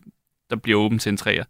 der 0.51 0.57
bliver 0.57 0.81
åben 0.81 0.99
til 0.99 1.11
en 1.11 1.16
træer. 1.16 1.45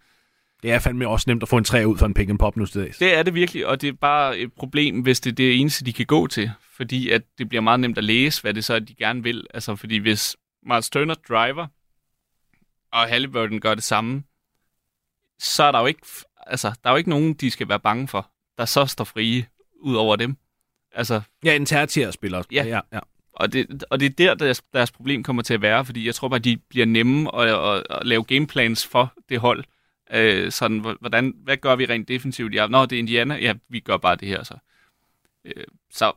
Det 0.63 0.73
er 0.73 0.79
fandme 0.79 1.09
også 1.09 1.25
nemt 1.31 1.43
at 1.43 1.49
få 1.49 1.57
en 1.57 1.65
træer 1.65 1.87
ud 1.87 1.99
for 1.99 2.07
en 2.07 2.15
pick 2.15 2.31
and 2.31 2.39
pop 2.39 2.57
nu 2.57 2.67
til 2.67 2.95
Det 2.99 3.17
er 3.17 3.23
det 3.23 3.35
virkelig, 3.35 3.67
og 3.67 3.81
det 3.81 3.89
er 3.89 3.93
bare 3.93 4.39
et 4.39 4.53
problem, 4.53 5.01
hvis 5.01 5.21
det 5.21 5.31
er 5.31 5.35
det 5.35 5.61
eneste, 5.61 5.85
de 5.85 5.93
kan 5.93 6.07
gå 6.07 6.27
til. 6.27 6.51
Fordi 6.77 7.11
at 7.11 7.23
det 7.39 7.49
bliver 7.49 7.63
meget 7.63 7.81
nemt 7.81 7.99
at 7.99 8.05
læse, 8.05 8.43
hvad 8.43 8.55
det 8.55 8.65
så 8.65 8.75
er, 8.75 8.79
de 8.79 8.95
gerne 8.95 9.23
vil. 9.23 9.47
Altså, 9.55 9.77
fordi 9.77 9.97
hvis 9.97 10.37
Miles 10.63 10.91
Turner 10.91 11.15
driver, 11.29 11.67
og 12.93 13.09
Halliburton 13.09 13.61
gør 13.61 13.75
det 13.75 13.85
samme, 13.85 14.23
så 15.39 15.63
er 15.63 15.73
der 15.73 15.81
jo 15.81 15.87
ikke, 15.87 16.07
altså, 16.47 16.73
der 16.85 16.91
er 16.91 16.93
jo 16.95 16.97
ikke 16.97 17.11
nogen, 17.11 17.35
de 17.35 17.51
skal 17.51 17.69
være 17.69 17.81
bange 17.81 18.09
for, 18.09 18.31
der 18.59 18.65
så 18.65 18.87
står 18.87 19.05
frie 19.05 19.47
ud 19.81 19.95
over 19.95 20.17
dem. 20.17 20.37
Altså, 20.93 21.21
ja, 21.45 21.57
en 21.57 21.67
tertiær-spiller. 21.67 22.43
Ja, 22.53 22.65
ja, 22.65 22.81
ja. 22.93 23.01
Og, 23.33 23.53
det, 23.53 23.85
og 23.91 24.01
det 24.01 24.07
er 24.07 24.11
der, 24.11 24.35
deres, 24.35 24.63
deres 24.73 24.93
problem 24.93 25.23
kommer 25.23 25.43
til 25.43 25.55
at 25.55 25.63
være, 25.63 25.85
fordi 25.85 26.07
jeg 26.07 26.15
tror 26.15 26.29
bare, 26.29 26.39
de 26.39 26.57
bliver 26.57 26.87
nemme 26.87 27.37
at, 27.37 27.49
at, 27.49 27.87
at 27.91 28.07
lave 28.07 28.25
gameplans 28.25 28.87
for 28.87 29.13
det 29.29 29.39
hold. 29.39 29.65
Øh, 30.11 30.53
sådan, 30.53 30.79
hvordan, 31.01 31.35
hvad 31.37 31.57
gør 31.57 31.77
vi 31.77 31.87
rent 31.87 32.09
defensivt? 32.09 32.55
Ja, 32.55 32.67
når 32.67 32.87
det 32.87 32.97
er 32.97 33.01
Indiana, 33.01 33.35
ja, 33.35 33.55
vi 33.69 33.81
gør 33.81 33.97
bare 33.97 34.17
det 34.17 34.29
her 34.29 34.43
så. 34.43 34.55
Øh, 35.45 35.65
så 35.91 36.13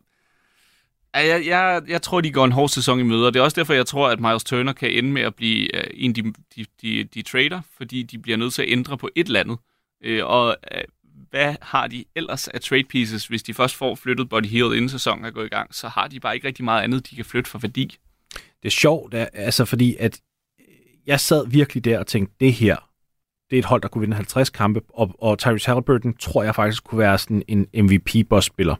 jeg, 1.13 1.45
jeg, 1.45 1.81
jeg 1.87 2.01
tror, 2.01 2.21
de 2.21 2.31
går 2.31 2.45
en 2.45 2.51
hård 2.51 2.69
sæson 2.69 2.99
i 2.99 3.03
møde, 3.03 3.27
og 3.27 3.33
det 3.33 3.39
er 3.39 3.43
også 3.43 3.55
derfor, 3.55 3.73
jeg 3.73 3.85
tror, 3.85 4.09
at 4.09 4.19
Miles 4.19 4.43
Turner 4.43 4.73
kan 4.73 4.91
ende 4.91 5.11
med 5.11 5.21
at 5.21 5.35
blive 5.35 5.69
uh, 5.73 5.83
en 5.93 6.13
de, 6.13 6.33
de, 6.55 6.65
de, 6.81 7.03
de 7.03 7.21
trader, 7.21 7.61
fordi 7.77 8.03
de 8.03 8.17
bliver 8.17 8.37
nødt 8.37 8.53
til 8.53 8.61
at 8.61 8.69
ændre 8.71 8.97
på 8.97 9.09
et 9.15 9.27
eller 9.27 9.39
andet. 9.39 9.57
Uh, 10.07 10.29
og 10.29 10.57
uh, 10.75 10.81
hvad 11.29 11.55
har 11.61 11.87
de 11.87 12.05
ellers 12.15 12.47
af 12.47 12.61
trade 12.61 12.83
pieces, 12.83 13.27
hvis 13.27 13.43
de 13.43 13.53
først 13.53 13.75
får 13.75 13.95
flyttet 13.95 14.29
Body 14.29 14.45
Hill 14.45 14.65
inden 14.65 14.89
sæsonen 14.89 15.25
er 15.25 15.31
gået 15.31 15.45
i 15.45 15.49
gang, 15.49 15.75
så 15.75 15.87
har 15.87 16.07
de 16.07 16.19
bare 16.19 16.35
ikke 16.35 16.47
rigtig 16.47 16.65
meget 16.65 16.83
andet, 16.83 17.09
de 17.09 17.15
kan 17.15 17.25
flytte 17.25 17.49
for 17.49 17.59
værdi. 17.59 17.97
Det 18.33 18.65
er 18.65 18.69
sjovt, 18.69 19.13
altså 19.33 19.65
fordi 19.65 19.95
at 19.99 20.21
jeg 21.05 21.19
sad 21.19 21.47
virkelig 21.47 21.85
der 21.85 21.99
og 21.99 22.07
tænkte, 22.07 22.35
det 22.39 22.53
her, 22.53 22.75
det 23.49 23.55
er 23.55 23.59
et 23.59 23.65
hold, 23.65 23.81
der 23.81 23.87
kunne 23.87 24.01
vinde 24.01 24.15
50 24.15 24.49
kampe, 24.49 24.81
og, 24.89 25.15
og 25.19 25.39
Tyrese 25.39 25.67
Halliburton 25.67 26.13
tror 26.13 26.43
jeg 26.43 26.55
faktisk 26.55 26.83
kunne 26.83 26.99
være 26.99 27.17
sådan 27.17 27.43
en 27.47 27.67
MVP-boss-spiller. 27.73 28.75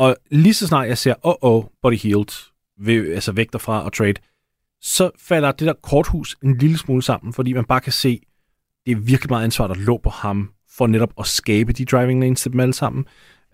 Og 0.00 0.16
lige 0.30 0.54
så 0.54 0.66
snart 0.66 0.88
jeg 0.88 0.98
ser, 0.98 1.14
oh 1.22 1.34
oh, 1.40 1.64
body 1.82 1.98
healed, 1.98 2.50
ved, 2.78 3.14
altså 3.14 3.32
væk 3.32 3.52
derfra 3.52 3.84
og 3.84 3.92
trade, 3.92 4.14
så 4.80 5.10
falder 5.18 5.52
det 5.52 5.66
der 5.66 5.72
korthus 5.72 6.36
en 6.42 6.58
lille 6.58 6.78
smule 6.78 7.02
sammen, 7.02 7.32
fordi 7.32 7.52
man 7.52 7.64
bare 7.64 7.80
kan 7.80 7.92
se, 7.92 8.20
det 8.86 8.92
er 8.92 8.96
virkelig 8.96 9.30
meget 9.30 9.44
ansvar, 9.44 9.66
der 9.66 9.74
lå 9.74 10.00
på 10.02 10.10
ham, 10.10 10.52
for 10.70 10.86
netop 10.86 11.12
at 11.18 11.26
skabe 11.26 11.72
de 11.72 11.84
driving 11.84 12.20
lanes 12.20 12.40
til 12.40 12.52
dem 12.52 12.60
alle 12.60 12.74
sammen. 12.74 13.04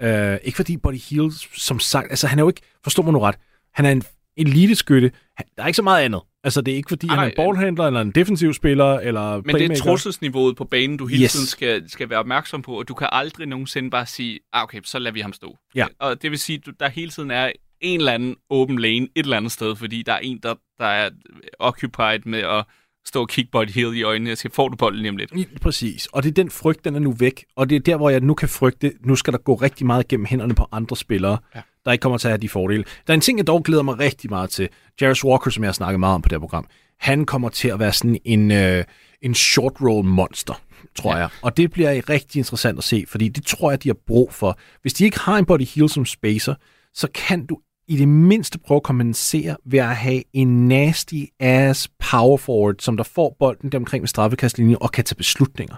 Uh, 0.02 0.34
ikke 0.42 0.56
fordi 0.56 0.76
Body 0.76 1.00
Heal, 1.10 1.32
som 1.54 1.78
sagt, 1.78 2.10
altså 2.10 2.26
han 2.26 2.38
er 2.38 2.42
jo 2.42 2.48
ikke, 2.48 2.62
forstår 2.84 3.02
man 3.02 3.12
nu 3.12 3.20
ret, 3.20 3.38
han 3.74 3.84
er 3.84 3.90
en 3.90 4.02
elite-skytte, 4.36 5.10
der 5.56 5.62
er 5.62 5.66
ikke 5.66 5.76
så 5.76 5.82
meget 5.82 6.04
andet. 6.04 6.20
Altså, 6.46 6.60
det 6.60 6.72
er 6.72 6.76
ikke 6.76 6.88
fordi, 6.88 7.06
Ej, 7.06 7.14
han 7.14 7.24
er 7.24 7.28
en 7.28 7.32
ballhandler, 7.36 7.86
eller 7.86 8.00
en 8.00 8.10
defensiv 8.10 8.54
spiller, 8.54 8.98
eller 8.98 9.34
Men 9.34 9.42
playmaker. 9.42 9.68
det 9.68 9.78
er 9.78 9.82
trusselsniveauet 9.82 10.56
på 10.56 10.64
banen, 10.64 10.96
du 10.96 11.06
hele 11.06 11.22
yes. 11.24 11.32
tiden 11.32 11.46
skal, 11.46 11.90
skal 11.90 12.10
være 12.10 12.18
opmærksom 12.18 12.62
på, 12.62 12.78
og 12.78 12.88
du 12.88 12.94
kan 12.94 13.08
aldrig 13.12 13.46
nogensinde 13.46 13.90
bare 13.90 14.06
sige, 14.06 14.38
ah, 14.52 14.62
okay, 14.62 14.80
så 14.84 14.98
lader 14.98 15.14
vi 15.14 15.20
ham 15.20 15.32
stå. 15.32 15.56
Ja. 15.74 15.86
Og 15.98 16.22
det 16.22 16.30
vil 16.30 16.38
sige, 16.38 16.62
at 16.66 16.72
der 16.80 16.88
hele 16.88 17.10
tiden 17.10 17.30
er 17.30 17.52
en 17.80 18.00
eller 18.00 18.12
anden 18.12 18.36
open 18.50 18.78
lane 18.78 19.08
et 19.14 19.22
eller 19.24 19.36
andet 19.36 19.52
sted, 19.52 19.76
fordi 19.76 20.02
der 20.02 20.12
er 20.12 20.18
en, 20.18 20.40
der, 20.42 20.54
der 20.78 20.86
er 20.86 21.10
occupied 21.58 22.20
med 22.24 22.38
at 22.38 22.64
stå 23.06 23.20
og 23.20 23.28
kigge 23.28 23.50
Body 23.50 23.70
Hill 23.70 23.96
i 23.96 24.02
øjnene 24.02 24.32
og 24.32 24.38
sige, 24.38 24.52
får 24.52 24.68
du 24.68 24.76
bolden 24.76 25.00
lige 25.00 25.10
om 25.10 25.16
lidt? 25.16 25.60
Præcis, 25.60 26.06
og 26.06 26.22
det 26.22 26.28
er 26.28 26.34
den 26.34 26.50
frygt, 26.50 26.84
den 26.84 26.94
er 26.94 26.98
nu 26.98 27.12
væk, 27.12 27.44
og 27.56 27.70
det 27.70 27.76
er 27.76 27.80
der, 27.80 27.96
hvor 27.96 28.10
jeg 28.10 28.20
nu 28.20 28.34
kan 28.34 28.48
frygte, 28.48 28.92
nu 29.00 29.16
skal 29.16 29.32
der 29.32 29.38
gå 29.38 29.54
rigtig 29.54 29.86
meget 29.86 30.08
gennem 30.08 30.26
hænderne 30.26 30.54
på 30.54 30.68
andre 30.72 30.96
spillere. 30.96 31.38
Ja 31.54 31.60
der 31.86 31.92
ikke 31.92 32.02
kommer 32.02 32.18
til 32.18 32.28
at 32.28 32.32
have 32.32 32.38
de 32.38 32.48
fordele. 32.48 32.84
Der 33.06 33.12
er 33.12 33.14
en 33.14 33.20
ting, 33.20 33.38
jeg 33.38 33.46
dog 33.46 33.62
glæder 33.62 33.82
mig 33.82 33.98
rigtig 33.98 34.30
meget 34.30 34.50
til. 34.50 34.68
Jarvis 35.00 35.24
Walker, 35.24 35.50
som 35.50 35.62
jeg 35.64 35.68
har 35.68 35.72
snakket 35.72 36.00
meget 36.00 36.14
om 36.14 36.22
på 36.22 36.28
det 36.28 36.34
her 36.34 36.40
program, 36.40 36.66
han 37.00 37.24
kommer 37.24 37.48
til 37.48 37.68
at 37.68 37.78
være 37.78 37.92
sådan 37.92 38.18
en, 38.24 38.50
øh, 38.50 38.84
en 39.22 39.34
short 39.34 39.72
roll 39.80 40.06
monster, 40.06 40.62
tror 40.94 41.12
ja. 41.12 41.18
jeg. 41.18 41.28
Og 41.42 41.56
det 41.56 41.70
bliver 41.70 42.08
rigtig 42.08 42.38
interessant 42.38 42.78
at 42.78 42.84
se, 42.84 43.04
fordi 43.08 43.28
det 43.28 43.46
tror 43.46 43.70
jeg, 43.70 43.82
de 43.82 43.88
har 43.88 43.96
brug 44.06 44.32
for. 44.32 44.58
Hvis 44.82 44.94
de 44.94 45.04
ikke 45.04 45.18
har 45.18 45.38
en 45.38 45.44
body 45.44 45.66
heal 45.74 45.88
som 45.88 46.06
spacer, 46.06 46.54
så 46.94 47.08
kan 47.14 47.46
du 47.46 47.58
i 47.88 47.96
det 47.96 48.08
mindste 48.08 48.58
prøve 48.58 48.76
at 48.76 48.82
kompensere 48.82 49.56
ved 49.66 49.78
at 49.78 49.96
have 49.96 50.22
en 50.32 50.68
nasty 50.68 51.24
ass 51.40 51.88
power 52.10 52.36
forward, 52.36 52.74
som 52.78 52.96
der 52.96 53.04
får 53.04 53.36
bolden 53.38 53.72
der 53.72 53.78
omkring 53.78 54.02
ved 54.02 54.08
straffekastlinjen 54.08 54.76
og 54.80 54.92
kan 54.92 55.04
tage 55.04 55.16
beslutninger. 55.16 55.76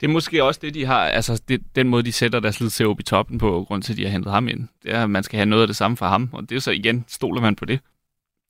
Det 0.00 0.06
er 0.06 0.10
måske 0.10 0.44
også 0.44 0.60
det, 0.62 0.74
de 0.74 0.84
har, 0.84 1.00
altså 1.00 1.42
det, 1.48 1.62
den 1.76 1.88
måde, 1.88 2.02
de 2.02 2.12
sætter 2.12 2.40
deres 2.40 2.60
lid 2.60 2.86
op 2.86 3.00
i 3.00 3.02
toppen 3.02 3.38
på, 3.38 3.64
grund 3.68 3.82
til, 3.82 3.92
at 3.92 3.96
de 3.96 4.04
har 4.04 4.10
hentet 4.10 4.32
ham 4.32 4.48
ind. 4.48 4.68
Det 4.82 4.94
er, 4.94 5.02
at 5.02 5.10
man 5.10 5.22
skal 5.22 5.36
have 5.36 5.46
noget 5.46 5.62
af 5.62 5.66
det 5.66 5.76
samme 5.76 5.96
for 5.96 6.06
ham, 6.06 6.28
og 6.32 6.50
det 6.50 6.56
er 6.56 6.60
så 6.60 6.70
igen, 6.70 7.04
stoler 7.08 7.40
man 7.40 7.56
på 7.56 7.64
det. 7.64 7.80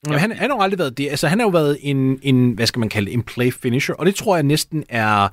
Ja. 0.08 0.16
Han, 0.16 0.32
han 0.32 0.50
har 0.50 0.56
jo 0.56 0.62
aldrig 0.62 0.78
været 0.78 0.98
det. 0.98 1.08
Altså, 1.08 1.28
han 1.28 1.38
har 1.38 1.46
jo 1.46 1.50
været 1.50 1.78
en, 1.80 2.18
en, 2.22 2.52
hvad 2.52 2.66
skal 2.66 2.80
man 2.80 2.88
kalde 2.88 3.10
en 3.10 3.22
play 3.22 3.52
finisher, 3.52 3.94
og 3.94 4.06
det 4.06 4.14
tror 4.14 4.36
jeg 4.36 4.42
næsten 4.42 4.84
er 4.88 5.28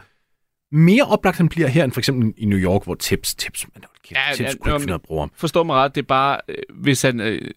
mere 0.76 1.04
oplagt, 1.04 1.38
han 1.38 1.50
bliver 1.50 1.68
her, 1.68 1.84
end 1.84 1.92
for 1.92 2.00
eksempel 2.00 2.34
i 2.38 2.46
New 2.46 2.60
York, 2.60 2.84
hvor 2.84 2.96
Tips, 2.96 3.36
Tips, 3.36 3.66
man, 3.76 3.84
kæft, 4.04 4.20
ja, 4.20 4.36
Tips 4.36 4.54
ja, 4.54 4.58
kunne 4.58 4.74
ikke 4.74 4.84
finde 4.84 5.00
bruge 5.00 5.22
ham. 5.22 5.32
Forstår 5.36 5.64
mig 5.64 5.76
ret, 5.76 5.96
det 5.96 6.02
er 6.02 6.06
bare, 6.06 6.40
øh, 6.50 6.56
hvis 6.70 7.02
han, 7.02 7.20
øh, 7.20 7.52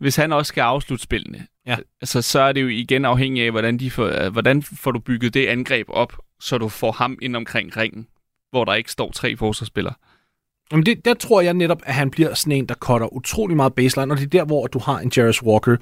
hvis 0.00 0.16
han 0.16 0.32
også 0.32 0.48
skal 0.48 0.60
afslutte 0.60 1.02
spillene, 1.02 1.46
Ja. 1.66 1.76
altså, 2.00 2.22
så 2.22 2.40
er 2.40 2.52
det 2.52 2.62
jo 2.62 2.68
igen 2.68 3.04
afhængigt 3.04 3.44
af, 3.44 3.50
hvordan, 3.50 3.78
de 3.78 3.90
får, 3.90 4.24
øh, 4.24 4.32
hvordan 4.32 4.62
får 4.62 4.90
du 4.90 4.98
bygget 4.98 5.34
det 5.34 5.46
angreb 5.46 5.86
op, 5.90 6.12
så 6.40 6.58
du 6.58 6.68
får 6.68 6.92
ham 6.92 7.18
ind 7.22 7.36
omkring 7.36 7.76
ringen, 7.76 8.06
hvor 8.50 8.64
der 8.64 8.74
ikke 8.74 8.90
står 8.90 9.10
tre 9.12 9.36
forsvarsspillere. 9.36 9.94
Jamen 10.72 10.86
det, 10.86 11.04
der 11.04 11.14
tror 11.14 11.40
jeg 11.40 11.54
netop, 11.54 11.82
at 11.84 11.94
han 11.94 12.10
bliver 12.10 12.34
sådan 12.34 12.52
en, 12.52 12.66
der 12.66 12.74
cutter 12.74 13.14
utrolig 13.14 13.56
meget 13.56 13.74
baseline, 13.74 14.12
og 14.12 14.18
det 14.18 14.24
er 14.24 14.28
der, 14.28 14.44
hvor 14.44 14.66
du 14.66 14.78
har 14.78 14.98
en 14.98 15.12
Jarvis 15.16 15.42
Walker, 15.42 15.76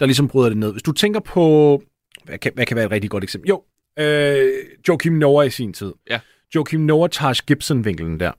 der 0.00 0.06
ligesom 0.06 0.28
bryder 0.28 0.48
det 0.48 0.58
ned. 0.58 0.72
Hvis 0.72 0.82
du 0.82 0.92
tænker 0.92 1.20
på, 1.20 1.82
hvad 2.24 2.38
kan, 2.38 2.52
hvad 2.54 2.66
kan 2.66 2.76
være 2.76 2.84
et 2.86 2.90
rigtig 2.90 3.10
godt 3.10 3.24
eksempel? 3.24 3.48
Jo, 3.48 3.62
øh, 3.98 4.50
Joachim 4.88 5.12
Noah 5.12 5.46
i 5.46 5.50
sin 5.50 5.72
tid. 5.72 5.92
Ja. 6.10 6.20
Joachim 6.56 6.80
Noah, 6.80 7.10
Taj 7.10 7.32
Gibson-vinkelen 7.46 8.20
der. 8.20 8.32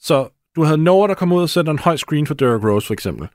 Så 0.00 0.28
du 0.56 0.62
havde 0.62 0.78
Noah, 0.78 1.08
der 1.08 1.14
kom 1.14 1.32
ud 1.32 1.42
og 1.42 1.50
sætter 1.50 1.72
en 1.72 1.78
høj 1.78 1.96
screen 1.96 2.26
for 2.26 2.34
Derrick 2.34 2.64
Rose, 2.64 2.86
for 2.86 2.94
eksempel. 2.94 3.28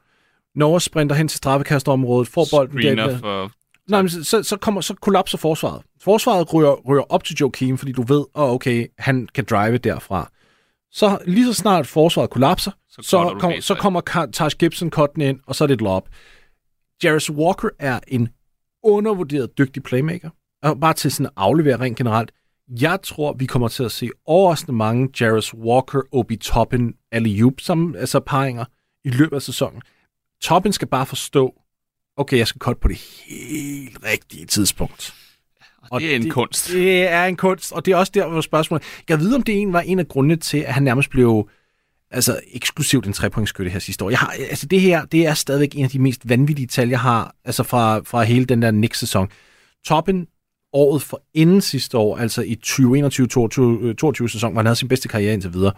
Noah 0.55 0.81
sprinter 0.81 1.15
hen 1.15 1.27
til 1.27 1.37
straffekastområdet, 1.37 2.27
får 2.27 2.47
bolden 2.51 2.97
der. 2.97 3.17
for... 3.17 3.51
Nej, 3.89 4.01
men 4.01 4.09
så, 4.09 4.43
så, 4.43 4.57
kommer, 4.57 4.81
så 4.81 4.93
kollapser 4.93 5.37
forsvaret. 5.37 5.81
Forsvaret 6.01 6.53
ryger, 6.53 6.81
ryger 6.89 7.03
op 7.09 7.23
til 7.23 7.35
Joachim, 7.35 7.77
fordi 7.77 7.91
du 7.91 8.01
ved, 8.01 8.19
at 8.35 8.41
oh, 8.41 8.51
okay, 8.51 8.87
han 8.97 9.27
kan 9.33 9.45
drive 9.49 9.77
derfra. 9.77 10.31
Så 10.91 11.17
lige 11.25 11.45
så 11.45 11.53
snart 11.53 11.87
forsvaret 11.87 12.29
kollapser, 12.29 12.71
Så 12.89 13.01
så, 13.01 13.37
kom, 13.39 13.53
så 13.59 13.75
kommer 13.75 14.27
Taj 14.33 14.49
Gibson 14.49 14.89
cutten 14.89 15.21
ind, 15.21 15.39
og 15.47 15.55
så 15.55 15.63
er 15.63 15.67
det 15.67 15.73
et 15.73 15.81
lob. 15.81 16.09
Jarvis 17.03 17.31
Walker 17.31 17.69
er 17.79 17.99
en 18.07 18.29
undervurderet 18.83 19.57
dygtig 19.57 19.83
playmaker. 19.83 20.29
Og 20.63 20.79
bare 20.79 20.93
til 20.93 21.11
sådan 21.11 21.25
at 21.25 21.31
aflevere 21.35 21.79
rent 21.79 21.97
generelt. 21.97 22.31
Jeg 22.81 22.99
tror, 23.03 23.33
vi 23.33 23.45
kommer 23.45 23.67
til 23.67 23.83
at 23.83 23.91
se 23.91 24.09
overraskende 24.25 24.77
mange 24.77 25.09
Jarvis 25.21 25.53
Walker, 25.53 26.01
Obi 26.11 26.35
Toppin, 26.35 26.93
alley 27.11 27.53
som 27.59 27.95
altså 27.95 28.19
paringer 28.19 28.65
i 29.05 29.09
løbet 29.09 29.35
af 29.35 29.41
sæsonen. 29.41 29.81
Toppin 30.43 30.73
skal 30.73 30.87
bare 30.87 31.05
forstå, 31.05 31.53
okay, 32.17 32.37
jeg 32.37 32.47
skal 32.47 32.59
cut 32.59 32.77
på 32.77 32.87
det 32.87 32.97
helt 33.25 33.97
rigtige 34.05 34.45
tidspunkt. 34.45 35.13
Og 35.91 36.01
det 36.01 36.11
er 36.11 36.15
en 36.15 36.29
kunst. 36.29 36.67
Det 36.71 37.07
er 37.07 37.25
en 37.25 37.35
kunst, 37.35 37.71
og 37.71 37.85
det 37.85 37.91
er 37.91 37.95
også 37.95 38.11
der, 38.15 38.27
hvor 38.27 38.41
spørgsmålet... 38.41 38.83
Jeg 39.09 39.19
ved, 39.19 39.35
om 39.35 39.41
det 39.41 39.61
en 39.61 39.73
var 39.73 39.81
en 39.81 39.99
af 39.99 40.07
grundene 40.07 40.35
til, 40.35 40.57
at 40.57 40.73
han 40.73 40.83
nærmest 40.83 41.09
blev 41.09 41.49
altså, 42.11 42.39
eksklusivt 42.51 43.07
en 43.07 43.13
trepointskytte 43.13 43.71
her 43.71 43.79
sidste 43.79 44.05
år. 44.05 44.09
Jeg 44.09 44.19
har, 44.19 44.35
altså, 44.49 44.65
det 44.65 44.81
her, 44.81 45.05
det 45.05 45.27
er 45.27 45.33
stadigvæk 45.33 45.75
en 45.75 45.83
af 45.83 45.89
de 45.89 45.99
mest 45.99 46.29
vanvittige 46.29 46.67
tal, 46.67 46.89
jeg 46.89 46.99
har 46.99 47.35
altså 47.45 47.63
fra, 47.63 47.99
fra 47.99 48.23
hele 48.23 48.45
den 48.45 48.61
der 48.61 48.71
Knicks-sæson. 48.71 49.27
Toppen 49.85 50.27
året 50.73 51.01
for 51.01 51.21
inden 51.33 51.61
sidste 51.61 51.97
år, 51.97 52.17
altså 52.17 52.41
i 52.41 52.59
2021-22 52.65 54.27
sæson, 54.27 54.51
hvor 54.51 54.59
han 54.59 54.65
havde 54.65 54.75
sin 54.75 54.87
bedste 54.87 55.07
karriere 55.07 55.33
indtil 55.33 55.53
videre, 55.53 55.73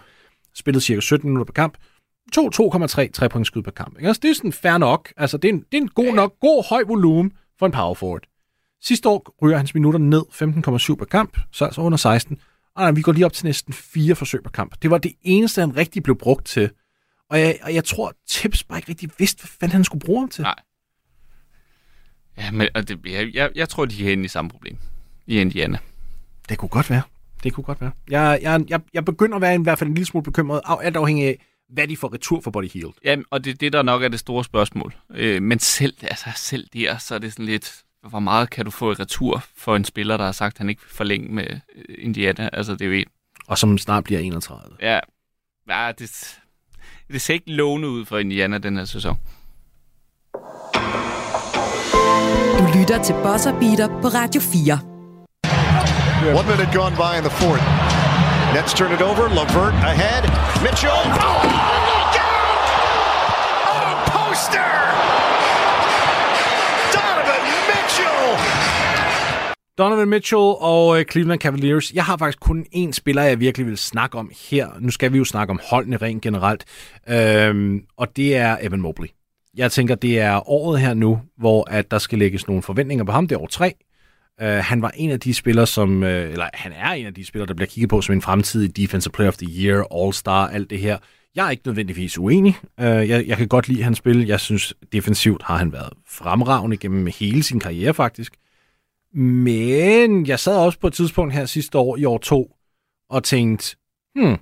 spillede 0.54 0.84
cirka 0.84 1.02
17 1.02 1.30
minutter 1.30 1.54
per 1.54 1.62
kamp, 1.62 1.78
tog 2.34 2.52
2,3 2.76 3.12
trepointsskud 3.12 3.62
per 3.62 3.72
kamp. 3.72 3.98
Ikke? 3.98 4.08
Altså, 4.08 4.20
det 4.24 4.30
er 4.30 4.36
sådan 4.36 4.54
fair 4.54 4.78
nok. 4.78 5.14
Altså, 5.18 5.38
det 5.38 5.50
er 5.50 5.54
en, 5.54 5.60
det 5.60 5.78
er 5.78 5.82
en 5.82 5.88
god 5.88 6.14
nok, 6.14 6.40
god 6.40 6.70
høj 6.70 6.84
volumen 6.88 7.34
for 7.60 7.66
en 7.66 7.72
power 7.72 7.94
forward. 7.94 8.24
Sidste 8.82 9.10
år 9.10 9.36
ryger 9.42 9.58
hans 9.58 9.74
minutter 9.74 10.00
ned 10.00 10.24
15,7 10.92 10.96
per 10.96 11.06
kamp, 11.06 11.38
så 11.52 11.66
altså 11.66 11.82
under 11.82 11.98
16. 11.98 12.40
Og 12.76 12.82
nej, 12.82 12.92
vi 12.92 13.02
går 13.02 13.12
lige 13.12 13.26
op 13.26 13.34
til 13.34 13.46
næsten 13.46 13.74
fire 13.74 14.16
forsøg 14.16 14.44
per 14.44 14.50
kamp. 14.50 14.76
Det 14.82 14.92
var 14.92 14.98
det 14.98 15.14
eneste, 15.22 15.62
han 15.62 15.78
rigtig 15.78 16.04
blev 16.04 16.18
brugt 16.18 16.46
til. 16.46 16.70
Og 17.30 17.40
jeg, 17.40 17.58
og 17.64 17.74
jeg 17.74 17.84
tror, 17.84 18.14
Tips 18.28 18.64
bare 18.64 18.78
ikke 18.80 18.90
rigtig 18.90 19.10
vidste, 19.18 19.42
hvad 19.42 19.48
fanden 19.60 19.76
han 19.76 19.84
skulle 19.84 20.06
bruge 20.06 20.20
ham 20.20 20.30
til. 20.30 20.42
Nej. 20.42 20.56
Ja, 22.38 22.52
men 22.52 22.68
og 22.76 22.88
det, 22.88 23.00
jeg, 23.06 23.30
jeg, 23.34 23.50
jeg 23.56 23.70
tror, 23.70 23.86
de 23.86 24.08
er 24.08 24.12
inde 24.12 24.26
i 24.26 24.28
samme 24.28 24.50
problem 24.50 24.78
i 25.28 25.40
Indiana. 25.42 25.78
Det 26.50 26.58
kunne 26.58 26.70
godt 26.70 26.90
være. 26.90 27.02
Det 27.44 27.54
kunne 27.54 27.64
godt 27.64 27.82
være. 27.82 27.92
Jeg, 28.10 28.40
jeg, 28.42 28.66
jeg, 28.68 28.82
jeg 28.94 29.06
begynder 29.06 29.36
at 29.36 29.42
være 29.42 29.56
i 29.56 29.64
hvert 29.64 29.80
fald 29.80 29.90
en 29.90 29.94
lille 29.94 30.06
smule 30.06 30.24
bekymret, 30.24 30.62
alt 30.82 30.96
afhængig 30.96 31.28
af, 31.28 31.46
hvad 31.70 31.88
de 31.88 31.98
får 31.98 32.14
retur 32.14 32.42
for 32.42 32.52
Body 32.52 32.72
Healed. 32.74 32.92
Ja, 33.06 33.16
og 33.30 33.44
det 33.44 33.52
er 33.52 33.56
det, 33.56 33.74
der 33.74 33.82
nok 33.82 34.04
er 34.04 34.08
det 34.08 34.20
store 34.20 34.44
spørgsmål. 34.44 34.96
Øh, 35.10 35.42
men 35.42 35.60
selv, 35.60 35.94
altså, 36.02 36.30
selv 36.36 36.68
der, 36.74 36.98
så 36.98 37.16
er 37.16 37.20
det 37.20 37.32
sådan 37.34 37.46
lidt, 37.46 37.84
hvor 38.10 38.20
meget 38.20 38.50
kan 38.50 38.66
du 38.66 38.72
få 38.72 38.92
i 38.92 38.94
retur 38.94 39.44
for 39.58 39.76
en 39.76 39.86
spiller, 39.86 40.18
der 40.18 40.26
har 40.26 40.32
sagt, 40.32 40.56
at 40.56 40.58
han 40.58 40.70
ikke 40.70 40.82
vil 40.82 40.92
forlænge 40.92 41.28
med 41.34 41.48
øh, 41.76 41.96
Indiana? 41.98 42.50
Altså, 42.54 42.72
det 42.74 42.82
er 42.82 42.86
jo 42.86 42.92
et, 42.92 43.08
Og 43.48 43.58
som 43.58 43.78
snart 43.78 44.04
bliver 44.04 44.20
31. 44.20 44.78
ja, 44.82 45.00
ja 45.70 45.92
det, 46.00 46.38
det 47.12 47.22
ser 47.22 47.34
ikke 47.34 47.52
lovende 47.52 47.90
ud 47.90 48.06
for 48.06 48.18
Indiana 48.18 48.58
den 48.58 48.78
her 48.78 48.86
sæson. 48.86 49.18
Du 52.60 52.80
lytter 52.80 53.04
til 53.04 53.14
Bosser 53.14 53.60
Beater 53.60 53.88
på 54.02 54.08
Radio 54.08 54.42
4. 54.42 54.80
One 56.40 56.48
minute 56.50 56.78
gone 56.78 56.96
by 56.96 57.18
in 57.18 57.24
the 57.24 57.30
fourth. 57.30 57.85
Nets 58.56 58.74
turn 58.74 58.94
it 58.94 59.02
over. 59.02 59.28
Lavert 59.30 59.74
ahead. 59.74 60.24
Mitchell. 60.64 61.02
Oh, 61.28 61.42
look 61.92 62.16
out! 62.32 62.60
Oh, 63.74 63.92
poster! 64.14 64.72
Donovan 66.96 67.44
Mitchell! 67.72 68.28
Donovan 69.78 70.08
Mitchell 70.08 70.54
og 70.60 71.00
øh, 71.00 71.06
Cleveland 71.06 71.40
Cavaliers. 71.40 71.92
Jeg 71.94 72.04
har 72.06 72.18
faktisk 72.18 72.40
kun 72.40 72.66
én 72.76 72.92
spiller, 72.92 73.24
jeg 73.24 73.40
virkelig 73.40 73.68
vil 73.68 73.78
snakke 73.78 74.18
om 74.18 74.32
her. 74.50 74.68
Nu 74.80 74.92
skal 74.92 75.14
vi 75.14 75.18
jo 75.18 75.26
snakke 75.26 75.52
om 75.52 75.60
holdene 75.70 75.98
rent 75.98 76.22
generelt. 76.22 76.66
Øhm, 77.10 77.82
og 77.98 78.16
det 78.16 78.36
er 78.38 78.58
Evan 78.62 78.82
Mobley. 78.82 79.08
Jeg 79.58 79.72
tænker, 79.72 79.96
det 79.96 80.20
er 80.20 80.50
året 80.50 80.80
her 80.80 80.94
nu, 80.94 81.22
hvor 81.38 81.70
at 81.72 81.92
der 81.92 81.98
skal 81.98 82.20
lægges 82.20 82.48
nogle 82.48 82.64
forventninger 82.64 83.06
på 83.06 83.12
ham. 83.12 83.28
Det 83.28 83.36
er 83.36 83.40
år 83.40 83.48
tre. 83.48 83.74
Uh, 84.42 84.48
han 84.48 84.82
var 84.82 84.92
en 84.96 85.12
af 85.12 85.20
de 85.20 85.34
spillere, 85.34 85.68
som, 85.68 86.04
uh, 86.04 86.10
eller 86.10 86.50
han 86.54 86.72
er 86.72 86.92
en 86.92 87.06
af 87.06 87.14
de 87.14 87.26
spillere, 87.26 87.48
der 87.48 87.54
bliver 87.54 87.68
kigget 87.68 87.90
på 87.90 88.02
som 88.02 88.16
en 88.16 88.22
fremtidig 88.22 88.78
Defensive 88.78 89.12
Player 89.12 89.28
of 89.28 89.38
the 89.38 89.66
Year, 89.66 89.84
All-Star, 89.94 90.48
alt 90.48 90.70
det 90.70 90.80
her. 90.80 90.98
Jeg 91.36 91.46
er 91.46 91.52
ikke 91.52 91.64
nødvendigvis 91.66 92.18
uenig. 92.18 92.56
Uh, 92.78 92.86
jeg, 92.86 93.28
jeg 93.28 93.38
kan 93.38 93.48
godt 93.48 93.68
lide 93.68 93.84
hans 93.84 93.98
spil. 93.98 94.26
Jeg 94.26 94.40
synes, 94.40 94.74
defensivt 94.92 95.44
har 95.44 95.58
han 95.58 95.72
været 95.72 95.94
fremragende 96.08 96.78
gennem 96.78 97.08
hele 97.20 97.44
sin 97.44 97.60
karriere 97.60 97.94
faktisk. 97.94 98.34
Men 99.14 100.26
jeg 100.26 100.40
sad 100.40 100.58
også 100.58 100.80
på 100.80 100.88
et 100.88 100.94
tidspunkt 100.94 101.34
her 101.34 101.46
sidste 101.46 101.78
år, 101.78 101.98
i 101.98 102.06
år 102.06 102.18
to, 102.18 102.56
og 103.10 103.24
tænkte, 103.24 103.76
hmm, 104.16 104.38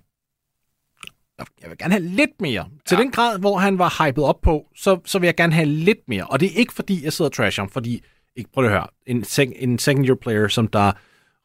jeg 1.61 1.69
vil 1.69 1.77
gerne 1.77 1.93
have 1.93 2.05
lidt 2.05 2.41
mere. 2.41 2.69
Til 2.85 2.97
den 2.97 3.11
grad, 3.11 3.39
hvor 3.39 3.57
han 3.57 3.77
var 3.77 4.05
hypet 4.05 4.23
op 4.23 4.41
på, 4.41 4.67
så, 4.75 4.99
så 5.05 5.19
vil 5.19 5.27
jeg 5.27 5.35
gerne 5.35 5.53
have 5.53 5.65
lidt 5.65 5.99
mere. 6.07 6.27
Og 6.27 6.39
det 6.39 6.51
er 6.51 6.55
ikke, 6.55 6.73
fordi 6.73 7.03
jeg 7.03 7.13
sidder 7.13 7.29
og 7.29 7.35
trasher 7.35 7.61
ham, 7.61 7.69
fordi, 7.69 8.01
ikke, 8.35 8.51
prøv 8.53 8.65
at 8.65 8.71
høre, 8.71 8.87
en, 9.05 9.23
sec- 9.23 9.63
en 9.63 9.79
second 9.79 10.05
year 10.05 10.15
player, 10.15 10.47
som 10.47 10.67
der 10.67 10.91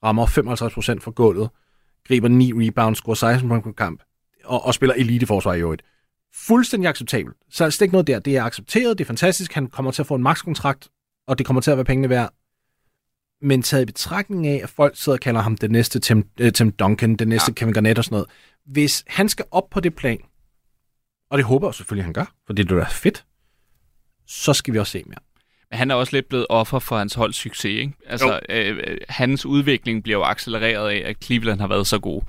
rammer 0.05 0.27
55% 0.27 1.01
fra 1.01 1.11
gulvet, 1.11 1.51
griber 2.07 2.29
9 2.29 2.53
rebounds, 2.53 2.99
scorer 2.99 3.15
16 3.15 3.49
point 3.49 3.65
på 3.65 3.73
kamp, 3.73 4.03
og, 4.45 4.65
og 4.67 4.75
spiller 4.75 4.95
eliteforsvar 4.95 5.55
i 5.55 5.61
øvrigt. 5.61 5.83
Fuldstændig 6.35 6.89
acceptabelt. 6.89 7.37
Så 7.51 7.65
er 7.65 7.71
slet 7.71 7.85
ikke 7.85 7.93
noget 7.95 8.07
der. 8.07 8.19
Det 8.19 8.37
er 8.37 8.45
accepteret, 8.45 8.99
det 8.99 9.05
er 9.05 9.07
fantastisk, 9.07 9.53
han 9.53 9.67
kommer 9.67 9.91
til 9.91 10.03
at 10.03 10.07
få 10.07 10.15
en 10.15 10.23
makskontrakt, 10.23 10.89
og 11.27 11.39
det 11.39 11.47
kommer 11.47 11.61
til 11.61 11.71
at 11.71 11.77
være 11.77 11.85
pengene 11.85 12.09
værd. 12.09 12.35
Men 13.43 13.63
taget 13.63 13.83
i 13.83 13.87
betragtning 13.87 14.47
af, 14.47 14.61
at 14.63 14.69
folk 14.71 14.97
sidder 14.97 15.17
og 15.17 15.21
kalder 15.21 15.41
ham 15.41 15.57
den 15.57 15.71
næste 15.71 15.99
Tim, 16.01 16.25
øh, 16.41 16.53
Tim 16.53 16.73
Duncan, 16.73 17.17
den 17.17 17.29
næste 17.29 17.51
ja. 17.51 17.55
Kevin 17.55 17.75
Garnett 17.75 17.99
og 17.99 18.05
sådan 18.05 18.15
noget. 18.15 18.29
Hvis 18.67 19.05
han 19.07 19.29
skal 19.29 19.45
op 19.51 19.71
på 19.71 19.81
det 19.81 19.95
plan, 19.95 20.19
og 21.31 21.39
det 21.39 21.45
håber 21.47 21.69
jeg 21.69 21.75
selvfølgelig, 21.75 22.05
han 22.05 22.13
gør, 22.13 22.35
for 22.47 22.53
det 22.53 22.71
er 22.73 22.77
da 22.79 22.85
fedt, 22.85 23.25
så 24.27 24.53
skal 24.53 24.75
vi 24.75 24.79
også 24.79 24.91
se 24.91 25.05
mere. 25.07 25.19
Men 25.71 25.79
han 25.79 25.91
er 25.91 25.95
også 25.95 26.17
lidt 26.17 26.29
blevet 26.29 26.47
offer 26.49 26.79
for 26.79 26.99
hans 26.99 27.15
holds 27.15 27.37
succes, 27.37 27.65
ikke? 27.71 27.93
Altså, 28.07 28.41
øh, 28.49 28.77
øh, 28.87 28.99
hans 29.09 29.47
udvikling 29.47 30.03
bliver 30.03 30.19
jo 30.19 30.25
accelereret 30.25 30.91
af, 30.91 31.03
at 31.11 31.25
Cleveland 31.25 31.61
har 31.61 31.67
været 31.67 31.87
så 31.87 31.99
god. 31.99 32.23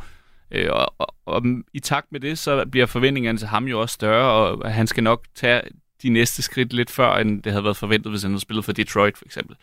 Øh, 0.51 0.67
og, 0.71 0.93
og, 0.97 1.15
og 1.25 1.43
i 1.73 1.79
takt 1.79 2.11
med 2.11 2.19
det, 2.19 2.39
så 2.39 2.65
bliver 2.71 2.85
forventningerne 2.85 3.37
til 3.37 3.47
ham 3.47 3.65
jo 3.67 3.81
også 3.81 3.93
større, 3.93 4.31
og 4.31 4.73
han 4.73 4.87
skal 4.87 5.03
nok 5.03 5.25
tage 5.35 5.61
de 6.01 6.09
næste 6.09 6.41
skridt 6.41 6.73
lidt 6.73 6.89
før, 6.89 7.15
end 7.15 7.43
det 7.43 7.51
havde 7.51 7.63
været 7.63 7.77
forventet, 7.77 8.11
hvis 8.11 8.21
han 8.21 8.31
havde 8.31 8.41
spillet 8.41 8.65
for 8.65 8.71
Detroit, 8.71 9.17
for 9.17 9.25
eksempel. 9.25 9.55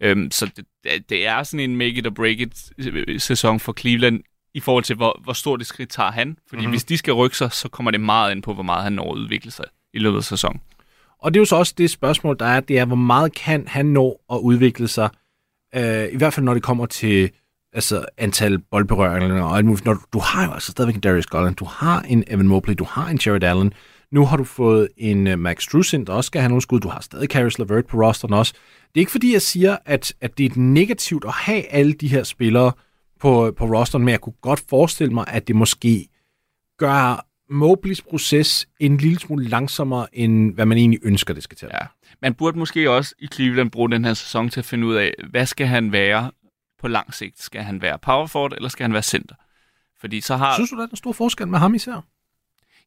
Øhm, 0.00 0.30
så 0.30 0.50
det, 0.56 1.10
det 1.10 1.26
er 1.26 1.42
sådan 1.42 1.70
en 1.70 1.76
make 1.76 1.98
it 1.98 2.06
or 2.06 2.10
break 2.10 2.40
it 2.40 2.72
øh, 2.78 3.20
sæson 3.20 3.60
for 3.60 3.72
Cleveland, 3.72 4.22
i 4.54 4.60
forhold 4.60 4.84
til, 4.84 4.96
hvor, 4.96 5.20
hvor 5.24 5.32
stort 5.32 5.60
et 5.60 5.66
skridt 5.66 5.90
tager 5.90 6.10
han. 6.10 6.38
Fordi 6.48 6.60
mm-hmm. 6.60 6.72
hvis 6.72 6.84
de 6.84 6.98
skal 6.98 7.12
rykke 7.12 7.36
sig, 7.36 7.52
så 7.52 7.68
kommer 7.68 7.90
det 7.90 8.00
meget 8.00 8.32
ind 8.32 8.42
på, 8.42 8.54
hvor 8.54 8.62
meget 8.62 8.82
han 8.82 8.92
når 8.92 9.12
at 9.12 9.18
udvikle 9.18 9.50
sig 9.50 9.64
i 9.94 9.98
løbet 9.98 10.16
af 10.16 10.24
sæsonen. 10.24 10.60
Og 11.22 11.34
det 11.34 11.38
er 11.38 11.40
jo 11.40 11.44
så 11.44 11.56
også 11.56 11.74
det 11.78 11.90
spørgsmål, 11.90 12.36
der 12.38 12.46
er, 12.46 12.60
det 12.60 12.78
er, 12.78 12.84
hvor 12.84 12.96
meget 12.96 13.34
kan 13.34 13.64
han 13.66 13.86
nå 13.86 14.20
at 14.32 14.36
udvikle 14.38 14.88
sig, 14.88 15.08
øh, 15.74 16.12
i 16.12 16.16
hvert 16.16 16.34
fald 16.34 16.44
når 16.44 16.54
det 16.54 16.62
kommer 16.62 16.86
til 16.86 17.30
altså, 17.72 18.04
antal 18.18 18.58
boldberøringer 18.58 19.42
og 19.42 19.56
alt 19.56 19.66
muligt. 19.66 19.84
Når 19.84 19.92
du, 19.94 20.00
du 20.12 20.18
har 20.18 20.46
jo 20.46 20.52
altså 20.52 20.72
stadigvæk 20.72 20.94
en 20.94 21.00
Darius 21.00 21.26
Garland, 21.26 21.56
du 21.56 21.64
har 21.64 22.00
en 22.00 22.24
Evan 22.26 22.48
Mobley, 22.48 22.74
du 22.74 22.84
har 22.84 23.08
en 23.08 23.18
Jared 23.26 23.42
Allen, 23.42 23.72
Nu 24.10 24.26
har 24.26 24.36
du 24.36 24.44
fået 24.44 24.88
en 24.96 25.26
uh, 25.26 25.38
Max 25.38 25.62
Struz 25.62 25.92
ind, 25.92 26.06
der 26.06 26.12
også 26.12 26.26
skal 26.26 26.40
have 26.40 26.48
nogle 26.48 26.62
skud. 26.62 26.80
Du 26.80 26.88
har 26.88 27.00
stadig 27.00 27.28
Caris 27.28 27.58
LeVert 27.58 27.86
på 27.86 27.96
rosteren 27.96 28.34
også. 28.34 28.52
Det 28.78 28.94
er 28.94 29.00
ikke 29.00 29.12
fordi, 29.12 29.32
jeg 29.32 29.42
siger, 29.42 29.76
at, 29.86 30.14
at 30.20 30.38
det 30.38 30.46
er 30.46 30.58
negativt 30.60 31.24
at 31.24 31.32
have 31.32 31.66
alle 31.72 31.92
de 31.92 32.08
her 32.08 32.22
spillere 32.22 32.72
på, 33.20 33.52
på 33.56 33.64
rosteren, 33.64 34.04
men 34.04 34.12
jeg 34.12 34.20
kunne 34.20 34.34
godt 34.40 34.62
forestille 34.68 35.14
mig, 35.14 35.24
at 35.28 35.48
det 35.48 35.56
måske 35.56 36.08
gør 36.78 37.26
Mobleys 37.52 38.02
proces 38.02 38.68
en 38.80 38.96
lille 38.96 39.18
smule 39.18 39.48
langsommere, 39.48 40.06
end 40.12 40.54
hvad 40.54 40.66
man 40.66 40.78
egentlig 40.78 41.00
ønsker, 41.02 41.34
det 41.34 41.42
skal 41.42 41.56
til. 41.56 41.68
Ja. 41.72 41.86
Man 42.22 42.34
burde 42.34 42.58
måske 42.58 42.90
også 42.90 43.14
i 43.18 43.26
Cleveland 43.26 43.70
bruge 43.70 43.90
den 43.90 44.04
her 44.04 44.14
sæson 44.14 44.50
til 44.50 44.60
at 44.60 44.64
finde 44.64 44.86
ud 44.86 44.94
af, 44.94 45.14
hvad 45.30 45.46
skal 45.46 45.66
han 45.66 45.92
være 45.92 46.30
på 46.80 46.88
lang 46.88 47.14
sigt? 47.14 47.42
Skal 47.42 47.62
han 47.62 47.82
være 47.82 47.98
power 47.98 48.26
forward, 48.26 48.52
eller 48.52 48.68
skal 48.68 48.84
han 48.84 48.92
være 48.92 49.02
center? 49.02 49.34
Fordi 50.00 50.20
så 50.20 50.36
har... 50.36 50.54
Synes 50.54 50.70
du, 50.70 50.76
der 50.76 50.82
er 50.82 50.88
en 50.88 50.96
stor 50.96 51.12
forskel 51.12 51.48
med 51.48 51.58
ham 51.58 51.74
især? 51.74 52.04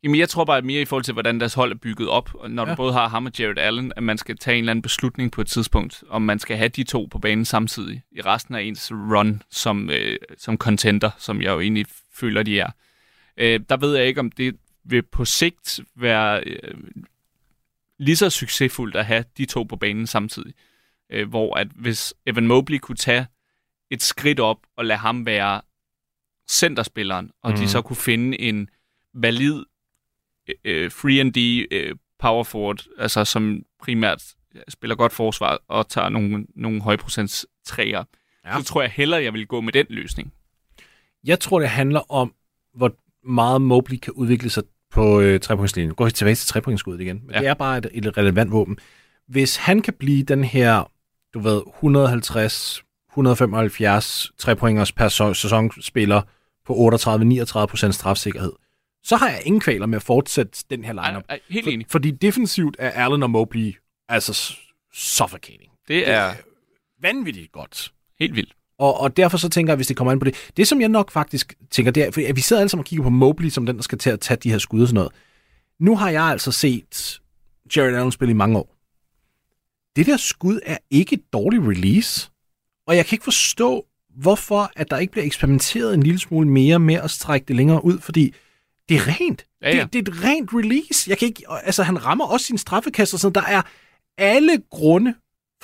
Jamen, 0.04 0.19
jeg 0.19 0.30
tror 0.30 0.45
bare 0.45 0.62
mere 0.62 0.82
i 0.82 0.86
forhold 0.86 1.04
til, 1.04 1.13
hvordan 1.13 1.39
deres 1.39 1.54
hold 1.54 1.71
er 1.71 1.75
bygget 1.75 2.10
op. 2.10 2.30
Og 2.34 2.51
når 2.51 2.65
ja. 2.65 2.71
du 2.71 2.75
både 2.75 2.93
har 2.93 3.08
ham 3.10 3.25
og 3.25 3.32
Jared 3.39 3.58
Allen, 3.58 3.91
at 3.95 4.04
man 4.04 4.17
skal 4.17 4.38
tage 4.38 4.58
en 4.58 4.63
eller 4.63 4.71
anden 4.71 4.82
beslutning 4.82 5.32
på 5.32 5.41
et 5.41 5.47
tidspunkt, 5.47 6.04
om 6.10 6.21
man 6.21 6.39
skal 6.39 6.58
have 6.58 6.69
de 6.69 6.84
to 6.84 7.08
på 7.12 7.19
banen 7.19 7.45
samtidig 7.45 8.01
i 8.12 8.21
resten 8.21 8.56
af 8.56 8.62
ens 8.62 8.91
run 8.91 9.41
som, 9.51 9.89
øh, 9.89 10.17
som 10.38 10.58
contender, 10.58 11.10
som 11.17 11.41
jeg 11.41 11.49
jo 11.49 11.60
egentlig 11.60 11.86
føler, 12.13 12.43
de 12.43 12.60
er. 12.60 12.69
Øh, 13.38 13.60
der 13.69 13.78
ved 13.78 13.98
jeg 13.98 14.08
ikke, 14.08 14.19
om 14.19 14.32
det 14.32 14.58
vil 14.84 15.02
på 15.02 15.26
sigt 15.26 15.80
være 15.95 16.43
øh, 16.43 16.76
lige 17.98 18.15
så 18.15 18.30
succesfuldt 18.30 18.95
at 18.95 19.06
have 19.06 19.26
de 19.38 19.45
to 19.45 19.63
på 19.63 19.76
banen 19.76 20.08
samtidig. 20.08 20.54
Øh, 21.10 21.30
hvor 21.30 21.56
at 21.56 21.67
hvis 21.67 22.13
Evan 22.26 22.48
Mobley 22.48 22.78
kunne 22.78 22.95
tage 22.95 23.28
et 23.89 24.04
skridt 24.04 24.39
op 24.39 24.58
og 24.78 24.86
lade 24.86 25.00
ham 25.00 25.26
være 25.26 25.62
centerspilleren, 26.50 27.32
og 27.41 27.52
mm. 27.52 27.56
de 27.56 27.62
mhm. 27.62 27.69
så 27.69 27.82
kunne 27.82 27.95
finde 27.95 28.39
en 28.39 28.69
valid 29.13 29.63
øh, 30.63 30.91
free 30.91 31.19
and 31.19 31.34
D 31.34 31.67
øh, 31.71 31.95
power 32.19 32.43
forward, 32.43 32.86
altså 32.98 33.26
som 33.26 33.63
primært 33.80 34.24
spiller 34.69 34.95
godt 34.95 35.13
forsvar 35.13 35.60
og 35.67 35.89
tager 35.89 36.10
nogle, 36.10 36.45
nogle 36.56 36.82
højprocents 36.82 37.45
træer, 37.65 38.04
ja. 38.45 38.60
så 38.60 38.65
tror 38.65 38.82
jeg 38.82 38.91
hellere, 38.91 39.24
jeg 39.24 39.34
vil 39.34 39.48
gå 39.48 39.62
med 39.62 39.74
den 39.74 39.86
løsning. 39.89 40.34
Jeg 41.24 41.39
tror, 41.39 41.60
det 41.60 41.69
handler 41.69 42.12
om, 42.12 42.34
hvor 42.74 42.95
meget 43.25 43.61
Mobley 43.61 43.97
kan 43.97 44.13
udvikle 44.13 44.49
sig 44.49 44.63
på 44.91 45.21
øh, 45.21 45.39
trepointslinjen. 45.39 45.95
Går 45.95 46.09
tilbage 46.09 46.35
til 46.35 46.47
trepointskuddet 46.47 47.01
igen. 47.01 47.21
Men 47.25 47.35
ja. 47.35 47.39
Det 47.39 47.47
er 47.47 47.53
bare 47.53 47.77
et, 47.77 47.88
et 47.93 48.17
relevant 48.17 48.51
våben. 48.51 48.77
Hvis 49.27 49.55
han 49.55 49.81
kan 49.81 49.93
blive 49.93 50.23
den 50.23 50.43
her, 50.43 50.91
du 51.33 51.39
ved, 51.39 51.61
150, 51.75 52.83
175 53.11 54.31
trepointers 54.38 54.91
per 54.91 55.33
sæsonspiller 55.33 56.21
på 56.65 56.73
38-39% 56.73 57.91
strafsikkerhed, 57.91 58.51
så 59.03 59.15
har 59.15 59.29
jeg 59.29 59.41
ingen 59.45 59.59
kvaler 59.59 59.85
med 59.85 59.95
at 59.95 60.03
fortsætte 60.03 60.65
den 60.69 60.83
her 60.83 60.93
lineup. 60.93 61.23
Ej, 61.29 61.35
ej, 61.35 61.39
helt 61.49 61.67
enig. 61.67 61.85
For, 61.85 61.91
fordi 61.91 62.11
defensivt 62.11 62.75
er 62.79 62.89
Allen 62.89 63.23
og 63.23 63.29
Mobley 63.29 63.75
altså 64.09 64.57
suffocating. 64.93 65.71
Det 65.88 66.09
er... 66.09 66.29
Det 66.29 66.39
er 66.39 66.43
vanvittigt 67.01 67.51
godt. 67.51 67.91
Helt 68.19 68.35
vildt. 68.35 68.53
Og, 68.79 68.99
og 68.99 69.17
derfor 69.17 69.38
så 69.38 69.49
tænker 69.49 69.73
jeg, 69.73 69.75
hvis 69.75 69.88
det 69.88 69.97
kommer 69.97 70.11
ind 70.11 70.19
på 70.19 70.25
det. 70.25 70.51
Det, 70.57 70.67
som 70.67 70.81
jeg 70.81 70.89
nok 70.89 71.11
faktisk 71.11 71.53
tænker, 71.71 71.91
det 71.91 72.03
er, 72.03 72.11
for 72.11 72.33
vi 72.33 72.41
sidder 72.41 72.59
alle 72.59 72.69
sammen 72.69 72.81
og 72.81 72.85
kigger 72.85 73.03
på 73.03 73.09
Mobley, 73.09 73.49
som 73.49 73.65
den, 73.65 73.75
der 73.75 73.81
skal 73.81 73.97
til 73.97 74.09
at 74.09 74.19
tage 74.19 74.38
de 74.38 74.51
her 74.51 74.57
skud 74.57 74.81
og 74.81 74.88
sådan 74.88 74.95
noget. 74.95 75.11
Nu 75.79 75.95
har 75.95 76.09
jeg 76.09 76.23
altså 76.23 76.51
set 76.51 77.21
Jared 77.75 77.95
Allen 77.95 78.11
spille 78.11 78.31
i 78.31 78.35
mange 78.35 78.57
år. 78.57 78.75
Det 79.95 80.05
der 80.05 80.17
skud 80.17 80.59
er 80.65 80.77
ikke 80.91 81.13
et 81.13 81.33
dårligt 81.33 81.63
release. 81.63 82.29
Og 82.88 82.95
jeg 82.95 83.05
kan 83.05 83.15
ikke 83.15 83.23
forstå, 83.23 83.85
hvorfor 84.17 84.71
at 84.75 84.91
der 84.91 84.97
ikke 84.97 85.11
bliver 85.11 85.25
eksperimenteret 85.25 85.93
en 85.93 86.03
lille 86.03 86.19
smule 86.19 86.47
mere 86.47 86.79
med 86.79 86.95
at 86.95 87.11
strække 87.11 87.45
det 87.45 87.55
længere 87.55 87.85
ud, 87.85 87.99
fordi 87.99 88.33
det 88.89 88.97
er 88.97 89.07
rent. 89.07 89.45
Ja, 89.61 89.75
ja. 89.75 89.83
Det, 89.83 89.93
det 89.93 90.07
er 90.07 90.11
et 90.11 90.23
rent 90.23 90.49
release. 90.53 91.09
Jeg 91.09 91.17
kan 91.17 91.27
ikke, 91.27 91.43
altså, 91.49 91.83
han 91.83 92.05
rammer 92.05 92.25
også 92.25 92.45
sin 92.45 92.57
straffekast 92.57 93.13
og 93.13 93.19
sådan. 93.19 93.35
Der 93.35 93.41
er 93.41 93.61
alle 94.17 94.61
grunde 94.69 95.13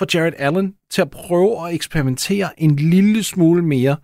for 0.02 0.18
Jared 0.18 0.32
Allen 0.38 0.74
til 0.90 1.02
at 1.02 1.10
prøve 1.10 1.68
at 1.68 1.74
eksperimentere 1.74 2.60
en 2.60 2.76
lille 2.76 3.22
smule 3.22 3.62
mere 3.62 3.96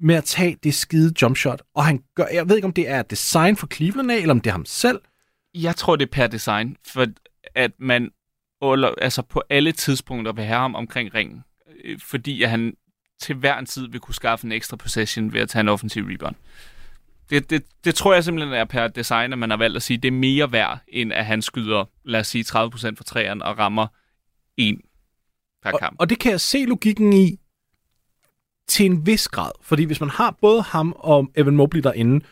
med 0.00 0.14
at 0.14 0.24
tage 0.24 0.56
det 0.62 0.74
skide 0.74 1.14
jumpshot. 1.22 1.62
Og 1.74 1.84
han 1.84 2.02
gør, 2.14 2.24
jeg 2.32 2.48
ved 2.48 2.56
ikke, 2.56 2.66
om 2.66 2.72
det 2.72 2.88
er 2.88 3.02
design 3.02 3.56
for 3.56 3.66
Cleveland 3.74 4.12
af, 4.12 4.16
eller 4.16 4.34
om 4.34 4.40
det 4.40 4.50
er 4.50 4.54
ham 4.54 4.64
selv. 4.64 5.00
Jeg 5.54 5.76
tror, 5.76 5.96
det 5.96 6.06
er 6.06 6.12
per 6.12 6.26
design, 6.26 6.76
for 6.86 7.06
at 7.54 7.70
man 7.78 8.10
altså 9.02 9.22
på 9.22 9.42
alle 9.50 9.72
tidspunkter 9.72 10.32
vil 10.32 10.44
have 10.44 10.58
ham 10.58 10.74
omkring 10.74 11.14
ringen, 11.14 11.44
øh, 11.84 11.98
fordi 12.00 12.42
at 12.42 12.50
han 12.50 12.74
til 13.20 13.34
hver 13.34 13.58
en 13.58 13.66
tid 13.66 13.88
vil 13.88 14.00
kunne 14.00 14.14
skaffe 14.14 14.46
en 14.46 14.52
ekstra 14.52 14.76
possession 14.76 15.32
ved 15.32 15.40
at 15.40 15.48
tage 15.48 15.60
en 15.60 15.68
offensiv 15.68 16.04
rebound. 16.04 16.34
Det, 17.30 17.50
det, 17.50 17.64
det 17.84 17.94
tror 17.94 18.14
jeg 18.14 18.24
simpelthen 18.24 18.54
er 18.54 18.64
per 18.64 18.88
design, 18.88 19.32
at 19.32 19.38
man 19.38 19.50
har 19.50 19.56
valgt 19.56 19.76
at 19.76 19.82
sige, 19.82 19.96
at 19.96 20.02
det 20.02 20.08
er 20.08 20.12
mere 20.12 20.52
værd, 20.52 20.78
end 20.88 21.12
at 21.12 21.26
han 21.26 21.42
skyder, 21.42 21.84
lad 22.04 22.20
os 22.20 22.26
sige, 22.26 22.44
30% 22.48 22.94
for 22.96 23.04
træerne 23.04 23.44
og 23.44 23.58
rammer 23.58 23.86
en 24.56 24.80
per 25.64 25.72
og, 25.72 25.78
kamp. 25.78 25.96
Og 25.98 26.10
det 26.10 26.18
kan 26.18 26.32
jeg 26.32 26.40
se 26.40 26.64
logikken 26.64 27.12
i 27.12 27.38
til 28.68 28.86
en 28.86 29.06
vis 29.06 29.28
grad. 29.28 29.50
Fordi 29.62 29.84
hvis 29.84 30.00
man 30.00 30.10
har 30.10 30.36
både 30.40 30.62
ham 30.62 30.94
og 30.96 31.28
Evan 31.36 31.56
Mobley 31.56 31.82
derinde, 31.82 32.24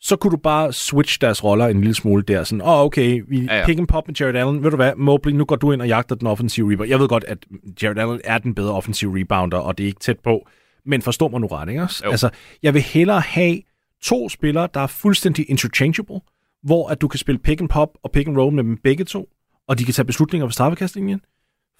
så 0.00 0.16
kunne 0.16 0.30
du 0.30 0.36
bare 0.36 0.72
switch 0.72 1.20
deres 1.20 1.44
roller 1.44 1.66
en 1.66 1.80
lille 1.80 1.94
smule 1.94 2.22
der. 2.22 2.44
Sådan, 2.44 2.62
åh, 2.62 2.68
oh, 2.68 2.80
okay, 2.80 3.22
vi 3.28 3.40
ja, 3.40 3.58
ja. 3.58 3.66
pick 3.66 3.78
and 3.78 3.88
pop 3.88 4.08
med 4.08 4.14
Jared 4.20 4.34
Allen. 4.34 4.62
Ved 4.62 4.70
du 4.70 4.76
hvad, 4.76 4.92
Mobley, 4.96 5.32
nu 5.32 5.44
går 5.44 5.56
du 5.56 5.72
ind 5.72 5.80
og 5.80 5.88
jagter 5.88 6.14
den 6.14 6.26
offensive 6.26 6.72
rebounder. 6.72 6.90
Jeg 6.90 7.00
ved 7.00 7.08
godt, 7.08 7.24
at 7.24 7.38
Jared 7.82 7.98
Allen 7.98 8.20
er 8.24 8.38
den 8.38 8.54
bedre 8.54 8.72
offensive 8.72 9.20
rebounder, 9.20 9.58
og 9.58 9.78
det 9.78 9.84
er 9.84 9.88
ikke 9.88 10.00
tæt 10.00 10.18
på. 10.18 10.48
Men 10.86 11.02
forstår 11.02 11.28
mig 11.28 11.40
nu 11.40 11.46
ret, 11.46 11.68
ikke? 11.68 11.80
Altså, 12.04 12.30
jeg 12.62 12.74
vil 12.74 12.82
hellere 12.82 13.20
have 13.20 13.60
to 14.02 14.28
spillere, 14.28 14.68
der 14.74 14.80
er 14.80 14.86
fuldstændig 14.86 15.50
interchangeable, 15.50 16.20
hvor 16.62 16.88
at 16.88 17.00
du 17.00 17.08
kan 17.08 17.18
spille 17.18 17.38
pick 17.38 17.60
and 17.60 17.68
pop 17.68 17.88
og 18.02 18.10
pick 18.10 18.28
and 18.28 18.38
roll 18.38 18.54
med 18.54 18.64
dem 18.64 18.76
begge 18.76 19.04
to, 19.04 19.28
og 19.68 19.78
de 19.78 19.84
kan 19.84 19.94
tage 19.94 20.06
beslutninger 20.06 20.46
på 20.46 20.52
straffekastlinjen. 20.52 21.20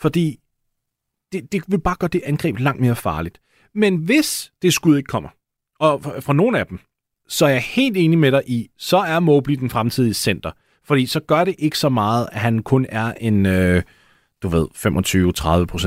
Fordi 0.01 0.39
det, 1.33 1.53
det 1.53 1.63
vil 1.69 1.81
bare 1.81 1.97
gøre 1.97 2.11
det 2.13 2.23
angreb 2.25 2.59
langt 2.59 2.81
mere 2.81 2.97
farligt. 2.97 3.41
Men 3.75 3.97
hvis 3.97 4.53
det 4.63 4.75
skud 4.75 4.97
ikke 4.97 5.07
kommer, 5.07 5.29
og 5.81 6.03
fra, 6.03 6.21
fra 6.21 6.33
nogle 6.33 6.59
af 6.59 6.67
dem, 6.67 6.79
så 7.29 7.47
er 7.47 7.51
jeg 7.51 7.63
helt 7.63 7.97
enig 7.97 8.19
med 8.19 8.33
dig 8.33 8.43
i, 8.47 8.69
så 8.79 8.97
er 8.97 9.21
Mobley 9.21 9.55
den 9.55 9.71
fremtidige 9.71 10.15
center. 10.15 10.51
Fordi 10.85 11.07
så 11.07 11.21
gør 11.21 11.45
det 11.45 11.55
ikke 11.59 11.79
så 11.79 11.89
meget, 11.89 12.29
at 12.33 12.41
han 12.41 12.63
kun 12.63 12.87
er 12.89 13.15
en, 13.21 13.47
øh, 13.47 13.83
du 14.43 14.49
ved, 14.49 14.67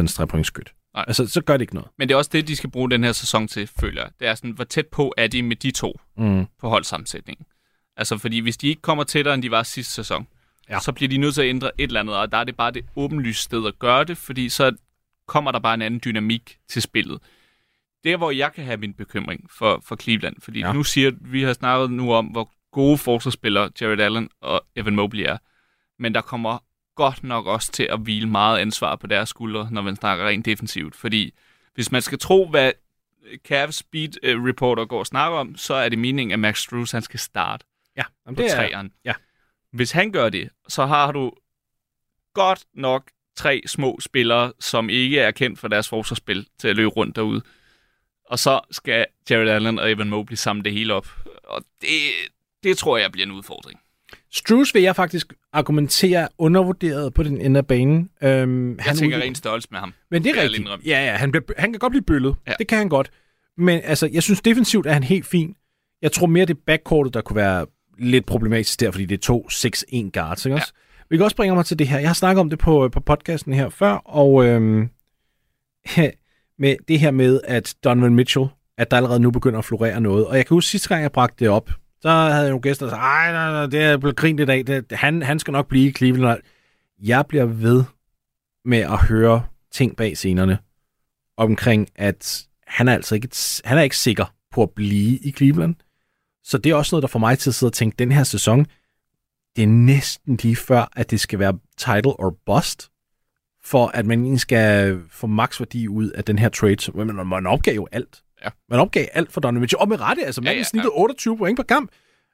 25-30% 0.08 0.16
trepointsskyt. 0.16 0.74
Nej. 0.94 1.06
Altså, 1.08 1.28
så 1.28 1.42
gør 1.42 1.54
det 1.54 1.62
ikke 1.62 1.76
noget. 1.76 1.90
Men 1.98 2.08
det 2.08 2.14
er 2.14 2.18
også 2.18 2.30
det, 2.34 2.48
de 2.48 2.56
skal 2.56 2.70
bruge 2.72 2.90
den 2.92 3.04
her 3.04 3.12
sæson 3.12 3.48
til, 3.48 3.70
føler 3.80 4.02
jeg. 4.02 4.12
Det 4.20 4.28
er 4.28 4.36
sådan, 4.36 4.52
hvor 4.52 4.64
tæt 4.64 4.88
på 4.88 5.14
er 5.18 5.28
de 5.28 5.44
med 5.44 5.56
de 5.56 5.72
to 5.72 6.00
mm. 6.18 6.46
på 6.60 6.70
holdsammensætningen. 6.70 7.46
Altså, 7.98 8.18
fordi 8.18 8.40
hvis 8.40 8.58
de 8.58 8.68
ikke 8.68 8.82
kommer 8.82 9.04
tættere, 9.04 9.34
end 9.34 9.44
de 9.44 9.52
var 9.52 9.64
sidste 9.64 9.94
sæson, 9.94 10.28
ja. 10.70 10.80
så 10.80 10.92
bliver 10.92 11.10
de 11.10 11.18
nødt 11.18 11.36
til 11.36 11.42
at 11.42 11.50
ændre 11.50 11.72
et 11.78 11.88
eller 11.88 12.00
andet, 12.00 12.16
og 12.16 12.32
der 12.32 12.38
er 12.38 12.44
det 12.44 12.58
bare 12.58 12.72
det 12.72 12.86
åbenlyst 12.96 13.44
sted 13.44 13.68
at 13.68 13.80
gøre 13.80 14.04
det, 14.04 14.18
fordi 14.18 14.50
så 14.50 14.72
kommer 15.30 15.52
der 15.52 15.60
bare 15.60 15.74
en 15.74 15.82
anden 15.82 16.02
dynamik 16.06 16.58
til 16.68 16.82
spillet. 16.82 17.20
Det 18.04 18.12
er, 18.12 18.18
hvor 18.18 18.32
jeg 18.32 18.54
kan 18.54 18.64
have 18.64 18.78
min 18.78 18.94
bekymring 18.94 19.50
for, 19.52 19.82
for 19.86 19.96
Cleveland, 19.96 20.36
fordi 20.40 20.60
ja. 20.60 20.74
nu 20.74 20.84
siger 20.84 21.12
vi 21.22 21.44
har 21.44 21.54
snakket 21.54 21.92
nu 21.92 22.14
om, 22.14 22.26
hvor 22.26 22.52
gode 22.72 22.98
forsvarsspillere 22.98 23.70
Jared 23.82 24.00
Allen 24.00 24.30
og 24.42 24.66
Evan 24.76 24.96
Mobley 24.96 25.24
er, 25.24 25.38
men 26.00 26.14
der 26.14 26.22
kommer 26.22 26.58
godt 26.96 27.24
nok 27.24 27.48
også 27.48 27.72
til 27.72 27.84
at 27.84 28.00
hvile 28.00 28.30
meget 28.30 28.60
ansvar 28.60 28.96
på 28.96 29.08
deres 29.08 29.30
skuldre, 29.30 29.68
når 29.72 29.82
man 29.82 29.96
snakker 29.96 30.28
rent 30.28 30.46
defensivt. 30.46 30.96
Fordi 30.96 31.34
hvis 31.74 31.92
man 31.92 32.02
skal 32.02 32.20
tro, 32.20 32.50
hvad 32.50 32.72
Cavs 33.38 33.76
Speed 33.76 34.36
uh, 34.36 34.46
Reporter 34.46 34.86
går 34.86 35.00
og 35.00 35.08
snakker 35.08 35.38
om, 35.38 35.56
så 35.56 35.74
er 35.74 35.90
det 35.90 36.00
meningen, 36.00 36.34
at 36.34 36.40
Max 36.40 36.60
Struz 36.60 36.92
han 36.92 37.02
skal 37.02 37.20
starte 37.20 37.66
ja, 37.98 38.04
på 38.26 38.34
det 38.34 38.52
træeren. 38.52 38.86
Er, 38.86 38.92
ja. 39.06 39.14
Hvis 39.72 39.92
han 39.92 40.12
gør 40.12 40.30
det, 40.30 40.50
så 40.68 40.86
har 40.86 41.12
du 41.12 41.32
godt 42.34 42.66
nok 42.74 43.12
tre 43.40 43.62
små 43.66 44.00
spillere, 44.02 44.54
som 44.60 44.90
ikke 44.90 45.20
er 45.20 45.32
kendt 45.32 45.60
for 45.60 45.68
deres 45.68 45.90
forsvarsspil, 45.90 46.48
til 46.60 46.68
at 46.68 46.76
løbe 46.76 46.90
rundt 46.90 47.16
derude. 47.16 47.42
Og 48.26 48.40
så 48.40 48.60
skal 48.72 49.06
Jared 49.30 49.50
Allen 49.50 49.80
og 49.80 49.92
Evan 49.92 50.10
Mobley 50.10 50.36
samle 50.36 50.64
det 50.64 50.74
hele 50.74 50.94
op. 50.94 51.08
Og 51.44 51.64
det, 51.82 51.90
det 52.64 52.78
tror 52.78 52.98
jeg 52.98 53.12
bliver 53.12 53.26
en 53.26 53.32
udfordring. 53.32 53.80
Struz 54.32 54.74
vil 54.74 54.82
jeg 54.82 54.96
faktisk 54.96 55.34
argumentere 55.54 56.28
undervurderet 56.38 57.14
på 57.14 57.24
den 57.24 57.42
ende 57.42 57.58
af 57.58 57.68
banen. 57.68 58.10
Øhm, 58.24 58.76
jeg 58.76 58.84
han 58.84 58.96
tænker 58.96 59.18
ud... 59.18 59.22
rent 59.22 59.38
størrelse 59.38 59.68
med 59.72 59.80
ham. 59.80 59.94
Men 60.12 60.24
det 60.24 60.38
er 60.38 60.42
rigtigt. 60.42 60.68
Ja, 60.86 61.06
ja, 61.06 61.16
han, 61.16 61.32
bliver, 61.32 61.44
han 61.58 61.74
kan 61.74 61.80
godt 61.80 61.92
blive 61.92 62.04
bøllet. 62.04 62.36
Ja. 62.48 62.54
Det 62.60 62.68
kan 62.68 62.78
han 62.78 62.90
godt. 62.90 63.12
Men 63.58 63.82
altså, 63.84 64.10
jeg 64.14 64.24
synes 64.24 64.42
defensivt 64.42 64.86
er 64.86 64.94
han 64.94 65.04
helt 65.04 65.26
fin. 65.26 65.56
Jeg 66.02 66.12
tror 66.12 66.28
mere, 66.28 66.46
det 66.46 66.56
er 66.56 66.62
backcourtet, 66.66 67.14
der 67.14 67.22
kunne 67.22 67.36
være 67.36 67.66
lidt 68.00 68.26
problematisk 68.26 68.80
der, 68.80 68.92
fordi 68.92 69.06
det 69.06 69.16
er 69.16 69.22
to 69.22 69.48
6-1 69.52 70.10
guards, 70.14 70.46
ikke 70.46 70.56
også? 70.56 70.74
Ja. 70.76 70.89
Vi 71.10 71.18
kan 71.18 71.24
også 71.24 71.36
bringe 71.36 71.56
mig 71.56 71.66
til 71.66 71.80
det 71.80 71.88
her. 71.88 72.00
Jeg 72.00 72.10
har 72.10 72.14
snakket 72.14 72.40
om 72.40 72.50
det 72.50 72.60
på, 72.60 72.86
øh, 72.86 72.92
på 72.92 73.00
podcasten 73.00 73.54
her 73.54 73.70
før, 73.70 73.92
og 73.92 74.46
øhm, 74.46 74.90
med 76.60 76.76
det 76.88 77.00
her 77.00 77.12
med, 77.12 77.42
at 77.44 77.76
Donovan 77.84 78.16
Mitchell, 78.16 78.46
at 78.78 78.92
der 78.92 78.98
allerede 78.98 79.20
nu 79.20 79.32
begynder 79.32 79.60
at 79.60 79.66
florere 79.66 80.02
noget. 80.02 80.28
Og 80.28 80.38
jeg 80.38 80.46
kan 80.46 80.56
huske 80.56 80.70
sidste 80.70 80.90
gang, 80.90 81.02
jeg 81.02 81.12
bragte 81.12 81.36
det 81.40 81.50
op, 81.50 81.70
så 82.02 82.10
havde 82.10 82.36
jeg 82.36 82.50
nogle 82.50 82.62
gæster, 82.62 82.86
der 82.86 82.92
sagde, 82.92 83.02
nej, 83.02 83.32
nej, 83.32 83.52
nej, 83.52 83.66
det 83.66 83.84
er 83.84 83.98
blevet 83.98 84.16
grint 84.16 84.40
i 84.40 84.46
dag. 84.46 84.68
Det, 84.68 84.92
han, 84.92 85.22
han 85.22 85.40
skal 85.40 85.52
nok 85.52 85.68
blive 85.68 85.90
i 85.90 85.94
Cleveland. 85.94 86.42
Jeg 87.04 87.26
bliver 87.28 87.46
ved 87.46 87.84
med 88.66 88.80
at 88.80 88.98
høre 88.98 89.44
ting 89.72 89.98
bag 89.98 90.18
scenerne 90.18 90.58
omkring, 91.38 91.88
at 91.96 92.46
han 92.68 92.88
er 92.88 92.94
altså 92.94 93.16
ikke, 93.16 93.30
han 93.66 93.78
er 93.78 93.82
ikke 93.82 93.98
sikker 93.98 94.34
på 94.52 94.64
at 94.64 94.70
blive 94.76 95.18
i 95.18 95.32
Cleveland. 95.32 95.76
Så 96.44 96.58
det 96.58 96.70
er 96.70 96.76
også 96.76 96.96
noget, 96.96 97.02
der 97.02 97.08
får 97.08 97.20
mig 97.20 97.40
til 97.40 97.50
at 97.50 97.56
sidde 97.56 97.70
og 97.70 97.74
tænke, 97.74 97.96
den 98.00 98.12
her 98.12 98.24
sæson, 98.24 98.66
det 99.56 99.64
er 99.64 99.68
næsten 99.68 100.40
lige 100.42 100.56
før, 100.56 100.92
at 100.96 101.12
det 101.12 101.20
skal 101.20 101.40
være 101.40 101.60
title 101.78 102.20
or 102.20 102.38
bust, 102.46 102.90
for 103.64 103.88
at 103.88 104.06
man 104.06 104.20
egentlig 104.20 104.40
skal 104.40 105.00
få 105.10 105.28
max 105.28 105.60
værdi 105.60 105.88
ud 105.88 106.10
af 106.10 106.24
den 106.24 106.40
her 106.40 106.50
trade. 106.50 106.80
Så 106.80 106.92
man, 106.92 107.28
man 107.28 107.48
opgav 107.48 107.76
jo 107.76 107.88
alt. 107.92 108.24
Ja. 108.44 108.50
Man 108.70 108.80
opgav 108.80 109.08
alt 109.14 109.32
for 109.32 109.42
Donovan 109.42 109.62
Mitchell. 109.62 109.80
Og 109.80 109.90
med 109.90 110.02
rette, 110.02 110.26
altså, 110.26 110.42
man 110.42 110.52
ja, 110.52 110.58
ja, 110.58 110.64
snittede 110.64 110.94
28 110.94 111.38
point 111.38 111.58
per 111.58 111.64
kamp. 111.64 111.92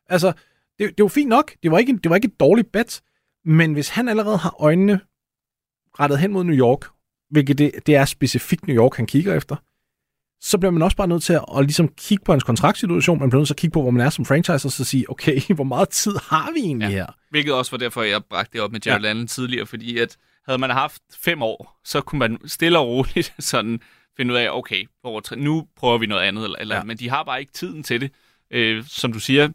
Altså, 0.10 0.34
det, 0.80 0.98
det 0.98 1.04
var 1.04 1.10
fint 1.10 1.30
nok. 1.30 1.52
Det 1.64 1.72
var, 1.72 1.78
ikke, 1.78 2.00
det 2.04 2.10
var 2.10 2.16
ikke 2.16 2.26
et 2.26 2.40
dårligt 2.40 2.72
bet. 2.72 3.02
Men 3.46 3.74
hvis 3.74 3.90
han 3.90 4.10
allerede 4.10 4.38
har 4.38 4.56
øjnene 4.60 5.00
rettet 6.00 6.20
hen 6.20 6.34
mod 6.34 6.44
New 6.44 6.56
York, 6.56 6.86
hvilket 7.30 7.58
det, 7.58 7.72
det 7.86 7.96
er 7.96 8.06
specifikt 8.06 8.68
New 8.68 8.78
York, 8.78 8.96
han 8.96 9.06
kigger 9.06 9.34
efter, 9.34 9.56
så 10.42 10.58
bliver 10.58 10.72
man 10.72 10.82
også 10.82 10.98
bare 10.98 11.08
nødt 11.08 11.24
til 11.24 11.34
at, 11.34 11.46
at 11.58 11.64
ligesom 11.64 11.88
kigge 11.88 12.24
på 12.26 12.32
hans 12.32 12.44
kontraktsituation. 12.44 13.20
Man 13.20 13.30
bliver 13.30 13.40
nødt 13.40 13.48
til 13.48 13.54
at 13.54 13.58
kigge 13.58 13.74
på, 13.74 13.82
hvor 13.82 13.92
man 13.92 14.06
er 14.06 14.10
som 14.10 14.26
franchise, 14.26 14.68
og 14.68 14.72
så 14.72 14.84
sige, 14.84 15.10
okay, 15.10 15.42
hvor 15.56 15.64
meget 15.64 15.90
tid 15.90 16.16
har 16.30 16.52
vi 16.54 16.60
egentlig 16.60 16.90
ja. 16.90 16.92
her? 16.92 17.06
Hvilket 17.30 17.54
også 17.54 17.72
var 17.72 17.78
derfor, 17.78 18.02
jeg 18.02 18.24
bragte 18.30 18.54
det 18.54 18.62
op 18.62 18.72
med 18.72 18.80
Jared 18.86 19.02
ja. 19.02 19.10
Allen 19.10 19.28
tidligere, 19.28 19.66
fordi 19.66 19.98
at 19.98 20.18
havde 20.48 20.60
man 20.60 20.70
haft 20.70 21.02
fem 21.24 21.42
år, 21.42 21.82
så 21.86 22.02
kunne 22.02 22.20
man 22.20 22.38
stille 22.46 22.80
og 22.80 22.88
roligt 22.88 23.34
sådan 23.40 23.80
finde 24.18 24.34
ud 24.34 24.38
af, 24.38 24.50
okay, 24.50 24.88
nu 25.38 25.68
prøver 25.76 25.98
vi 25.98 26.06
noget 26.06 26.22
andet, 26.22 26.44
eller, 26.44 26.58
eller, 26.60 26.76
ja. 26.76 26.84
men 26.84 26.98
de 26.98 27.10
har 27.10 27.24
bare 27.24 27.40
ikke 27.40 27.54
tiden 27.54 27.84
til 27.84 28.02
det. 28.02 28.12
Øh, 28.52 28.84
som 28.88 29.14
du 29.14 29.20
siger, 29.20 29.50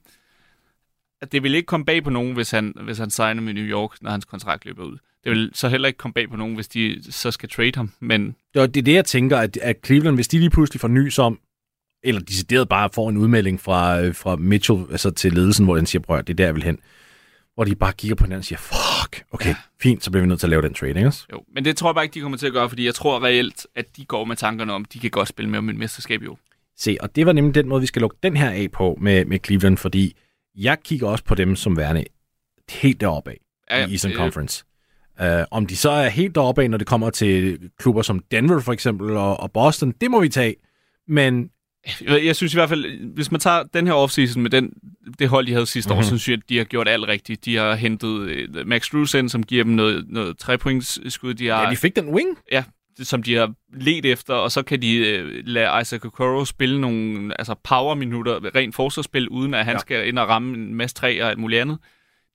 at 1.20 1.32
det 1.32 1.42
vil 1.42 1.54
ikke 1.54 1.66
komme 1.66 1.86
bag 1.86 2.04
på 2.04 2.10
nogen, 2.10 2.32
hvis 2.32 2.50
han, 2.50 2.74
hvis 2.82 2.98
han 2.98 3.10
signer 3.10 3.42
med 3.42 3.54
New 3.54 3.64
York, 3.64 4.02
når 4.02 4.10
hans 4.10 4.24
kontrakt 4.24 4.64
løber 4.64 4.84
ud. 4.84 4.98
Det 5.24 5.30
vil 5.30 5.50
så 5.54 5.68
heller 5.68 5.88
ikke 5.88 5.96
komme 5.96 6.12
bag 6.12 6.30
på 6.30 6.36
nogen, 6.36 6.54
hvis 6.54 6.68
de 6.68 7.12
så 7.12 7.30
skal 7.30 7.48
trade 7.48 7.72
ham. 7.74 7.92
Men... 8.00 8.36
Det 8.54 8.62
er 8.62 8.66
det, 8.66 8.94
jeg 8.94 9.04
tænker, 9.04 9.38
at, 9.38 9.56
at 9.56 9.76
Cleveland, 9.86 10.16
hvis 10.16 10.28
de 10.28 10.38
lige 10.38 10.50
pludselig 10.50 10.80
får 10.80 10.88
nys 10.88 11.18
om, 11.18 11.38
eller 12.02 12.20
decideret 12.20 12.68
bare 12.68 12.90
får 12.94 13.08
en 13.08 13.16
udmelding 13.16 13.60
fra, 13.60 14.00
øh, 14.00 14.14
fra 14.14 14.36
Mitchell 14.36 14.80
altså 14.90 15.10
til 15.10 15.32
ledelsen, 15.32 15.64
hvor 15.64 15.76
den 15.76 15.86
siger, 15.86 16.02
prøv 16.02 16.18
det 16.18 16.30
er 16.30 16.34
der, 16.34 16.44
jeg 16.44 16.54
vil 16.54 16.62
hen. 16.62 16.78
Hvor 17.54 17.64
de 17.64 17.74
bare 17.74 17.92
kigger 17.92 18.14
på 18.14 18.24
hinanden 18.24 18.38
og 18.38 18.44
siger, 18.44 18.58
fuck, 18.58 19.24
okay, 19.30 19.48
ja. 19.48 19.56
fint, 19.82 20.04
så 20.04 20.10
bliver 20.10 20.22
vi 20.22 20.28
nødt 20.28 20.40
til 20.40 20.46
at 20.46 20.50
lave 20.50 20.62
den 20.62 20.74
trade, 20.74 20.90
ikke? 20.90 21.12
Jo, 21.32 21.44
men 21.54 21.64
det 21.64 21.76
tror 21.76 21.88
jeg 21.90 21.94
bare 21.94 22.04
ikke, 22.04 22.14
de 22.14 22.20
kommer 22.20 22.38
til 22.38 22.46
at 22.46 22.52
gøre, 22.52 22.68
fordi 22.68 22.84
jeg 22.84 22.94
tror 22.94 23.24
reelt, 23.24 23.66
at 23.74 23.96
de 23.96 24.04
går 24.04 24.24
med 24.24 24.36
tankerne 24.36 24.72
om, 24.72 24.84
de 24.84 24.98
kan 24.98 25.10
godt 25.10 25.28
spille 25.28 25.50
med 25.50 25.58
om 25.58 25.68
et 25.68 25.76
mesterskab 25.76 26.22
jo. 26.22 26.36
Se, 26.76 26.96
og 27.00 27.16
det 27.16 27.26
var 27.26 27.32
nemlig 27.32 27.54
den 27.54 27.68
måde, 27.68 27.80
vi 27.80 27.86
skal 27.86 28.00
lukke 28.00 28.16
den 28.22 28.36
her 28.36 28.50
af 28.50 28.70
på 28.72 28.98
med, 29.00 29.24
med 29.24 29.38
Cleveland, 29.46 29.76
fordi 29.76 30.16
jeg 30.56 30.78
kigger 30.84 31.08
også 31.08 31.24
på 31.24 31.34
dem 31.34 31.56
som 31.56 31.76
værende 31.76 32.04
helt 32.70 33.00
deroppe 33.00 33.30
af 33.68 33.80
ja, 33.80 33.86
i 33.86 33.90
Eastern 33.90 34.12
Conference. 34.12 34.64
Uh, 35.22 35.44
om 35.50 35.66
de 35.66 35.76
så 35.76 35.90
er 35.90 36.08
helt 36.08 36.34
deroppe 36.34 36.68
når 36.68 36.78
det 36.78 36.86
kommer 36.86 37.10
til 37.10 37.58
klubber 37.78 38.02
som 38.02 38.22
Denver 38.30 38.60
for 38.60 38.72
eksempel 38.72 39.16
og, 39.16 39.40
og 39.40 39.52
Boston, 39.52 39.94
det 40.00 40.10
må 40.10 40.20
vi 40.20 40.28
tage. 40.28 40.54
Men 41.08 41.50
jeg 42.00 42.36
synes 42.36 42.54
i 42.54 42.56
hvert 42.56 42.68
fald, 42.68 43.14
hvis 43.14 43.30
man 43.30 43.40
tager 43.40 43.62
den 43.62 43.86
her 43.86 43.94
offseason 43.94 44.42
med 44.42 44.50
den, 44.50 44.72
det 45.18 45.28
hold, 45.28 45.46
de 45.46 45.52
havde 45.52 45.66
sidste 45.66 45.88
mm-hmm. 45.88 45.98
år, 45.98 46.00
mhm. 46.00 46.04
så 46.04 46.08
synes 46.08 46.28
jeg, 46.28 46.36
at 46.36 46.48
de 46.48 46.58
har 46.58 46.64
gjort 46.64 46.88
alt 46.88 47.08
rigtigt. 47.08 47.44
De 47.44 47.56
har 47.56 47.74
hentet 47.74 48.08
uh, 48.08 48.66
Max 48.66 48.90
Drews 48.92 49.14
ind, 49.14 49.28
som 49.28 49.42
giver 49.42 49.64
dem 49.64 49.72
noget, 49.72 50.04
noget 50.08 50.38
trepointsskud. 50.38 51.34
De 51.34 51.46
har, 51.46 51.62
ja, 51.62 51.70
de 51.70 51.76
fik 51.76 51.96
den 51.96 52.08
wing. 52.08 52.38
Ja, 52.52 52.64
som 53.02 53.22
de 53.22 53.34
har 53.34 53.52
let 53.72 54.06
efter, 54.06 54.34
og 54.34 54.52
så 54.52 54.62
kan 54.62 54.82
de 54.82 55.22
uh, 55.22 55.30
lade 55.44 55.80
Isaac 55.80 56.04
Okoro 56.04 56.44
spille 56.44 56.80
nogle 56.80 57.32
altså 57.40 57.54
power-minutter, 57.64 58.54
rent 58.54 58.74
forsvarsspil, 58.74 59.28
uden 59.28 59.54
at 59.54 59.64
han 59.64 59.74
ja. 59.74 59.78
skal 59.78 60.08
ind 60.08 60.18
og 60.18 60.28
ramme 60.28 60.54
en 60.54 60.74
masse 60.74 60.96
træ 60.96 61.18
og 61.22 61.28
alt 61.30 61.38
muligt 61.38 61.60
andet. 61.60 61.78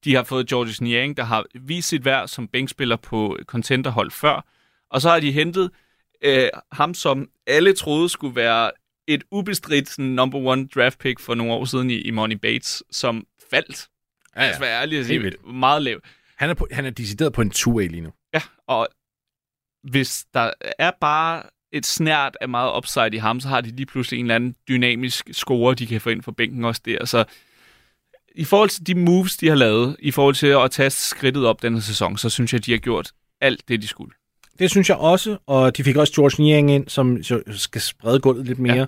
De 0.05 0.15
har 0.15 0.23
fået 0.23 0.47
Georges 0.47 0.81
Niang, 0.81 1.17
der 1.17 1.23
har 1.23 1.45
vist 1.53 1.89
sit 1.89 2.05
værd 2.05 2.27
som 2.27 2.47
bænkspiller 2.47 2.95
på 2.95 3.37
contenterhold 3.45 4.11
før. 4.11 4.45
Og 4.89 5.01
så 5.01 5.09
har 5.09 5.19
de 5.19 5.31
hentet 5.31 5.71
uh, 6.27 6.31
ham, 6.71 6.93
som 6.93 7.29
alle 7.47 7.73
troede 7.73 8.09
skulle 8.09 8.35
være 8.35 8.71
et 9.07 9.23
ubestridt 9.31 9.89
sådan, 9.89 10.11
number 10.11 10.37
one 10.39 10.67
draft 10.67 10.99
pick 10.99 11.19
for 11.19 11.35
nogle 11.35 11.53
år 11.53 11.65
siden 11.65 11.89
i, 11.89 11.95
i 11.95 12.11
Money 12.11 12.35
Bates, 12.35 12.83
som 12.91 13.27
faldt. 13.51 13.87
Ja, 14.35 14.41
ja. 14.41 14.47
Altså, 14.47 14.61
være 14.61 14.81
ærlig 14.81 14.99
at 14.99 15.05
sige, 15.05 15.31
meget 15.47 15.81
lav. 15.81 15.99
Han 16.35 16.49
er, 16.49 16.53
på, 16.53 16.67
han 16.71 16.85
er 16.85 16.89
decideret 16.89 17.33
på 17.33 17.41
en 17.41 17.51
two-way 17.55 17.87
lige 17.87 18.01
nu. 18.01 18.13
Ja, 18.33 18.41
og 18.67 18.87
hvis 19.83 20.25
der 20.33 20.51
er 20.79 20.91
bare 21.01 21.43
et 21.71 21.85
snært 21.85 22.37
af 22.41 22.49
meget 22.49 22.77
upside 22.77 23.09
i 23.13 23.17
ham, 23.17 23.39
så 23.39 23.47
har 23.47 23.61
de 23.61 23.75
lige 23.75 23.85
pludselig 23.85 24.19
en 24.19 24.25
eller 24.25 24.35
anden 24.35 24.55
dynamisk 24.67 25.29
score, 25.31 25.75
de 25.75 25.87
kan 25.87 26.01
få 26.01 26.09
ind 26.09 26.21
for 26.21 26.31
bænken 26.31 26.65
også 26.65 26.81
der. 26.85 27.05
Så 27.05 27.25
i 28.37 28.43
forhold 28.43 28.69
til 28.69 28.87
de 28.87 28.95
moves, 28.95 29.37
de 29.37 29.47
har 29.47 29.55
lavet, 29.55 29.95
i 29.99 30.11
forhold 30.11 30.35
til 30.35 30.47
at 30.47 30.71
tage 30.71 30.89
skridtet 30.89 31.45
op 31.45 31.61
denne 31.61 31.81
sæson, 31.81 32.17
så 32.17 32.29
synes 32.29 32.53
jeg, 32.53 32.65
de 32.65 32.71
har 32.71 32.77
gjort 32.77 33.11
alt 33.41 33.67
det, 33.67 33.81
de 33.81 33.87
skulle. 33.87 34.11
Det 34.59 34.69
synes 34.69 34.89
jeg 34.89 34.97
også, 34.97 35.37
og 35.47 35.77
de 35.77 35.83
fik 35.83 35.95
også 35.95 36.13
George 36.13 36.43
Niang 36.43 36.71
ind, 36.71 36.87
som 36.89 37.23
skal 37.51 37.81
sprede 37.81 38.19
gulvet 38.19 38.45
lidt 38.45 38.59
mere. 38.59 38.75
Ja. 38.75 38.85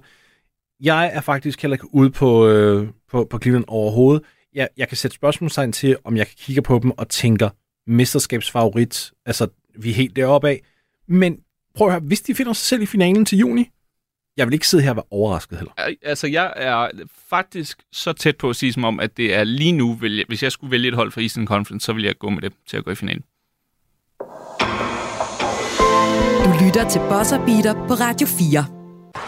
Jeg 0.82 1.12
er 1.14 1.22
faktisk 1.22 1.62
heller 1.62 1.76
ikke 1.76 1.94
ude 1.96 2.10
på, 2.10 2.48
øh, 2.48 2.88
på, 3.12 3.28
på 3.30 3.40
Cleveland 3.40 3.66
overhovedet. 3.68 4.24
Jeg, 4.54 4.68
jeg 4.78 4.88
kan 4.88 4.98
sætte 4.98 5.16
spørgsmålstegn 5.16 5.72
til, 5.72 5.98
om 6.04 6.18
jeg 6.18 6.28
kan 6.28 6.36
kigge 6.40 6.62
på 6.62 6.80
dem 6.84 6.92
og 6.92 7.10
tænker, 7.10 7.50
mesterskabsfavorit, 7.88 9.12
altså 9.26 9.48
vi 9.80 9.90
er 9.90 9.94
helt 9.94 10.16
deroppe 10.16 10.50
af. 10.50 10.62
Men 11.08 11.40
prøv 11.76 11.88
at 11.88 11.94
høre, 11.94 12.02
hvis 12.02 12.22
de 12.22 12.36
finder 12.36 12.54
sig 12.54 12.66
selv 12.66 12.82
i 12.82 12.86
finalen 12.86 13.26
til 13.26 13.38
juni, 13.38 13.70
jeg 14.38 14.48
vil 14.48 14.54
ikke 14.54 14.68
sidde 14.68 14.84
her 14.84 14.90
og 14.90 14.96
være 14.96 15.06
overrasket 15.12 15.58
heller. 15.58 15.74
Altså, 16.02 16.28
jeg 16.28 16.54
er 16.56 16.90
faktisk 17.30 17.78
så 17.92 18.14
tæt 18.14 18.38
på 18.38 18.50
at 18.50 18.56
sige 18.56 18.74
som 18.74 18.84
om, 18.84 19.00
at 19.00 19.18
det 19.18 19.36
er 19.36 19.44
lige 19.44 19.72
nu, 19.72 19.94
vil 19.94 20.16
jeg, 20.16 20.26
hvis 20.28 20.44
jeg 20.44 20.52
skulle 20.52 20.72
vælge 20.72 20.88
et 20.88 20.96
hold 20.96 21.12
for 21.12 21.22
Eastern 21.22 21.48
Conference, 21.48 21.86
så 21.86 21.94
vil 21.94 22.04
jeg 22.04 22.18
gå 22.18 22.30
med 22.30 22.42
det 22.42 22.54
til 22.68 22.78
at 22.78 22.86
gå 22.86 22.92
i 22.92 22.96
finalen. 22.96 23.24
Du 26.46 26.66
lytter 26.66 26.90
til 26.90 27.00
Buzzer 27.00 27.46
Beater 27.46 27.74
på 27.88 27.94
Radio 27.94 28.28
4. 28.28 28.66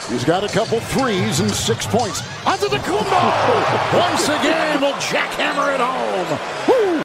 He's 0.10 0.26
got 0.26 0.44
a 0.50 0.52
couple 0.60 0.80
threes 0.96 1.42
and 1.44 1.50
six 1.50 1.80
points. 1.96 2.20
Onto 2.52 2.68
the 2.76 2.82
Kumbo! 2.88 3.22
Once 4.06 4.26
again 4.38 4.76
will 4.84 4.98
jackhammer 5.12 5.68
it 5.76 5.82
home. 5.90 6.30
Woo! 6.68 7.02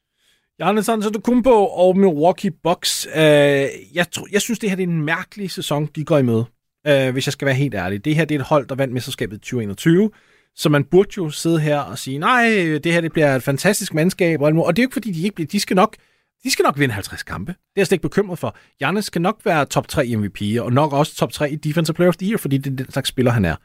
Giannis 0.59 0.89
Antetokounmpo 0.89 1.67
og 1.67 1.97
Milwaukee 1.97 2.51
Bucks. 2.63 3.07
Uh, 3.07 3.21
jeg, 3.21 4.07
tror, 4.13 4.27
jeg 4.33 4.41
synes, 4.41 4.59
det 4.59 4.71
her 4.71 4.77
det 4.77 4.83
er 4.83 4.89
en 4.89 5.03
mærkelig 5.03 5.51
sæson, 5.51 5.87
de 5.87 6.05
går 6.05 6.19
imod 6.19 6.45
øh, 6.87 7.13
hvis 7.13 7.27
jeg 7.27 7.33
skal 7.33 7.47
være 7.47 7.55
helt 7.55 7.75
ærlig. 7.75 8.05
Det 8.05 8.17
her 8.17 8.25
det 8.25 8.35
er 8.35 8.39
et 8.39 8.47
hold, 8.47 8.67
der 8.67 8.75
vandt 8.75 8.95
mesterskabet 8.95 9.37
i 9.37 9.41
2021. 9.41 10.11
Så 10.57 10.69
man 10.69 10.85
burde 10.85 11.11
jo 11.17 11.31
sidde 11.31 11.61
her 11.61 11.79
og 11.79 11.99
sige, 11.99 12.19
nej, 12.19 12.45
det 12.85 12.93
her 12.93 13.01
det 13.01 13.13
bliver 13.13 13.37
et 13.37 13.43
fantastisk 13.43 13.95
mandskab. 13.95 14.41
Og, 14.41 14.53
og 14.53 14.77
det 14.77 14.83
er 14.83 14.85
jo 14.85 14.87
ikke, 14.87 14.93
fordi 14.93 15.13
de 15.13 15.23
ikke 15.23 15.35
bliver, 15.35 15.49
de 15.49 15.61
skal 15.61 15.77
nok 15.77 15.97
de 16.45 16.51
skal 16.51 16.63
nok 16.63 16.79
vinde 16.79 16.95
50 16.95 17.23
kampe. 17.23 17.53
Det 17.53 17.59
er 17.59 17.71
jeg 17.77 17.87
slet 17.87 17.97
ikke 17.97 18.03
bekymret 18.03 18.39
for. 18.39 18.57
Jannes 18.81 19.05
skal 19.05 19.23
nok 19.23 19.41
være 19.45 19.67
top 19.67 19.89
3 19.89 20.17
MVP, 20.17 20.41
og 20.61 20.73
nok 20.73 20.93
også 20.93 21.17
top 21.17 21.33
3 21.33 21.51
i 21.51 21.57
Defensive 21.57 21.95
Player 21.95 22.09
of 22.09 22.17
the 22.17 22.29
Year, 22.29 22.39
fordi 22.39 22.59
det 22.59 22.73
er 22.73 22.77
den 22.77 22.91
slags 22.91 23.09
spiller, 23.09 23.33
han 23.33 23.45
er. 23.45 23.57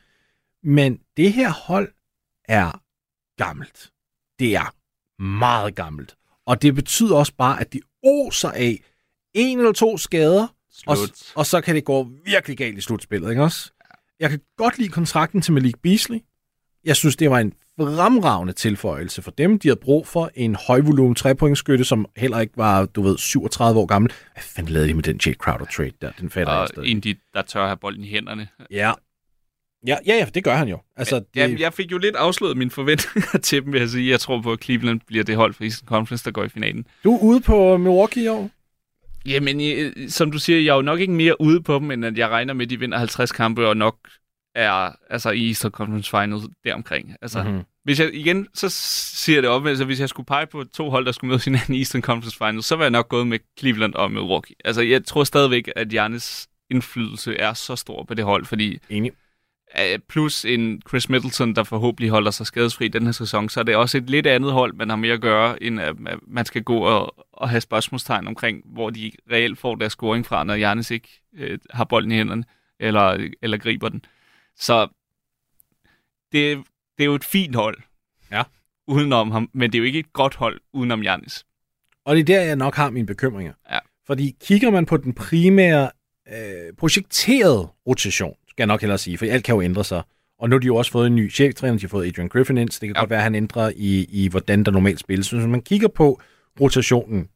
Men 0.64 1.00
det 1.18 1.34
her 1.34 1.50
hold 1.50 1.90
er 2.48 2.82
gammelt. 3.38 3.92
Det 4.40 4.56
er 4.56 4.76
meget 5.22 5.76
gammelt. 5.76 6.16
Og 6.46 6.62
det 6.62 6.76
betyder 6.76 7.16
også 7.16 7.34
bare, 7.38 7.62
at 7.62 7.74
de 7.74 7.82
oser 8.04 8.52
af 8.52 8.80
en 9.34 9.58
eller 9.58 9.72
to 9.72 9.98
skader, 9.98 10.48
og, 10.88 10.98
og 11.36 11.46
så 11.46 11.62
kan 11.62 11.76
det 11.76 11.86
gå 11.86 12.08
virkelig 12.26 12.58
galt 12.58 12.78
i 12.78 12.82
slutspillet, 12.82 13.30
ikke 13.30 13.44
også? 13.44 13.72
Jeg 14.20 14.30
kan 14.30 14.40
godt 14.58 14.78
lide 14.78 14.90
kontrakten 14.90 15.42
til 15.42 15.54
Malik 15.54 15.76
Beasley. 15.84 16.20
Jeg 16.84 16.96
synes, 16.96 17.16
det 17.16 17.30
var 17.30 17.40
en 17.40 17.54
fremragende 17.78 18.54
tilføjelse 18.54 19.22
for 19.22 19.32
dem. 19.32 19.60
De 19.60 19.68
havde 19.68 19.80
brug 19.80 20.08
for 20.08 20.32
en 20.36 20.56
højvolumen 20.56 21.16
trepointskytte, 21.16 21.86
som 21.86 22.06
heller 22.18 22.40
ikke 22.40 22.54
var, 22.58 22.86
du 22.86 23.02
ved, 23.02 23.18
37 23.18 23.80
år 23.80 23.86
gammel. 23.86 24.12
Hvad 24.34 24.44
fanden 24.44 24.74
lavede 24.74 24.90
de 24.90 24.94
med 24.94 25.04
den 25.04 25.20
Jake 25.26 25.38
Crowder 25.38 25.66
trade 25.66 25.92
der? 26.02 26.12
Den 26.20 26.30
fatter 26.30 26.54
og 26.54 26.60
jeg 26.60 26.68
stadig. 26.68 26.90
Indy, 26.90 27.18
der 27.34 27.42
tør 27.42 27.66
have 27.66 27.78
bolden 27.78 28.04
i 28.04 28.08
hænderne. 28.08 28.48
Ja. 28.72 28.92
Ja, 29.88 29.98
ja, 30.06 30.16
ja, 30.16 30.26
det 30.26 30.44
gør 30.44 30.56
han 30.56 30.68
jo. 30.68 30.80
Altså, 30.96 31.16
det... 31.20 31.26
Jamen, 31.36 31.60
jeg 31.60 31.74
fik 31.74 31.92
jo 31.92 31.98
lidt 31.98 32.16
afslået 32.16 32.58
mine 32.58 32.72
forventninger 32.72 33.40
til 33.44 33.64
dem, 33.64 33.74
vil 33.74 33.80
jeg 33.80 33.90
sige. 33.90 34.12
Jeg 34.12 34.20
tror 34.20 34.42
på, 34.42 34.52
at 34.52 34.64
Cleveland 34.64 35.00
bliver 35.08 35.24
det 35.24 35.36
hold 35.36 35.54
for 35.54 35.64
Eastern 35.64 35.88
Conference, 35.88 36.26
der 36.26 36.32
går 36.32 36.44
i 36.44 36.50
finalen. 36.50 36.86
Du 37.04 37.16
er 37.16 37.20
ude 37.24 37.42
på 37.42 37.78
Milwaukee 37.78 38.24
i 38.24 38.28
år? 38.28 38.50
Jamen, 39.30 40.10
som 40.10 40.32
du 40.32 40.40
siger, 40.40 40.60
jeg 40.60 40.72
er 40.72 40.76
jo 40.76 40.82
nok 40.82 41.00
ikke 41.00 41.14
mere 41.14 41.42
ude 41.42 41.62
på 41.62 41.80
dem, 41.80 41.92
end 41.92 42.06
at 42.06 42.18
jeg 42.18 42.30
regner 42.30 42.54
med, 42.54 42.66
at 42.66 42.70
de 42.70 42.80
vinder 42.80 42.98
50 42.98 43.32
kampe, 43.32 43.68
og 43.68 43.78
nok 43.78 43.98
er 44.56 44.92
altså 45.10 45.30
i 45.30 45.48
Eastern 45.48 45.72
Conference 45.72 46.10
Finals 46.10 46.44
deromkring. 46.64 47.16
Altså, 47.22 47.44
mm-hmm. 47.44 47.64
Hvis 47.84 48.00
jeg 48.00 48.14
igen, 48.14 48.48
så 48.54 48.70
siger 48.70 49.42
det 49.42 49.50
op, 49.50 49.66
altså 49.66 49.86
hvis 49.86 50.00
jeg 50.00 50.10
skulle 50.10 50.26
pege 50.26 50.48
på 50.48 50.64
to 50.64 50.90
hold, 50.90 51.06
der 51.06 51.12
skulle 51.12 51.30
møde 51.30 51.42
hinanden 51.46 51.76
i 51.76 51.78
Eastern 51.78 52.02
Conference 52.02 52.38
Finals, 52.38 52.66
så 52.66 52.76
var 52.76 52.84
jeg 52.84 52.92
nok 52.92 53.10
gået 53.10 53.28
med 53.28 53.40
Cleveland 53.60 53.94
og 53.94 54.12
Milwaukee. 54.12 54.56
Altså, 54.66 54.82
jeg 54.82 55.06
tror 55.06 55.24
stadigvæk, 55.24 55.70
at 55.76 55.90
Giannis 55.90 56.48
indflydelse 56.72 57.36
er 57.36 57.54
så 57.54 57.76
stor 57.76 58.04
på 58.04 58.14
det 58.14 58.26
hold, 58.26 58.46
fordi 58.46 58.80
Enig. 58.90 59.12
Plus 60.10 60.46
en 60.46 60.82
Chris 60.90 61.10
Middleton, 61.10 61.56
der 61.56 61.64
forhåbentlig 61.64 62.10
holder 62.10 62.32
sig 62.32 62.46
skadesfri 62.46 62.88
den 62.88 63.06
her 63.06 63.12
sæson, 63.12 63.50
så 63.50 63.60
er 63.60 63.64
det 63.64 63.76
også 63.76 63.98
et 63.98 64.10
lidt 64.10 64.28
andet 64.28 64.52
hold, 64.52 64.74
man 64.74 64.90
har 64.90 64.96
mere 64.96 65.14
at 65.14 65.22
gøre, 65.22 65.64
end 65.64 65.82
at 65.82 65.96
man 66.28 66.46
skal 66.46 66.64
gå 66.64 66.78
og, 66.78 67.26
og 67.34 67.50
have 67.50 67.62
spørgsmålstegn 67.62 68.28
omkring, 68.28 68.62
hvor 68.66 68.90
de 68.90 69.12
reelt 69.32 69.60
får 69.60 69.76
deres 69.76 69.94
scoring 69.94 70.26
fra, 70.26 70.44
når 70.44 70.56
Giannis 70.56 70.92
ikke 70.92 71.22
øh, 71.36 71.60
har 71.70 71.84
bolden 71.84 72.12
i 72.12 72.16
hænderne, 72.16 72.44
eller, 72.80 73.30
eller 73.42 73.58
griber 73.58 73.90
den. 73.90 74.06
Så 74.56 74.88
det, 76.32 76.58
det 76.98 77.04
er 77.04 77.06
jo 77.06 77.16
et 77.16 77.24
fint 77.24 77.56
hold. 77.56 77.78
Ja. 78.32 78.44
Udenom 78.88 79.32
ham, 79.32 79.50
men 79.54 79.72
det 79.72 79.78
er 79.78 79.80
jo 79.80 79.86
ikke 79.86 80.00
et 80.00 80.14
godt 80.14 80.36
hold 80.36 80.62
udenom 80.74 81.04
Janis. 81.04 81.46
Og 82.06 82.16
det 82.16 82.22
er 82.22 82.26
der, 82.26 82.42
jeg 82.42 82.56
nok 82.56 82.76
har 82.76 82.90
mine 82.90 83.08
bekymringer. 83.08 83.54
Ja. 83.72 83.80
Fordi 84.08 84.36
kigger 84.42 84.72
man 84.72 84.86
på 84.86 84.98
den 84.98 85.14
primære 85.14 85.90
øh, 86.28 86.74
projekterede 86.78 87.68
rotation, 87.88 88.36
skal 88.60 88.64
jeg 88.64 88.74
nok 88.74 88.82
hellere 88.82 88.98
sige, 88.98 89.18
for 89.18 89.26
alt 89.26 89.44
kan 89.44 89.56
jo 89.56 89.62
ændre 89.62 89.84
sig 89.84 90.04
Og 90.40 90.50
nu 90.50 90.56
har 90.56 90.60
de 90.60 90.66
jo 90.66 90.76
også 90.76 90.92
fået 90.92 91.08
en 91.08 91.16
ny 91.16 91.32
cheftræner, 91.32 91.78
de 91.78 91.82
har 91.82 91.88
fået 91.88 92.08
Adrian 92.08 92.30
Griffin 92.30 92.58
ind, 92.58 92.70
så 92.70 92.80
det 92.82 92.90
kan 92.90 92.96
ja. 92.96 93.02
godt 93.02 93.10
være, 93.10 93.20
at 93.20 93.24
han 93.24 93.36
ændrer 93.36 93.72
i, 93.76 94.06
i, 94.10 94.28
hvordan 94.28 94.64
der 94.64 94.72
normalt 94.72 95.00
spilles. 95.00 95.28
Så 95.28 95.36
hvis 95.36 95.48
man 95.48 95.62
kigger 95.62 95.88
på 95.88 96.22
rotationen, 96.62 97.28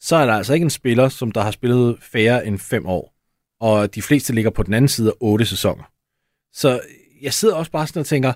så 0.00 0.16
er 0.16 0.26
der 0.26 0.32
altså 0.32 0.54
ikke 0.54 0.64
en 0.64 0.70
spiller, 0.70 1.08
som 1.08 1.32
der 1.32 1.40
har 1.40 1.50
spillet 1.50 1.96
færre 2.00 2.46
end 2.46 2.58
fem 2.58 2.86
år. 2.86 3.14
Og 3.60 3.94
de 3.94 4.02
fleste 4.02 4.34
ligger 4.34 4.50
på 4.50 4.62
den 4.62 4.74
anden 4.74 4.88
side 4.88 5.08
af 5.08 5.12
otte 5.20 5.46
sæsoner. 5.46 5.84
Så 6.52 6.80
jeg 7.22 7.32
sidder 7.32 7.54
også 7.54 7.70
bare 7.70 7.86
sådan 7.86 8.00
og 8.00 8.06
tænker, 8.06 8.32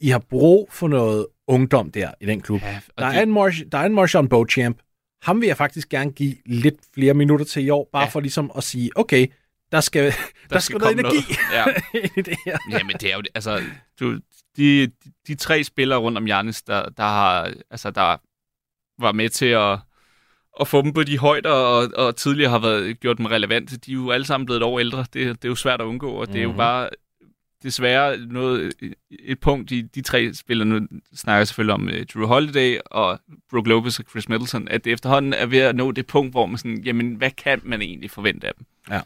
I 0.00 0.08
har 0.08 0.22
brug 0.30 0.68
for 0.72 0.88
noget 0.88 1.26
ungdom 1.48 1.90
der 1.90 2.10
i 2.20 2.26
den 2.26 2.40
klub. 2.40 2.62
Ja, 2.62 2.80
der, 2.98 3.10
de... 3.10 3.16
er 3.16 3.22
en 3.22 3.32
Marsh, 3.32 3.62
der 3.72 3.78
er 3.78 3.86
en 3.86 3.94
Marshawn 3.94 4.28
Beauchamp. 4.28 4.78
Ham 5.22 5.40
vil 5.40 5.46
jeg 5.46 5.56
faktisk 5.56 5.88
gerne 5.88 6.12
give 6.12 6.36
lidt 6.46 6.76
flere 6.94 7.14
minutter 7.14 7.46
til 7.46 7.64
i 7.64 7.70
år, 7.70 7.88
bare 7.92 8.02
ja. 8.02 8.08
for 8.08 8.20
ligesom 8.20 8.50
at 8.56 8.64
sige, 8.64 8.90
okay, 8.96 9.26
der 9.72 9.80
skal, 9.80 10.04
der, 10.04 10.10
der 10.50 10.58
skal, 10.58 10.60
skal 10.60 10.78
noget 10.78 11.00
energi 11.00 11.36
noget. 11.52 11.80
Ja. 11.94 11.98
i 12.20 12.22
det 12.22 12.36
her. 12.44 12.58
Jamen, 12.70 12.96
det 13.00 13.12
er 13.12 13.16
jo, 13.16 13.22
altså, 13.34 13.62
du, 14.00 14.18
de, 14.56 14.90
de 15.26 15.34
tre 15.34 15.64
spillere 15.64 15.98
rundt 15.98 16.18
om 16.18 16.26
Janis, 16.26 16.62
der, 16.62 16.88
der, 16.88 17.02
har, 17.02 17.52
altså, 17.70 17.90
der 17.90 18.16
var 19.02 19.12
med 19.12 19.28
til 19.28 19.46
at, 19.46 19.78
at 20.60 20.68
få 20.68 20.82
dem 20.82 20.92
på 20.92 21.02
de 21.02 21.18
højder, 21.18 21.50
og, 21.50 21.88
og 21.96 22.16
tidligere 22.16 22.50
har 22.50 22.58
været, 22.58 23.00
gjort 23.00 23.18
dem 23.18 23.26
relevante, 23.26 23.76
de 23.76 23.90
er 23.90 23.94
jo 23.94 24.10
alle 24.10 24.26
sammen 24.26 24.46
blevet 24.46 24.62
over 24.62 24.80
ældre. 24.80 24.98
Det, 24.98 25.14
det 25.14 25.44
er 25.44 25.48
jo 25.48 25.54
svært 25.54 25.80
at 25.80 25.84
undgå, 25.84 26.10
og 26.10 26.26
det 26.26 26.28
mm-hmm. 26.28 26.40
er 26.40 26.42
jo 26.42 26.48
mhm. 26.48 26.56
bare 26.56 26.88
desværre 27.62 28.16
noget, 28.16 28.72
et 29.10 29.40
punkt, 29.40 29.70
de, 29.70 29.82
de 29.82 30.00
tre 30.00 30.34
spillere, 30.34 30.68
nu 30.68 30.86
snakker 31.14 31.38
jeg 31.38 31.46
selvfølgelig 31.46 31.74
om 31.74 31.86
uh, 31.86 32.02
Drew 32.14 32.26
Holiday 32.26 32.78
og 32.86 33.20
Brook 33.50 33.66
Lopez 33.66 33.98
og 33.98 34.04
Chris 34.10 34.28
Middleton, 34.28 34.68
at 34.68 34.84
det 34.84 34.92
efterhånden 34.92 35.32
er 35.32 35.46
ved 35.46 35.58
at 35.58 35.76
nå 35.76 35.92
det 35.92 36.06
punkt, 36.06 36.32
hvor 36.32 36.46
man 36.46 36.58
sådan, 36.58 36.82
jamen, 36.82 37.14
hvad 37.14 37.30
kan 37.30 37.60
man 37.64 37.82
egentlig 37.82 38.10
forvente 38.10 38.46
af 38.46 38.52
dem? 38.58 38.66
Ja. 38.90 39.00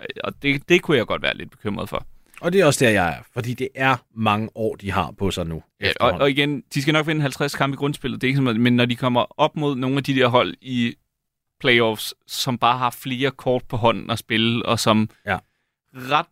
Øh, 0.00 0.06
og 0.24 0.42
det, 0.42 0.68
det 0.68 0.82
kunne 0.82 0.96
jeg 0.96 1.06
godt 1.06 1.22
være 1.22 1.36
lidt 1.36 1.50
bekymret 1.50 1.88
for. 1.88 2.06
Og 2.40 2.52
det 2.52 2.60
er 2.60 2.66
også 2.66 2.84
der, 2.84 2.90
jeg 2.90 3.08
er, 3.08 3.22
fordi 3.32 3.54
det 3.54 3.68
er 3.74 3.96
mange 4.14 4.48
år, 4.54 4.76
de 4.76 4.90
har 4.90 5.10
på 5.18 5.30
sig 5.30 5.46
nu. 5.46 5.62
Ja, 5.80 5.92
og, 6.00 6.10
og 6.10 6.30
igen, 6.30 6.62
de 6.74 6.82
skal 6.82 6.92
nok 6.92 7.06
vinde 7.06 7.20
50 7.20 7.54
kampe 7.54 7.74
i 7.74 7.76
grundspillet, 7.76 8.20
det 8.20 8.26
er 8.26 8.28
ikke 8.28 8.36
sådan, 8.36 8.60
men 8.60 8.76
når 8.76 8.84
de 8.86 8.96
kommer 8.96 9.40
op 9.40 9.56
mod 9.56 9.76
nogle 9.76 9.96
af 9.96 10.04
de 10.04 10.14
der 10.14 10.28
hold 10.28 10.54
i 10.60 10.94
playoffs, 11.60 12.14
som 12.26 12.58
bare 12.58 12.78
har 12.78 12.90
flere 12.90 13.30
kort 13.30 13.62
på 13.68 13.76
hånden 13.76 14.10
at 14.10 14.18
spille, 14.18 14.66
og 14.66 14.80
som 14.80 15.10
ja. 15.26 15.38
ret 15.94 16.26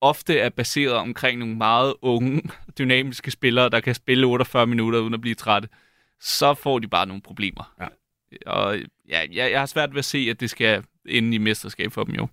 ofte 0.00 0.38
er 0.38 0.48
baseret 0.48 0.94
omkring 0.94 1.38
nogle 1.38 1.56
meget 1.56 1.94
unge, 2.02 2.42
dynamiske 2.78 3.30
spillere, 3.30 3.68
der 3.68 3.80
kan 3.80 3.94
spille 3.94 4.26
48 4.26 4.66
minutter 4.66 5.00
uden 5.00 5.14
at 5.14 5.20
blive 5.20 5.34
trætte, 5.34 5.68
så 6.20 6.54
får 6.54 6.78
de 6.78 6.88
bare 6.88 7.06
nogle 7.06 7.22
problemer. 7.22 7.74
Ja. 7.80 7.86
Og 8.46 8.78
ja, 9.08 9.20
jeg, 9.32 9.50
jeg 9.50 9.58
har 9.58 9.66
svært 9.66 9.90
ved 9.90 9.98
at 9.98 10.04
se, 10.04 10.26
at 10.30 10.40
det 10.40 10.50
skal 10.50 10.84
ende 11.06 11.34
i 11.34 11.38
mesterskab 11.38 11.92
for 11.92 12.04
dem 12.04 12.14
jo. 12.14 12.28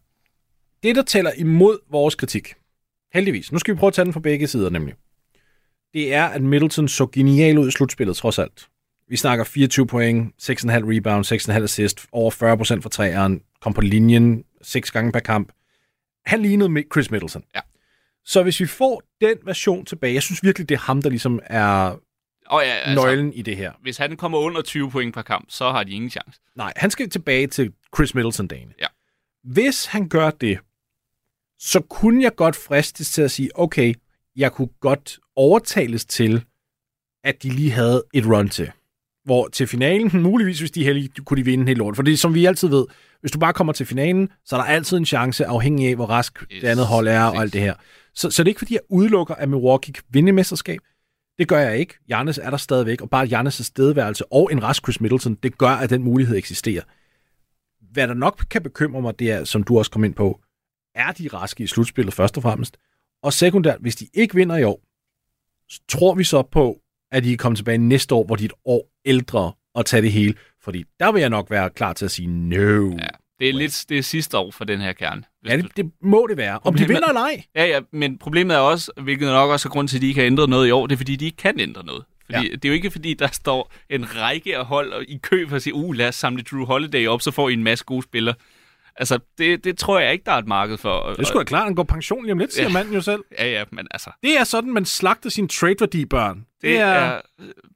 Det, 0.84 0.95
der 0.95 1.01
tæller 1.01 1.32
imod 1.38 1.79
vores 1.91 2.15
kritik, 2.15 2.53
heldigvis, 3.13 3.51
nu 3.51 3.59
skal 3.59 3.73
vi 3.73 3.79
prøve 3.79 3.88
at 3.88 3.93
tage 3.93 4.05
den 4.05 4.13
fra 4.13 4.19
begge 4.19 4.47
sider 4.47 4.69
nemlig, 4.69 4.95
det 5.93 6.13
er, 6.13 6.25
at 6.25 6.41
Middleton 6.41 6.88
så 6.88 7.07
genial 7.07 7.57
ud 7.57 7.67
i 7.67 7.71
slutspillet 7.71 8.15
trods 8.15 8.39
alt. 8.39 8.67
Vi 9.07 9.17
snakker 9.17 9.45
24 9.45 9.88
point, 9.88 10.34
6,5 10.41 10.51
rebound, 10.71 11.51
6,5 11.51 11.63
assist, 11.63 12.05
over 12.11 12.32
40% 12.77 12.82
for 12.82 12.89
træeren, 12.89 13.41
kom 13.61 13.73
på 13.73 13.82
linjen 13.82 14.43
6 14.61 14.91
gange 14.91 15.11
per 15.11 15.19
kamp 15.19 15.51
han 16.25 16.41
lignede 16.41 16.69
med 16.69 16.84
Chris 16.93 17.11
Middleton. 17.11 17.43
Ja. 17.55 17.59
Så 18.25 18.43
hvis 18.43 18.59
vi 18.59 18.65
får 18.65 19.03
den 19.21 19.38
version 19.45 19.86
tilbage, 19.86 20.13
jeg 20.13 20.23
synes 20.23 20.43
virkelig, 20.43 20.69
det 20.69 20.75
er 20.75 20.79
ham, 20.79 21.01
der 21.01 21.09
ligesom 21.09 21.39
er 21.45 21.95
oh, 22.45 22.63
ja, 22.65 22.73
altså, 22.73 23.05
nøglen 23.05 23.34
i 23.34 23.41
det 23.41 23.57
her. 23.57 23.71
Hvis 23.82 23.97
han 23.97 24.17
kommer 24.17 24.38
under 24.38 24.61
20 24.61 24.91
point 24.91 25.13
per 25.13 25.21
kamp, 25.21 25.45
så 25.49 25.71
har 25.71 25.84
de 25.84 25.91
ingen 25.91 26.09
chance. 26.09 26.39
Nej, 26.55 26.73
han 26.75 26.91
skal 26.91 27.09
tilbage 27.09 27.47
til 27.47 27.73
Chris 27.95 28.15
Middleton-dagen. 28.15 28.73
Ja. 28.79 28.88
Hvis 29.43 29.86
han 29.86 30.09
gør 30.09 30.32
det, 30.32 30.59
så 31.64 31.80
kunne 31.80 32.24
jeg 32.24 32.36
godt 32.36 32.55
fristes 32.55 33.12
til 33.12 33.22
at 33.22 33.32
sige, 33.32 33.59
okay, 33.59 33.93
jeg 34.36 34.51
kunne 34.51 34.70
godt 34.80 35.20
overtales 35.36 36.05
til, 36.05 36.43
at 37.24 37.43
de 37.43 37.49
lige 37.49 37.72
havde 37.72 38.03
et 38.14 38.26
run 38.26 38.49
til. 38.49 38.72
Hvor 39.26 39.47
til 39.47 39.68
finalen, 39.68 40.22
muligvis 40.30 40.59
hvis 40.59 40.72
de 40.72 40.84
heldige, 40.84 41.09
kunne 41.26 41.38
de 41.38 41.45
vinde 41.45 41.66
helt 41.66 41.78
lort. 41.78 41.95
For 41.95 42.03
det 42.03 42.20
som 42.20 42.34
vi 42.34 42.45
altid 42.45 42.68
ved, 42.68 42.86
hvis 43.20 43.32
du 43.32 43.39
bare 43.39 43.53
kommer 43.53 43.74
til 43.74 43.86
finalen, 43.86 44.30
så 44.45 44.55
er 44.55 44.59
der 44.59 44.66
altid 44.68 44.97
en 44.97 45.05
chance, 45.05 45.45
afhængig 45.45 45.89
af, 45.89 45.95
hvor 45.95 46.05
rask 46.05 46.41
yes. 46.41 46.62
det 46.62 46.68
andet 46.68 46.86
hold 46.86 47.07
er 47.07 47.24
og 47.24 47.36
alt 47.36 47.53
det 47.53 47.62
her. 47.62 47.74
Så, 48.16 48.32
så 48.32 48.43
det 48.43 48.47
er 48.47 48.51
ikke, 48.51 48.59
fordi 48.59 48.74
jeg 48.74 48.82
udelukker, 48.89 49.36
at 49.36 49.49
Milwaukee 49.49 49.93
kan 49.93 50.03
vinde 50.09 50.32
mesterskab. 50.32 50.80
Det 51.39 51.47
gør 51.47 51.59
jeg 51.59 51.78
ikke. 51.78 51.93
Jannes 52.09 52.38
er 52.38 52.49
der 52.49 52.57
stadigvæk, 52.57 53.01
og 53.01 53.09
bare 53.09 53.26
Jannes' 53.26 53.64
stedværelse 53.64 54.26
og 54.32 54.49
en 54.51 54.64
rask 54.64 54.84
Chris 54.84 55.01
Middleton, 55.01 55.36
det 55.36 55.57
gør, 55.57 55.70
at 55.70 55.89
den 55.89 56.03
mulighed 56.03 56.38
eksisterer. 56.38 56.84
Hvad 57.91 58.07
der 58.07 58.14
nok 58.14 58.45
kan 58.49 58.62
bekymre 58.62 59.01
mig, 59.01 59.20
det 59.20 59.32
er, 59.32 59.43
som 59.43 59.64
du 59.64 59.78
også 59.78 59.91
kom 59.91 60.03
ind 60.03 60.14
på, 60.14 60.39
er 60.95 61.11
de 61.11 61.27
raske 61.27 61.63
i 61.63 61.67
slutspillet 61.67 62.13
først 62.13 62.37
og 62.37 62.43
fremmest. 62.43 62.77
Og 63.23 63.33
sekundært, 63.33 63.77
hvis 63.79 63.95
de 63.95 64.07
ikke 64.13 64.35
vinder 64.35 64.57
i 64.57 64.63
år, 64.63 64.81
tror 65.87 66.15
vi 66.15 66.23
så 66.23 66.41
på, 66.41 66.79
at 67.11 67.23
de 67.23 67.37
kommer 67.37 67.55
tilbage 67.55 67.77
næste 67.77 68.15
år, 68.15 68.23
hvor 68.23 68.35
de 68.35 68.43
er 68.43 68.47
et 68.49 68.53
år 68.65 68.91
ældre 69.05 69.53
og 69.73 69.85
tage 69.85 70.01
det 70.01 70.11
hele. 70.11 70.33
Fordi 70.61 70.83
der 70.99 71.11
vil 71.11 71.19
jeg 71.19 71.29
nok 71.29 71.51
være 71.51 71.69
klar 71.69 71.93
til 71.93 72.05
at 72.05 72.11
sige 72.11 72.27
no. 72.27 72.89
Ja, 72.97 73.07
det 73.39 73.49
er 73.49 73.53
lidt 73.53 73.85
det 73.89 73.97
er 73.97 74.01
sidste 74.01 74.37
år 74.37 74.51
for 74.51 74.65
den 74.65 74.81
her 74.81 74.93
kerne. 74.93 75.23
Ja, 75.45 75.57
det, 75.57 75.77
det 75.77 75.91
må 76.01 76.27
det 76.29 76.37
være. 76.37 76.59
Om 76.63 76.73
de 76.73 76.87
vinder 76.87 77.07
eller 77.07 77.21
ej. 77.21 77.43
Ja, 77.55 77.65
ja, 77.65 77.79
men 77.91 78.17
problemet 78.17 78.55
er 78.55 78.59
også, 78.59 78.91
hvilket 79.01 79.27
nok 79.27 79.49
også 79.49 79.67
er 79.67 79.71
grund 79.71 79.87
til, 79.87 79.97
at 79.97 80.01
de 80.01 80.07
ikke 80.07 80.19
har 80.19 80.25
ændret 80.25 80.49
noget 80.49 80.67
i 80.67 80.71
år, 80.71 80.87
det 80.87 80.95
er, 80.95 80.97
fordi 80.97 81.15
de 81.15 81.25
ikke 81.25 81.37
kan 81.37 81.59
ændre 81.59 81.85
noget. 81.85 82.03
Fordi 82.25 82.47
ja. 82.47 82.55
det 82.55 82.65
er 82.65 82.69
jo 82.69 82.73
ikke, 82.73 82.91
fordi 82.91 83.13
der 83.13 83.27
står 83.27 83.71
en 83.89 84.15
række 84.15 84.57
af 84.57 84.65
hold 84.65 85.05
i 85.07 85.17
kø 85.17 85.47
for 85.47 85.55
at 85.55 85.61
sige, 85.61 85.73
uh, 85.73 85.93
lad 85.93 86.07
os 86.07 86.15
samle 86.15 86.43
Drew 86.43 86.65
Holiday 86.65 87.07
op, 87.07 87.21
så 87.21 87.31
får 87.31 87.49
I 87.49 87.53
en 87.53 87.63
masse 87.63 87.85
gode 87.85 88.03
spillere. 88.03 88.35
Altså, 88.95 89.19
det, 89.37 89.63
det 89.63 89.77
tror 89.77 89.99
jeg 89.99 90.13
ikke, 90.13 90.25
der 90.25 90.31
er 90.31 90.37
et 90.37 90.47
marked 90.47 90.77
for. 90.77 91.13
Det 91.17 91.27
skulle 91.27 91.39
da 91.39 91.47
klart, 91.47 91.63
han 91.63 91.75
går 91.75 91.83
pension 91.83 92.23
lige 92.23 92.31
om 92.31 92.37
lidt, 92.37 92.53
siger 92.53 92.63
ja. 92.63 92.73
manden 92.73 92.93
jo 92.93 93.01
selv. 93.01 93.23
Ja, 93.39 93.51
ja, 93.51 93.63
men 93.71 93.87
altså... 93.91 94.09
Det 94.23 94.39
er 94.39 94.43
sådan, 94.43 94.73
man 94.73 94.85
slagter 94.85 95.29
sin 95.29 95.47
trade-værdi, 95.47 96.05
børn. 96.05 96.37
Det, 96.37 96.45
det 96.61 96.79
er... 96.79 96.85
er 96.85 97.21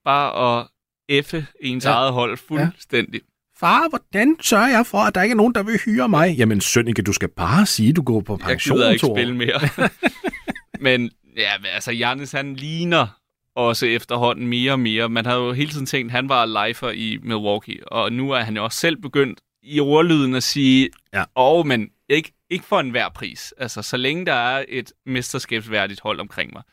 bare 0.06 0.60
at 0.60 0.68
effe 1.10 1.48
ens 1.62 1.86
ja. 1.86 1.92
eget 1.92 2.14
hold 2.14 2.38
fuldstændig. 2.38 3.22
Ja. 3.22 3.60
Far, 3.60 3.90
hvordan 3.90 4.36
sørger 4.42 4.68
jeg 4.68 4.86
for, 4.86 4.98
at 4.98 5.16
der 5.16 5.22
ikke 5.22 5.34
er 5.34 5.38
nogen, 5.38 5.56
der 5.56 5.64
vil 5.64 5.80
hyre 5.86 6.10
mig? 6.10 6.36
Jamen, 6.38 6.62
Sønneke, 6.62 7.02
du 7.02 7.14
skal 7.14 7.30
bare 7.30 7.66
sige, 7.66 7.90
at 7.90 7.96
du 7.96 8.02
går 8.02 8.22
på 8.22 8.38
pension. 8.38 8.78
Jeg 8.78 8.84
gider 8.84 8.92
ikke 8.92 9.06
spille 9.06 9.36
mere. 9.36 9.60
men 10.88 11.12
ja, 11.38 11.52
altså, 11.74 11.92
Jannes, 11.92 12.32
han 12.32 12.56
ligner 12.56 13.08
også 13.56 13.86
efterhånden 13.86 14.48
mere 14.48 14.72
og 14.72 14.80
mere. 14.80 15.10
Man 15.10 15.26
havde 15.26 15.40
jo 15.40 15.54
hele 15.54 15.72
tiden 15.72 15.86
tænkt, 15.86 16.10
at 16.10 16.12
han 16.12 16.30
var 16.30 16.68
lifer 16.68 16.90
i 16.90 17.18
Milwaukee, 17.24 17.88
og 17.92 18.12
nu 18.12 18.32
er 18.32 18.40
han 18.40 18.56
jo 18.56 18.64
også 18.64 18.80
selv 18.80 18.98
begyndt 19.02 19.40
i 19.66 19.80
ordlyden 19.80 20.36
at 20.36 20.44
sige, 20.44 20.90
ja. 21.14 21.20
åh, 21.22 21.26
oh, 21.36 21.66
men 21.66 21.90
ikke, 22.10 22.34
ikke 22.50 22.66
for 22.66 22.80
enhver 22.80 23.10
pris. 23.10 23.54
Altså, 23.58 23.82
så 23.82 23.98
længe 23.98 24.26
der 24.26 24.34
er 24.34 24.66
et 24.68 24.94
mesterskabsværdigt 25.06 26.00
hold 26.00 26.20
omkring 26.20 26.54
mig. 26.54 26.64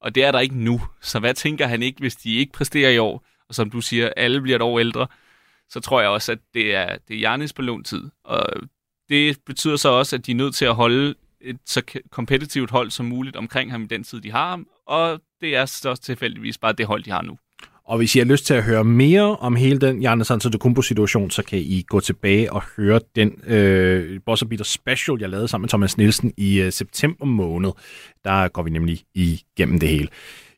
Og 0.00 0.14
det 0.14 0.24
er 0.24 0.32
der 0.32 0.40
ikke 0.40 0.58
nu. 0.58 0.80
Så 1.00 1.18
hvad 1.18 1.34
tænker 1.34 1.66
han 1.66 1.82
ikke, 1.82 1.98
hvis 2.00 2.16
de 2.16 2.36
ikke 2.36 2.52
præsterer 2.52 2.90
i 2.90 2.98
år? 2.98 3.24
og 3.50 3.54
som 3.54 3.70
du 3.70 3.80
siger, 3.80 4.12
alle 4.16 4.40
bliver 4.40 4.56
et 4.56 4.62
år 4.62 4.78
ældre, 4.78 5.06
så 5.68 5.80
tror 5.80 6.00
jeg 6.00 6.10
også, 6.10 6.32
at 6.32 6.38
det 6.54 6.74
er, 6.74 6.96
det 7.08 7.16
er 7.16 7.20
Janis 7.20 7.52
på 7.52 7.62
lån 7.62 7.84
tid. 7.84 8.10
Og 8.24 8.46
det 9.08 9.38
betyder 9.46 9.76
så 9.76 9.88
også, 9.88 10.16
at 10.16 10.26
de 10.26 10.30
er 10.30 10.36
nødt 10.36 10.54
til 10.54 10.64
at 10.64 10.74
holde 10.74 11.14
et 11.40 11.58
så 11.66 11.82
kompetitivt 12.10 12.70
hold 12.70 12.90
som 12.90 13.06
muligt 13.06 13.36
omkring 13.36 13.70
ham 13.70 13.82
i 13.82 13.86
den 13.86 14.04
tid, 14.04 14.20
de 14.20 14.30
har 14.30 14.50
ham, 14.50 14.66
og 14.86 15.20
det 15.40 15.56
er 15.56 15.66
så 15.66 15.94
tilfældigvis 15.94 16.58
bare 16.58 16.72
det 16.72 16.86
hold, 16.86 17.04
de 17.04 17.10
har 17.10 17.22
nu. 17.22 17.38
Og 17.90 17.96
hvis 17.96 18.16
I 18.16 18.18
har 18.18 18.26
lyst 18.26 18.46
til 18.46 18.54
at 18.54 18.64
høre 18.64 18.84
mere 18.84 19.36
om 19.36 19.56
hele 19.56 19.80
den 19.80 20.02
Jannes 20.02 20.30
Antetokounmpo-situation, 20.30 21.30
så 21.30 21.42
kan 21.42 21.58
I 21.58 21.84
gå 21.88 22.00
tilbage 22.00 22.52
og 22.52 22.62
høre 22.76 23.00
den 23.16 23.40
øh, 23.46 24.20
Boss 24.26 24.44
Beater 24.48 24.64
Special, 24.64 25.16
jeg 25.20 25.28
lavede 25.28 25.48
sammen 25.48 25.62
med 25.62 25.68
Thomas 25.68 25.98
Nielsen 25.98 26.34
i 26.36 26.60
øh, 26.60 26.72
september 26.72 27.24
måned. 27.24 27.70
Der 28.24 28.48
går 28.48 28.62
vi 28.62 28.70
nemlig 28.70 29.04
igennem 29.14 29.80
det 29.80 29.88
hele. 29.88 30.08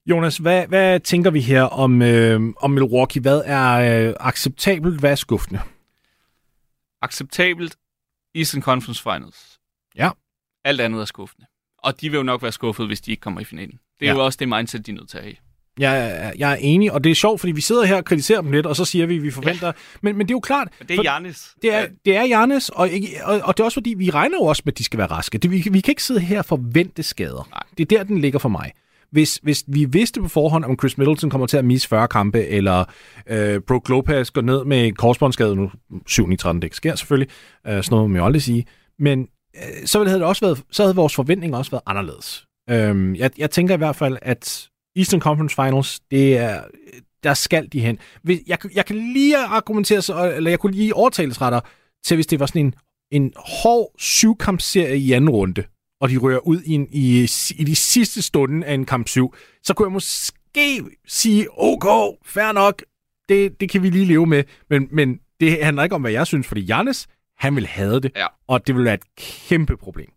Jonas, 0.07 0.37
hvad, 0.37 0.67
hvad 0.67 1.01
tænker 1.01 1.31
vi 1.31 1.41
her 1.41 1.63
om, 1.63 2.03
øh, 2.03 2.41
om 2.57 2.71
Milwaukee? 2.71 3.23
Hvad 3.23 3.43
er 3.45 4.09
øh, 4.09 4.15
acceptabelt, 4.21 5.01
hvad 5.01 5.11
er 5.11 5.15
skuffende? 5.15 5.61
Acceptabelt 7.03 7.77
Eastern 8.35 8.63
Conference 8.63 9.03
Finals. 9.03 9.59
Ja. 9.97 10.11
Alt 10.65 10.81
andet 10.81 11.01
er 11.01 11.05
skuffende. 11.05 11.47
Og 11.79 12.01
de 12.01 12.11
vil 12.11 12.17
jo 12.17 12.23
nok 12.23 12.43
være 12.43 12.53
skuffet, 12.53 12.87
hvis 12.87 13.01
de 13.01 13.11
ikke 13.11 13.21
kommer 13.21 13.41
i 13.41 13.45
finalen. 13.45 13.79
Det 14.01 14.09
er 14.09 14.13
ja. 14.13 14.19
jo 14.19 14.25
også 14.25 14.37
det 14.37 14.49
mindset, 14.49 14.87
de 14.87 14.91
er 14.91 14.95
nødt 14.95 15.09
til 15.09 15.19
at 15.19 15.25
have. 15.25 15.37
Jeg, 15.79 16.33
jeg 16.39 16.53
er 16.53 16.57
enig, 16.57 16.93
og 16.93 17.05
det 17.05 17.11
er 17.11 17.15
sjovt, 17.15 17.41
fordi 17.41 17.53
vi 17.53 17.61
sidder 17.61 17.85
her 17.85 17.97
og 17.97 18.05
kritiserer 18.05 18.41
dem 18.41 18.53
lidt, 18.53 18.67
og 18.67 18.77
så 18.77 18.85
siger 18.85 19.07
vi, 19.07 19.17
at 19.17 19.23
vi 19.23 19.31
forventer... 19.31 19.67
Ja. 19.67 19.73
Men, 20.03 20.17
men 20.17 20.27
det 20.27 20.31
er 20.31 20.35
jo 20.35 20.41
klart... 20.41 20.69
Det 20.89 20.99
er 20.99 21.03
Jannis. 21.03 21.55
Det 21.63 21.75
er, 21.75 21.87
det 22.05 22.17
er 22.17 22.23
Jannis, 22.23 22.69
og, 22.69 22.89
og, 23.25 23.41
og 23.45 23.57
det 23.57 23.61
er 23.61 23.65
også 23.65 23.77
fordi, 23.77 23.95
vi 23.99 24.11
regner 24.11 24.37
jo 24.37 24.45
også 24.45 24.63
med, 24.65 24.73
at 24.73 24.79
de 24.79 24.85
skal 24.85 24.99
være 24.99 25.07
raske. 25.07 25.39
Det, 25.39 25.51
vi, 25.51 25.69
vi 25.71 25.81
kan 25.81 25.93
ikke 25.93 26.03
sidde 26.03 26.21
her 26.21 26.39
og 26.39 26.45
forvente 26.45 27.03
skader. 27.03 27.49
Nej. 27.51 27.63
Det 27.79 27.93
er 27.93 27.99
der, 27.99 28.05
den 28.05 28.21
ligger 28.21 28.39
for 28.39 28.49
mig 28.49 28.73
hvis, 29.13 29.41
hvis 29.43 29.65
vi 29.67 29.85
vidste 29.85 30.21
på 30.21 30.29
forhånd, 30.29 30.65
om 30.65 30.79
Chris 30.79 30.99
Middleton 30.99 31.31
kommer 31.31 31.47
til 31.47 31.57
at 31.57 31.65
misse 31.65 31.89
40 31.89 32.09
kampe, 32.09 32.47
eller 32.47 32.85
øh, 33.27 33.61
Brook 33.61 33.89
Lopez 33.89 34.31
går 34.31 34.41
ned 34.41 34.65
med 34.65 34.93
korsbåndsskade, 34.93 35.57
nu 35.57 35.71
7 36.07 36.37
13 36.37 36.63
det 36.63 36.67
ikke 36.67 36.77
sker 36.77 36.95
selvfølgelig, 36.95 37.29
øh, 37.67 37.73
sådan 37.73 37.85
noget 37.91 38.05
må 38.05 38.07
man 38.07 38.19
jo 38.19 38.25
aldrig 38.27 38.43
sige, 38.43 38.65
men 38.99 39.29
øh, 39.57 39.87
så 39.87 40.05
havde 40.05 40.19
det 40.19 40.27
også 40.27 40.47
været, 40.47 40.63
så 40.71 40.83
havde 40.83 40.97
vores 40.97 41.15
forventninger 41.15 41.59
også 41.59 41.71
været 41.71 41.83
anderledes. 41.87 42.47
Øh, 42.71 43.19
jeg, 43.19 43.31
jeg 43.39 43.51
tænker 43.51 43.75
i 43.75 43.79
hvert 43.79 43.97
fald, 43.97 44.19
at 44.23 44.69
Eastern 44.97 45.21
Conference 45.21 45.55
Finals, 45.55 46.01
det 46.11 46.39
er, 46.39 46.65
der 47.23 47.35
skal 47.35 47.69
de 47.73 47.81
hen. 47.81 47.99
Jeg, 48.47 48.59
jeg 48.75 48.87
kan 48.87 48.97
lige 48.97 49.37
argumentere, 49.39 50.03
så, 50.03 50.33
eller 50.33 50.51
jeg 50.51 50.59
kunne 50.59 50.73
lige 50.77 50.95
overtales 50.95 51.41
retter 51.41 51.61
til, 52.05 52.15
hvis 52.15 52.27
det 52.27 52.41
var 52.41 52.47
sådan 52.47 52.67
en, 52.67 52.75
en 53.11 53.33
hård 53.37 53.95
syvkampserie 53.99 54.97
i 54.99 55.13
anden 55.13 55.31
runde, 55.31 55.65
og 56.01 56.09
de 56.11 56.17
rører 56.17 56.39
ud 56.39 56.61
i, 56.63 56.73
en, 56.73 56.89
i, 56.93 57.23
i 57.59 57.65
de 57.65 57.77
sidste 57.77 58.23
stunden 58.23 58.63
af 58.63 58.75
en 58.75 58.85
kamp 58.87 59.09
7, 59.09 59.35
så 59.63 59.75
kunne 59.75 59.87
jeg 59.87 59.93
måske 59.93 60.85
sige, 61.09 61.47
ok, 61.51 62.17
fair 62.25 62.53
nok, 62.53 62.83
det, 63.29 63.61
det 63.61 63.71
kan 63.71 63.83
vi 63.83 63.91
lige 63.91 64.05
leve 64.05 64.27
med. 64.27 64.45
Men, 64.71 64.89
men 64.91 65.21
det 65.41 65.65
handler 65.65 65.83
ikke 65.83 65.95
om, 65.95 66.01
hvad 66.01 66.13
jeg 66.13 66.27
synes, 66.27 66.47
fordi 66.47 66.61
Jannes, 66.61 67.09
han 67.37 67.57
vil 67.57 67.67
have 67.67 68.01
det, 68.01 68.13
Ja. 68.17 68.27
og 68.49 68.67
det 68.67 68.77
vil 68.77 68.85
være 68.85 68.95
et 68.95 69.17
kæmpe 69.17 69.77
problem. 69.77 70.11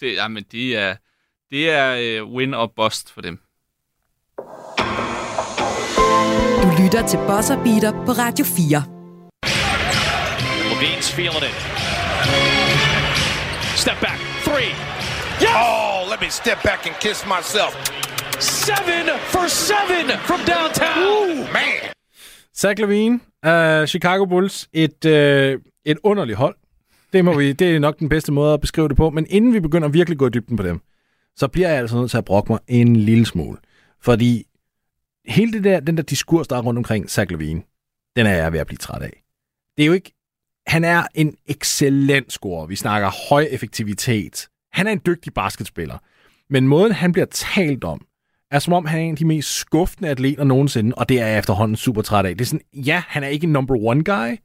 Det, 0.00 0.14
jamen, 0.14 0.44
det 0.52 0.76
er, 0.76 0.96
det 1.50 1.70
er 1.70 2.22
uh, 2.22 2.32
win 2.34 2.54
og 2.54 2.72
bust 2.76 3.12
for 3.12 3.20
dem. 3.20 3.38
Du 6.62 6.68
lytter 6.82 7.06
til 7.08 7.18
Bosser 7.28 7.56
Beater 7.64 7.92
på 8.06 8.12
Radio 8.12 8.44
4. 8.44 8.82
Levine's 10.70 11.10
feeling 11.16 11.44
it. 11.50 11.56
Step 13.82 13.98
back. 14.00 14.18
Three. 14.46 14.70
Yes! 15.44 15.54
Oh, 15.64 16.10
let 16.10 16.20
me 16.20 16.30
step 16.30 16.58
back 16.62 16.86
and 16.86 16.94
kiss 17.00 17.18
myself. 17.34 17.72
Seven 18.40 19.06
for 19.32 19.46
seven 19.48 20.06
from 20.28 20.40
downtown. 20.54 21.36
Man. 21.52 21.92
Zach 22.56 22.80
Lavine, 22.80 23.20
uh, 23.46 23.86
Chicago 23.86 24.24
Bulls, 24.24 24.68
et, 24.72 25.04
uh, 25.04 25.60
et 25.84 25.98
underligt 26.02 26.38
hold. 26.38 26.56
Det, 27.12 27.24
må 27.24 27.38
vi, 27.38 27.52
det 27.52 27.76
er 27.76 27.78
nok 27.78 27.98
den 27.98 28.08
bedste 28.08 28.32
måde 28.32 28.54
at 28.54 28.60
beskrive 28.60 28.88
det 28.88 28.96
på. 28.96 29.10
Men 29.10 29.26
inden 29.30 29.54
vi 29.54 29.60
begynder 29.60 29.88
at 29.88 29.94
virkelig 29.94 30.18
gå 30.18 30.26
i 30.26 30.30
dybden 30.30 30.56
på 30.56 30.62
dem, 30.62 30.80
så 31.36 31.48
bliver 31.48 31.68
jeg 31.68 31.78
altså 31.78 31.96
nødt 31.96 32.10
til 32.10 32.18
at 32.18 32.24
brokke 32.24 32.52
mig 32.52 32.60
en 32.68 32.96
lille 32.96 33.26
smule. 33.26 33.58
Fordi 34.02 34.44
hele 35.26 35.52
det 35.52 35.64
der, 35.64 35.80
den 35.80 35.96
der 35.96 36.02
diskurs, 36.02 36.48
der 36.48 36.56
er 36.56 36.62
rundt 36.62 36.78
omkring 36.78 37.10
Zach 37.10 37.30
Levine, 37.30 37.62
den 38.16 38.26
er 38.26 38.34
jeg 38.34 38.52
ved 38.52 38.60
at 38.60 38.66
blive 38.66 38.78
træt 38.78 39.02
af. 39.02 39.22
Det 39.76 39.82
er 39.82 39.86
jo 39.86 39.92
ikke... 39.92 40.12
Han 40.66 40.84
er 40.84 41.02
en 41.14 41.36
excellent 41.46 42.32
scorer. 42.32 42.66
Vi 42.66 42.76
snakker 42.76 43.28
høj 43.28 43.48
effektivitet. 43.50 44.48
Han 44.72 44.86
er 44.86 44.92
en 44.92 45.00
dygtig 45.06 45.34
basketspiller. 45.34 45.98
Men 46.50 46.68
måden, 46.68 46.92
han 46.92 47.12
bliver 47.12 47.26
talt 47.26 47.84
om, 47.84 48.06
er 48.50 48.58
som 48.58 48.72
om, 48.72 48.86
han 48.86 48.98
er 48.98 49.04
en 49.04 49.10
af 49.10 49.16
de 49.16 49.24
mest 49.24 49.54
skuffende 49.54 50.10
atleter 50.10 50.44
nogensinde, 50.44 50.94
og 50.94 51.08
det 51.08 51.20
er 51.20 51.26
jeg 51.26 51.38
efterhånden 51.38 51.76
super 51.76 52.02
træt 52.02 52.26
af. 52.26 52.36
Det 52.36 52.44
er 52.44 52.46
sådan, 52.46 52.66
ja, 52.74 53.02
han 53.06 53.24
er 53.24 53.28
ikke 53.28 53.44
en 53.44 53.52
number 53.52 53.76
one 53.76 54.04
guy, 54.04 54.36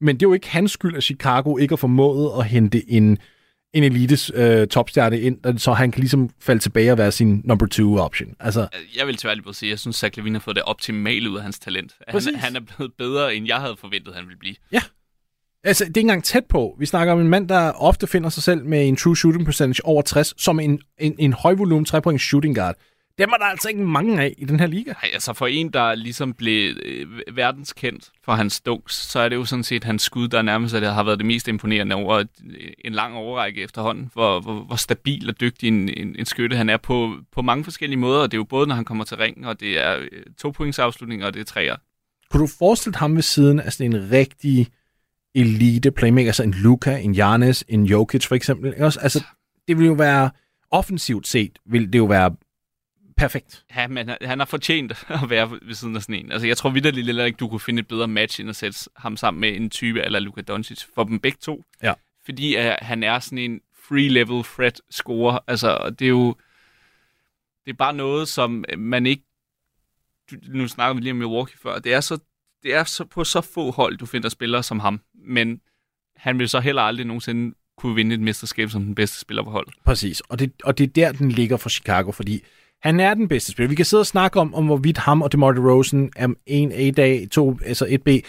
men 0.00 0.16
det 0.16 0.22
er 0.26 0.28
jo 0.28 0.32
ikke 0.32 0.48
hans 0.48 0.72
skyld, 0.72 0.96
at 0.96 1.04
Chicago 1.04 1.56
ikke 1.56 1.72
har 1.72 1.76
formået 1.76 2.32
at 2.38 2.46
hente 2.46 2.90
en, 2.90 3.18
en 3.74 3.84
elites 3.84 4.30
øh, 4.34 4.66
topstjerne 4.66 5.20
ind, 5.20 5.58
så 5.58 5.72
han 5.72 5.90
kan 5.90 6.00
ligesom 6.00 6.30
falde 6.40 6.60
tilbage 6.60 6.92
og 6.92 6.98
være 6.98 7.12
sin 7.12 7.40
number 7.44 7.66
two 7.66 7.98
option. 7.98 8.28
Altså, 8.40 8.68
Jeg 8.96 9.06
vil 9.06 9.16
tværtimod 9.16 9.54
sige, 9.54 9.68
at 9.68 9.70
jeg 9.70 9.78
synes, 9.78 10.02
at 10.02 10.16
Levine 10.16 10.34
har 10.38 10.40
fået 10.40 10.56
det 10.56 10.64
optimale 10.64 11.30
ud 11.30 11.36
af 11.36 11.42
hans 11.42 11.58
talent. 11.58 11.94
Præcis. 12.10 12.30
Han, 12.34 12.40
han 12.40 12.56
er 12.56 12.60
blevet 12.76 12.92
bedre, 12.98 13.34
end 13.34 13.46
jeg 13.46 13.56
havde 13.56 13.76
forventet, 13.78 14.14
han 14.14 14.24
ville 14.24 14.38
blive. 14.38 14.54
altså, 15.64 15.84
det 15.84 15.90
er 15.90 16.00
ikke 16.00 16.00
engang 16.00 16.24
tæt 16.24 16.44
på. 16.48 16.76
Vi 16.78 16.86
snakker 16.86 17.12
om 17.12 17.20
en 17.20 17.28
mand, 17.28 17.48
der 17.48 17.72
ofte 17.72 18.06
finder 18.06 18.28
sig 18.28 18.42
selv 18.42 18.64
med 18.64 18.88
en 18.88 18.96
true 18.96 19.16
shooting 19.16 19.44
percentage 19.44 19.84
over 19.84 20.02
60, 20.02 20.34
som 20.42 20.60
en, 20.60 20.80
en, 20.98 21.14
en 21.18 21.32
højvolumen 21.32 21.84
3 21.84 22.18
shooting 22.18 22.54
guard. 22.54 22.76
Dem 23.18 23.30
er 23.32 23.36
der 23.36 23.44
altså 23.44 23.68
ikke 23.68 23.82
mange 23.82 24.22
af 24.22 24.34
i 24.38 24.44
den 24.44 24.60
her 24.60 24.66
liga. 24.66 24.90
Ej, 24.90 25.10
altså 25.12 25.32
for 25.32 25.46
en, 25.46 25.70
der 25.72 25.94
ligesom 25.94 26.34
blev 26.34 26.76
øh, 26.84 27.06
verdenskendt 27.36 28.10
for 28.24 28.32
hans 28.32 28.60
dunks, 28.60 28.94
så 28.94 29.18
er 29.18 29.28
det 29.28 29.36
jo 29.36 29.44
sådan 29.44 29.64
set 29.64 29.84
hans 29.84 30.02
skud, 30.02 30.28
der 30.28 30.42
nærmest 30.42 30.74
er 30.74 30.80
det, 30.80 30.94
har 30.94 31.02
været 31.02 31.18
det 31.18 31.26
mest 31.26 31.48
imponerende 31.48 31.94
over 31.94 32.18
et, 32.18 32.28
en 32.84 32.92
lang 32.92 33.14
overrække 33.14 33.62
efterhånden. 33.62 34.10
Hvor, 34.12 34.40
hvor, 34.40 34.60
hvor 34.60 34.76
stabil 34.76 35.28
og 35.28 35.40
dygtig 35.40 35.68
en, 35.68 35.88
en, 35.88 36.16
en 36.18 36.26
skytte 36.26 36.56
han 36.56 36.68
er 36.68 36.76
på, 36.76 37.14
på 37.32 37.42
mange 37.42 37.64
forskellige 37.64 37.98
måder. 37.98 38.20
Og 38.20 38.30
det 38.30 38.36
er 38.36 38.40
jo 38.40 38.44
både, 38.44 38.66
når 38.66 38.74
han 38.74 38.84
kommer 38.84 39.04
til 39.04 39.16
ringen, 39.16 39.44
og 39.44 39.60
det 39.60 39.86
er 39.86 39.96
øh, 39.96 40.22
to 40.38 40.50
points 40.50 40.78
afslutning, 40.78 41.24
og 41.24 41.34
det 41.34 41.40
er 41.40 41.44
træer. 41.44 41.76
Kunne 42.30 42.42
du 42.42 42.48
forestille 42.58 42.92
dig 42.92 43.00
ham 43.00 43.14
ved 43.14 43.22
siden 43.22 43.60
af 43.60 43.72
sådan 43.72 43.92
en 43.92 44.10
rigtig 44.12 44.66
elite 45.34 45.90
playmaker, 45.90 46.28
altså 46.28 46.42
en 46.42 46.54
Luka, 46.54 46.96
en 46.96 47.14
Giannis, 47.14 47.64
en 47.68 47.84
Jokic 47.84 48.26
for 48.26 48.34
eksempel? 48.34 48.82
Også, 48.82 49.00
altså, 49.00 49.24
det 49.68 49.78
vil 49.78 49.86
jo 49.86 49.92
være, 49.92 50.30
offensivt 50.70 51.26
set, 51.26 51.58
vil 51.66 51.92
det 51.92 51.98
jo 51.98 52.04
være 52.04 52.30
perfekt. 53.18 53.64
Ja, 53.76 53.88
men 53.88 54.08
han- 54.20 54.38
har 54.38 54.44
fortjent 54.46 54.92
at 55.08 55.30
være 55.30 55.50
ved 55.62 55.74
siden 55.74 55.96
af 55.96 56.02
sådan 56.02 56.14
en. 56.14 56.32
Altså, 56.32 56.46
jeg 56.46 56.56
tror 56.56 56.70
vidderligt 56.70 57.06
heller 57.06 57.24
ikke, 57.24 57.36
du 57.36 57.48
kunne 57.48 57.60
finde 57.60 57.80
et 57.80 57.88
bedre 57.88 58.08
match, 58.08 58.40
end 58.40 58.50
at 58.50 58.56
sætte 58.56 58.78
ham 58.96 59.16
sammen 59.16 59.40
med 59.40 59.56
en 59.56 59.70
type 59.70 60.02
eller 60.02 60.18
Luka 60.18 60.40
Doncic 60.40 60.84
for 60.94 61.04
dem 61.04 61.20
begge 61.20 61.38
to. 61.40 61.64
Ja. 61.82 61.92
Fordi 62.24 62.56
uh, 62.58 62.72
han 62.78 63.02
er 63.02 63.18
sådan 63.18 63.38
en 63.38 63.60
free-level 63.74 64.44
threat 64.54 64.80
scorer. 64.90 65.38
Altså, 65.46 65.94
det 65.98 66.04
er 66.04 66.08
jo... 66.08 66.36
Det 67.64 67.72
er 67.72 67.76
bare 67.76 67.94
noget, 67.94 68.28
som 68.28 68.64
man 68.76 69.06
ikke... 69.06 69.22
Nu 70.48 70.68
snakker 70.68 70.94
vi 70.94 71.00
lige 71.00 71.10
om 71.10 71.16
Milwaukee 71.16 71.58
før. 71.62 71.78
Det 71.78 71.94
er, 71.94 72.00
så, 72.00 72.18
det 72.62 72.74
er 72.74 72.84
så 72.84 73.04
på 73.04 73.24
så 73.24 73.40
få 73.40 73.70
hold, 73.70 73.96
du 73.96 74.06
finder 74.06 74.28
spillere 74.28 74.62
som 74.62 74.80
ham. 74.80 75.00
Men 75.14 75.60
han 76.16 76.38
vil 76.38 76.48
så 76.48 76.60
heller 76.60 76.82
aldrig 76.82 77.06
nogensinde 77.06 77.54
kunne 77.76 77.94
vinde 77.94 78.14
et 78.14 78.20
mesterskab 78.20 78.70
som 78.70 78.84
den 78.84 78.94
bedste 78.94 79.20
spiller 79.20 79.42
på 79.42 79.50
holdet. 79.50 79.74
Præcis, 79.84 80.20
og 80.20 80.38
det, 80.38 80.52
og 80.64 80.78
det 80.78 80.84
er 80.84 80.88
der, 80.88 81.12
den 81.12 81.32
ligger 81.32 81.56
for 81.56 81.68
Chicago, 81.68 82.10
fordi 82.10 82.44
han 82.82 83.00
er 83.00 83.14
den 83.14 83.28
bedste 83.28 83.52
spiller. 83.52 83.68
Vi 83.68 83.74
kan 83.74 83.84
sidde 83.84 84.00
og 84.00 84.06
snakke 84.06 84.40
om, 84.40 84.54
om 84.54 84.66
hvorvidt 84.66 84.98
ham 84.98 85.22
og 85.22 85.32
DeMar 85.32 85.52
DeRozan 85.52 86.10
er 86.16 86.28
en 86.46 86.72
A-dag, 86.72 87.28
to, 87.30 87.58
altså 87.64 87.84
1B. 87.84 88.20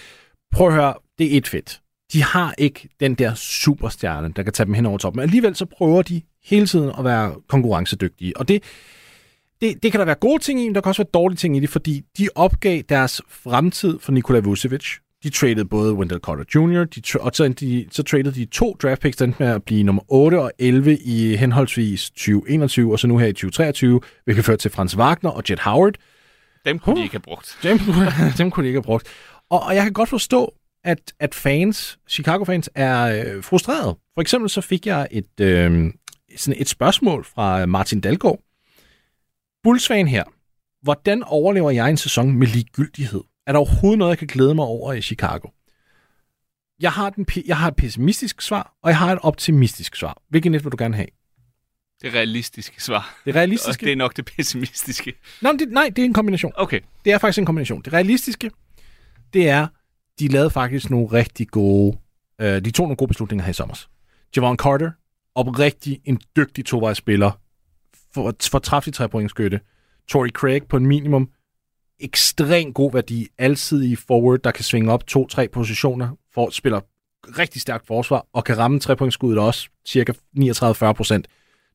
Prøv 0.52 0.68
at 0.68 0.74
høre, 0.74 0.94
det 1.20 1.34
er 1.34 1.38
et 1.38 1.48
fedt. 1.48 1.82
De 2.14 2.24
har 2.24 2.54
ikke 2.58 2.90
den 3.00 3.16
der 3.16 3.34
superstjerne, 3.34 4.34
der 4.36 4.44
kan 4.44 4.54
tage 4.54 4.66
dem 4.66 4.74
hen 4.74 4.86
over 4.86 4.98
toppen. 4.98 5.18
Men 5.20 5.24
alligevel 5.24 5.56
så 5.56 5.66
prøver 5.66 6.02
de 6.02 6.22
hele 6.44 6.68
tiden 6.68 6.92
at 6.98 7.04
være 7.04 7.36
konkurrencedygtige. 7.48 8.38
Og 8.38 8.48
det, 8.48 8.64
det, 9.62 9.84
det 9.84 9.92
kan 9.92 10.00
der 10.00 10.06
være 10.06 10.16
gode 10.16 10.44
ting 10.44 10.62
i, 10.62 10.66
men 10.66 10.76
der 10.76 10.82
kan 10.82 10.90
også 10.90 11.04
være 11.04 11.12
dårlige 11.14 11.38
ting 11.38 11.58
i 11.58 11.60
det, 11.60 11.70
fordi 11.70 12.02
de 12.18 12.30
opgav 12.36 12.82
deres 12.90 13.22
fremtid 13.30 14.00
for 14.00 14.12
Nikola 14.12 14.40
Vucevic. 14.40 14.86
De 15.24 15.30
traded 15.30 15.66
både 15.66 15.94
Wendell 15.94 16.20
Carter 16.20 16.44
Jr., 16.56 16.84
de, 16.84 17.02
tra- 17.08 17.20
og 17.20 17.32
så, 17.34 17.48
de, 17.48 17.88
så 17.92 18.04
traded 18.04 18.32
de 18.32 18.46
to 18.46 18.76
draft 18.84 19.02
picks, 19.02 19.22
endte 19.22 19.44
med 19.44 19.48
at 19.48 19.64
blive 19.64 19.84
nummer 19.84 20.02
8 20.08 20.42
og 20.42 20.52
11 20.60 20.98
i 20.98 21.36
henholdsvis 21.36 22.10
2021 22.10 22.92
og 22.92 23.00
så 23.00 23.08
nu 23.08 23.18
her 23.18 23.28
i 23.28 23.34
2023, 23.34 24.02
hvilket 24.24 24.46
førte 24.46 24.62
til 24.62 24.72
Franz 24.72 24.96
Wagner 24.96 25.30
og 25.32 25.44
Jet 25.50 25.60
Howard. 25.60 25.94
Dem 26.66 26.80
kunne 26.80 26.94
Huh. 26.94 26.98
de 27.00 27.04
ikke 27.04 27.14
have 27.14 27.22
brugt. 27.22 27.58
Dem, 27.64 27.80
dem 28.38 28.52
kunne 28.52 28.64
de 28.64 28.68
ikke 28.68 28.78
have 28.78 28.84
brugt. 28.84 29.08
Og, 29.50 29.60
og 29.64 29.76
jeg 29.76 29.84
kan 29.84 29.94
godt 29.94 30.10
forstå, 30.10 30.54
at, 30.84 31.14
at 31.20 31.36
fans, 31.36 32.00
Chicago-fans, 32.10 32.70
er 32.76 33.24
øh, 33.36 33.44
frustrerede. 33.44 33.98
For 34.14 34.22
eksempel 34.22 34.50
så 34.50 34.62
fik 34.62 34.86
jeg 34.88 35.08
et, 35.12 35.40
øh, 35.42 35.94
sådan 36.38 36.62
et 36.62 36.70
spørgsmål 36.70 37.26
fra 37.26 37.66
Martin 37.66 38.02
Dalgaard. 38.02 38.40
Bulls-fan 39.64 40.08
her. 40.08 40.24
Hvordan 40.84 41.24
overlever 41.24 41.72
jeg 41.72 41.90
en 41.90 41.98
sæson 41.98 42.32
med 42.32 42.48
ligegyldighed? 42.48 43.22
Er 43.50 43.54
der 43.54 43.60
overhovedet 43.60 44.00
noget, 44.00 44.10
jeg 44.10 44.18
kan 44.18 44.28
glæde 44.28 44.56
mig 44.56 44.66
over 44.66 44.94
i 44.94 45.02
Chicago? 45.02 45.50
Jeg 46.80 46.92
har, 46.92 47.10
den, 47.10 47.26
jeg 47.46 47.58
har 47.58 47.68
et 47.68 47.76
pessimistisk 47.76 48.42
svar, 48.42 48.78
og 48.82 48.90
jeg 48.90 48.98
har 48.98 49.14
et 49.14 49.20
optimistisk 49.22 49.96
svar. 49.96 50.22
Hvilket 50.30 50.52
net 50.52 50.64
vil 50.64 50.72
du 50.72 50.78
gerne 50.80 50.96
have? 50.96 51.08
Det 52.02 52.14
realistiske 52.14 52.84
svar. 52.84 53.20
Det 53.26 53.32
Og 53.32 53.36
realistiske? 53.36 53.86
det 53.86 53.92
er 53.92 53.96
nok 53.96 54.18
det 54.18 54.26
pessimistiske. 54.26 55.14
Nej, 55.42 55.52
det, 55.60 55.72
nej, 55.72 55.92
det 55.96 56.02
er 56.02 56.06
en 56.06 56.14
kombination. 56.14 56.52
Okay. 56.56 56.80
Det 57.06 57.14
er 57.14 57.18
faktisk 57.18 57.40
en 57.40 57.46
kombination. 57.46 57.82
Det 57.82 57.94
realistiske, 57.94 58.52
det 59.34 59.50
er, 59.50 59.68
de 60.20 60.28
lavede 60.28 60.50
faktisk 60.50 60.90
nogle 60.90 61.08
rigtig 61.08 61.48
gode, 61.48 61.98
øh, 62.42 62.66
de 62.66 62.72
tog 62.72 62.86
nogle 62.86 62.98
gode 62.98 63.08
beslutninger 63.08 63.44
her 63.46 63.50
i 63.50 63.54
sommer. 63.54 63.86
Javon 64.36 64.58
Carter, 64.58 64.92
oprigtig 65.36 66.00
en 66.06 66.22
dygtig 66.36 66.66
tovejsspiller, 66.66 67.32
for, 68.14 68.36
for 68.52 68.60
træftig 68.60 68.94
trepointskytte. 68.94 69.60
Tory 70.08 70.30
Craig 70.30 70.62
på 70.70 70.78
en 70.78 70.86
minimum, 70.86 71.30
ekstrem 72.00 72.74
god 72.74 72.94
værdi, 72.94 73.28
alsidig 73.38 73.98
forward, 73.98 74.40
der 74.40 74.52
kan 74.52 74.64
svinge 74.64 74.92
op 74.92 75.08
to-tre 75.08 75.48
positioner, 75.48 76.16
for, 76.34 76.50
spiller 76.50 76.82
rigtig 77.38 77.62
stærkt 77.62 77.88
forsvar, 77.88 78.26
og 78.34 78.44
kan 78.44 78.58
ramme 78.58 78.80
trepointskuddet 78.80 79.40
også, 79.40 79.70
cirka 79.86 80.14
39-40 80.38 80.94
procent. 80.94 81.28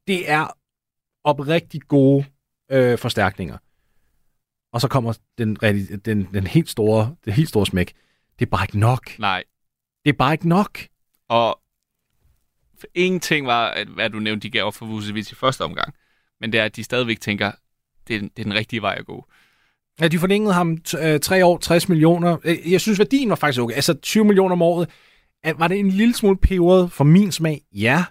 Det 0.07 0.31
er 0.31 0.47
oprigtig 1.25 1.83
gode 1.83 2.25
øh, 2.71 2.99
forstærkninger. 2.99 3.59
Og 4.73 4.81
så 4.81 4.89
kommer 4.89 5.19
den, 5.39 5.57
den, 6.05 6.29
den 6.35 6.47
helt 6.47 6.71
store, 6.71 7.17
det 7.25 7.33
helt 7.33 7.49
store 7.49 7.67
smæk. 7.67 7.93
Det 8.39 8.47
er 8.47 8.51
bare 8.51 8.65
ikke 8.65 8.79
nok. 8.79 9.19
Nej. 9.19 9.45
Det 10.05 10.11
er 10.11 10.17
bare 10.17 10.33
ikke 10.33 10.49
nok. 10.49 10.79
Og 11.29 11.61
en 12.95 13.21
ting 13.21 13.47
var, 13.47 13.71
at, 13.71 13.89
hvad 13.89 14.11
du 14.11 14.19
nævnte, 14.19 14.43
de 14.43 14.51
gav 14.51 14.73
for 14.73 14.87
Vucevic 14.87 15.33
i 15.33 15.35
første 15.35 15.65
omgang. 15.65 15.95
Men 16.41 16.53
det 16.53 16.61
er, 16.61 16.65
at 16.65 16.77
de 16.77 16.85
stadigvæk 16.85 17.21
tænker, 17.21 17.53
det 18.09 18.17
er, 18.17 18.21
det 18.21 18.39
er 18.39 18.43
den 18.43 18.55
rigtige 18.55 18.83
vej 18.83 18.97
at 18.99 19.07
gå. 19.07 19.27
Ja, 20.01 20.09
de 20.09 20.19
forlængede 20.19 20.55
ham 20.55 20.79
øh, 21.03 21.21
tre 21.21 21.45
år, 21.47 21.59
60 21.59 21.89
millioner. 21.89 22.37
Øh, 22.45 22.73
Jeg 22.73 22.81
synes, 22.81 22.99
værdien 22.99 23.29
var 23.31 23.37
faktisk 23.37 23.61
okay. 23.61 23.75
Altså 23.75 23.95
20 23.95 24.25
millioner 24.25 24.53
om 24.53 24.63
året. 24.63 24.89
Var 25.59 25.69
det 25.69 25.79
en 25.79 25.89
lille 25.91 26.15
smule 26.15 26.37
peberet 26.37 26.93
for 26.93 27.05
min 27.05 27.33
smag? 27.33 27.61
Ja. 27.73 28.05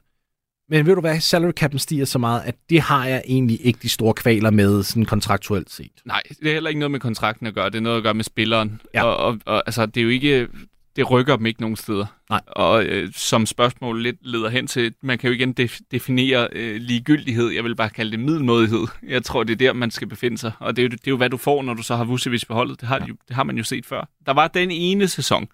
Men 0.70 0.86
ved 0.86 0.96
du 0.96 1.02
hvad, 1.02 1.20
salary 1.20 1.52
cap'en 1.64 1.78
stiger 1.78 2.06
så 2.06 2.20
meget, 2.20 2.42
at 2.46 2.56
det 2.70 2.82
har 2.82 3.06
jeg 3.06 3.24
egentlig 3.28 3.66
ikke 3.66 3.80
de 3.82 3.90
store 3.90 4.14
kvaler 4.14 4.50
med, 4.50 4.84
sådan 4.84 5.06
kontraktuelt 5.06 5.72
set. 5.72 5.92
Nej, 6.06 6.22
det 6.40 6.50
er 6.50 6.54
heller 6.54 6.70
ikke 6.70 6.80
noget 6.80 6.92
med 6.92 7.00
kontrakten 7.00 7.48
at 7.48 7.54
gøre. 7.54 7.70
Det 7.70 7.76
er 7.76 7.82
noget 7.82 7.98
at 7.98 8.04
gøre 8.04 8.14
med 8.14 8.24
spilleren. 8.24 8.82
Ja. 8.94 9.04
Og, 9.04 9.18
og, 9.18 9.40
og 9.46 9.64
altså, 9.66 9.86
det 9.86 9.98
er 9.98 10.04
jo 10.04 10.10
ikke... 10.10 10.48
Det 10.96 11.12
rykker 11.12 11.36
dem 11.36 11.46
ikke 11.46 11.62
nogen 11.62 11.76
steder. 11.76 12.06
Nej. 12.30 12.42
Og 12.48 12.86
øh, 12.86 13.12
som 13.14 13.46
spørgsmål 13.46 14.04
lidt 14.04 14.16
leder 14.22 14.50
hen 14.50 14.68
til, 14.68 14.94
man 15.02 15.18
kan 15.18 15.28
jo 15.30 15.34
igen 15.36 15.56
def- 15.60 15.80
definere 15.92 16.48
øh, 16.52 16.76
ligegyldighed. 16.82 17.50
Jeg 17.50 17.64
vil 17.64 17.76
bare 17.76 17.90
kalde 17.90 18.12
det 18.12 18.20
middelmådighed. 18.20 18.88
Jeg 19.04 19.24
tror, 19.24 19.44
det 19.44 19.54
er 19.54 19.58
der, 19.58 19.74
man 19.74 19.92
skal 19.92 20.08
befinde 20.08 20.38
sig. 20.38 20.52
Og 20.60 20.76
det 20.76 20.82
er, 20.82 20.84
jo, 20.84 20.90
det 20.90 21.08
er 21.08 21.12
jo, 21.12 21.18
hvad 21.18 21.30
du 21.30 21.38
får, 21.38 21.62
når 21.64 21.74
du 21.74 21.84
så 21.84 21.96
har 21.96 22.04
Vucevic 22.04 22.46
beholdet. 22.46 22.82
Det 22.82 22.88
har, 22.88 23.00
ja. 23.00 23.06
jo, 23.06 23.16
det 23.28 23.36
har 23.36 23.44
man 23.44 23.58
jo 23.58 23.64
set 23.64 23.86
før. 23.86 24.10
Der 24.26 24.34
var 24.34 24.48
den 24.48 24.72
ene 24.72 25.08
sæson, 25.08 25.48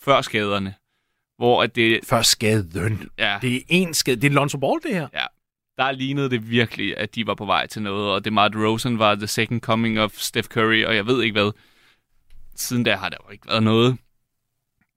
før 0.00 0.20
skaderne, 0.20 0.74
hvor 1.38 1.62
at 1.62 1.76
det... 1.76 2.00
Før 2.04 2.22
skaden. 2.22 3.08
Ja, 3.18 3.38
Det 3.42 3.56
er 3.56 3.60
en 3.68 3.94
skade. 3.94 4.20
Det 4.20 4.28
er 4.28 4.34
Lonzo 4.34 4.58
Ball, 4.58 4.80
det 4.82 4.94
her. 4.94 5.08
Ja, 5.14 5.24
der 5.78 5.92
lignede 5.92 6.30
det 6.30 6.50
virkelig, 6.50 6.96
at 6.98 7.14
de 7.14 7.26
var 7.26 7.34
på 7.34 7.44
vej 7.44 7.66
til 7.66 7.82
noget, 7.82 8.10
og 8.10 8.24
DeMar 8.24 8.48
DeRozan 8.48 8.98
var 8.98 9.14
the 9.14 9.26
second 9.26 9.60
coming 9.60 10.00
of 10.00 10.12
Steph 10.16 10.48
Curry, 10.48 10.84
og 10.84 10.96
jeg 10.96 11.06
ved 11.06 11.22
ikke 11.22 11.32
hvad. 11.32 11.52
Siden 12.56 12.84
da 12.84 12.94
har 12.96 13.08
der 13.08 13.16
jo 13.26 13.32
ikke 13.32 13.48
været 13.48 13.62
noget. 13.62 13.96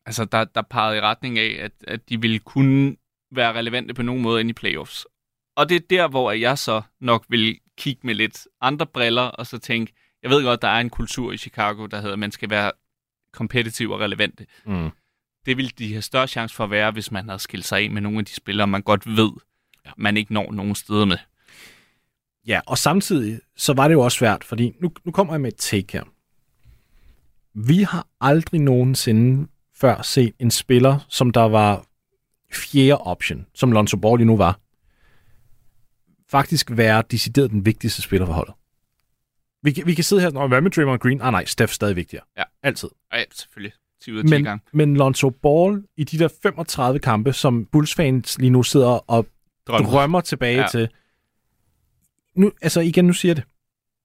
Altså, 0.06 0.26
der, 0.26 0.44
der 0.44 0.62
pegede 0.62 0.98
i 0.98 1.02
retning 1.02 1.40
af, 1.40 1.58
at, 1.60 1.72
at 1.88 2.10
de 2.10 2.22
ville 2.22 2.40
kunne 2.40 2.96
være 3.32 3.54
relevante 3.54 3.94
på 3.94 4.02
nogen 4.02 4.22
måde 4.22 4.42
ind 4.42 4.50
i 4.50 4.54
playoffs. 4.54 5.06
Og 5.56 5.70
det 5.70 5.76
er 5.76 5.88
der, 5.90 6.08
hvor 6.08 6.32
jeg 6.32 6.58
så 6.58 6.82
nok 7.02 7.26
vil 7.30 7.60
kigge 7.78 8.02
med 8.04 8.16
lidt 8.16 8.48
andre 8.62 8.86
briller, 8.86 9.22
og 9.22 9.48
så 9.48 9.58
tænke, 9.58 9.94
jeg 10.24 10.32
ved 10.32 10.44
godt, 10.44 10.62
der 10.62 10.68
er 10.68 10.80
en 10.80 10.90
kultur 10.90 11.32
i 11.32 11.38
Chicago, 11.38 11.86
der 11.86 11.98
hedder, 11.98 12.14
at 12.14 12.20
man 12.20 12.32
skal 12.32 12.50
være 12.50 12.72
kompetitiv 13.34 13.92
og 13.92 14.00
relevante. 14.00 14.46
Mm. 14.66 14.90
Det 15.46 15.58
ville 15.58 15.72
de 15.78 15.92
have 15.92 16.02
større 16.02 16.28
chance 16.28 16.56
for 16.56 16.64
at 16.64 16.72
være, 16.72 16.92
hvis 16.92 17.12
man 17.12 17.26
havde 17.26 17.40
skilt 17.40 17.66
sig 17.66 17.80
af 17.80 17.92
med 17.92 18.02
nogle 18.02 18.20
af 18.20 18.26
de 18.26 18.34
spillere, 18.34 18.68
man 18.68 18.82
godt 18.82 19.08
ved, 19.08 19.32
ja. 19.86 19.92
man 19.98 20.18
ikke 20.18 20.34
når 20.34 20.52
nogen 20.52 20.76
steder 20.76 21.06
med. 21.06 21.18
Ja, 22.48 22.62
og 22.68 22.78
samtidig 22.78 23.40
så 23.56 23.74
var 23.74 23.88
det 23.88 23.94
jo 23.94 24.02
også 24.02 24.18
svært, 24.18 24.44
fordi 24.44 24.76
nu, 24.80 24.92
nu 25.06 25.12
kommer 25.12 25.34
jeg 25.34 25.42
med 25.42 25.52
et 25.52 25.58
take 25.58 25.94
her. 25.94 26.04
Vi 27.54 27.84
har 27.84 28.08
aldrig 28.22 28.62
nogensinde 28.62 29.48
før 29.82 30.02
set 30.02 30.34
en 30.40 30.52
spiller, 30.52 31.06
som 31.10 31.32
der 31.32 31.42
var 31.42 31.86
fjerde 32.54 32.98
option, 32.98 33.46
som 33.54 33.72
Lonzo 33.72 33.98
Ball 33.98 34.18
lige 34.18 34.28
nu 34.28 34.38
var, 34.38 34.60
faktisk 36.30 36.68
være 36.72 37.04
decideret 37.12 37.52
den 37.52 37.66
vigtigste 37.66 38.02
spiller 38.02 38.26
for 38.26 38.34
holdet. 38.34 38.54
Vi, 39.64 39.72
kan- 39.72 39.86
vi 39.86 39.94
kan 39.94 40.04
sidde 40.04 40.22
her 40.22 40.32
og 40.40 40.48
hvad 40.48 40.62
med 40.62 40.72
Draymond 40.72 41.00
Green? 41.00 41.22
Ah 41.22 41.32
nej, 41.32 41.46
Steph 41.46 41.72
er 41.72 41.74
stadig 41.74 41.96
vigtigere. 41.96 42.24
Ja. 42.38 42.44
Altid. 42.64 42.90
Ja, 43.14 43.24
selvfølgelig. 43.32 43.74
10 44.04 44.12
ud 44.12 44.18
af 44.18 44.24
10 44.24 44.30
Men, 44.30 44.44
gange. 44.44 44.66
men 44.74 44.98
Lonzo 44.98 45.30
Ball 45.30 45.84
i 45.98 46.04
de 46.04 46.20
der 46.20 46.28
35 46.44 47.00
kampe, 47.00 47.34
som 47.34 47.66
Bulls-fans 47.66 48.38
lige 48.38 48.50
nu 48.50 48.64
sidder 48.64 49.12
og 49.12 49.28
drømmer, 49.68 49.90
drømmer 49.92 50.22
tilbage. 50.22 50.62
Ja. 50.62 50.68
til. 50.68 50.90
Nu, 52.36 52.52
altså 52.62 52.80
igen, 52.82 53.06
nu 53.06 53.14
siger 53.14 53.30
jeg 53.30 53.36
det. 53.36 53.46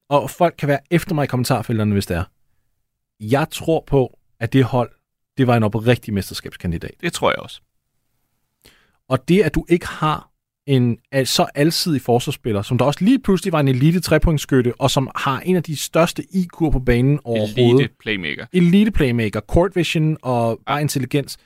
Og 0.09 0.31
folk 0.31 0.55
kan 0.59 0.69
være 0.69 0.79
efter 0.91 1.15
mig 1.15 1.25
i 1.25 1.27
kommentarfelterne, 1.27 1.93
hvis 1.93 2.07
det 2.07 2.17
er. 2.17 2.25
Jeg 3.21 3.47
tror 3.51 3.85
på, 3.87 4.19
at 4.41 4.53
det 4.53 4.65
hold, 4.65 4.91
det 5.39 5.47
var 5.47 5.57
en 5.57 5.63
oprigtig 5.63 6.15
mesterskabskandidat. 6.15 6.95
Det 7.01 7.13
tror 7.13 7.31
jeg 7.31 7.39
også. 7.39 7.61
Og 9.09 9.29
det, 9.29 9.43
at 9.43 9.55
du 9.55 9.67
ikke 9.69 9.87
har 9.87 10.31
en 10.67 10.99
så 11.25 11.47
alsidig 11.55 12.01
forsvarsspiller, 12.03 12.63
som 12.63 12.79
der 12.79 12.85
også 12.85 13.05
lige 13.05 13.19
pludselig 13.19 13.53
var 13.53 13.61
en 13.61 13.69
elite 13.69 14.01
trepointskytte, 14.01 14.73
og 14.81 14.91
som 14.91 15.11
har 15.17 15.41
en 15.41 15.57
af 15.57 15.63
de 15.63 15.77
største 15.77 16.23
IQ'er 16.35 16.71
på 16.71 16.79
banen 16.87 17.21
overhovedet. 17.25 17.81
Elite 17.81 17.95
playmaker. 18.01 18.47
elite 18.53 18.91
playmaker, 18.91 19.41
court 19.41 19.77
vision 19.77 20.17
og 20.23 20.61
bare 20.67 20.81
intelligens. 20.81 21.37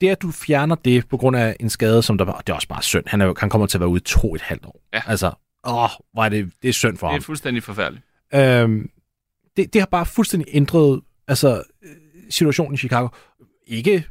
Det, 0.00 0.08
at 0.08 0.22
du 0.22 0.30
fjerner 0.30 0.74
det 0.74 1.08
på 1.08 1.16
grund 1.16 1.36
af 1.36 1.56
en 1.60 1.70
skade, 1.70 2.02
som 2.02 2.18
der 2.18 2.24
var, 2.24 2.38
det 2.38 2.48
er 2.48 2.54
også 2.54 2.68
bare 2.68 2.82
synd. 2.82 3.04
Han, 3.06 3.20
er 3.20 3.34
han 3.38 3.50
kommer 3.50 3.66
til 3.66 3.76
at 3.78 3.80
være 3.80 3.88
ude 3.88 4.00
to 4.00 4.28
og 4.28 4.34
et 4.34 4.40
halvt 4.40 4.64
år. 4.66 4.82
Ja. 4.94 5.02
Altså, 5.06 5.26
åh, 5.64 5.88
hvor 6.12 6.24
er 6.24 6.28
det, 6.28 6.52
det 6.62 6.68
er 6.68 6.72
synd 6.72 6.96
for 6.96 7.06
Det 7.06 7.12
ham. 7.12 7.18
er 7.18 7.22
fuldstændig 7.22 7.62
forfærdeligt. 7.62 8.04
Øhm, 8.34 8.90
det, 9.56 9.72
det 9.72 9.80
har 9.80 9.86
bare 9.86 10.06
fuldstændig 10.06 10.48
ændret 10.54 11.00
altså, 11.28 11.62
øh, 11.82 11.90
situationen 12.30 12.74
i 12.74 12.76
Chicago. 12.76 13.08
Ikke 13.66 14.04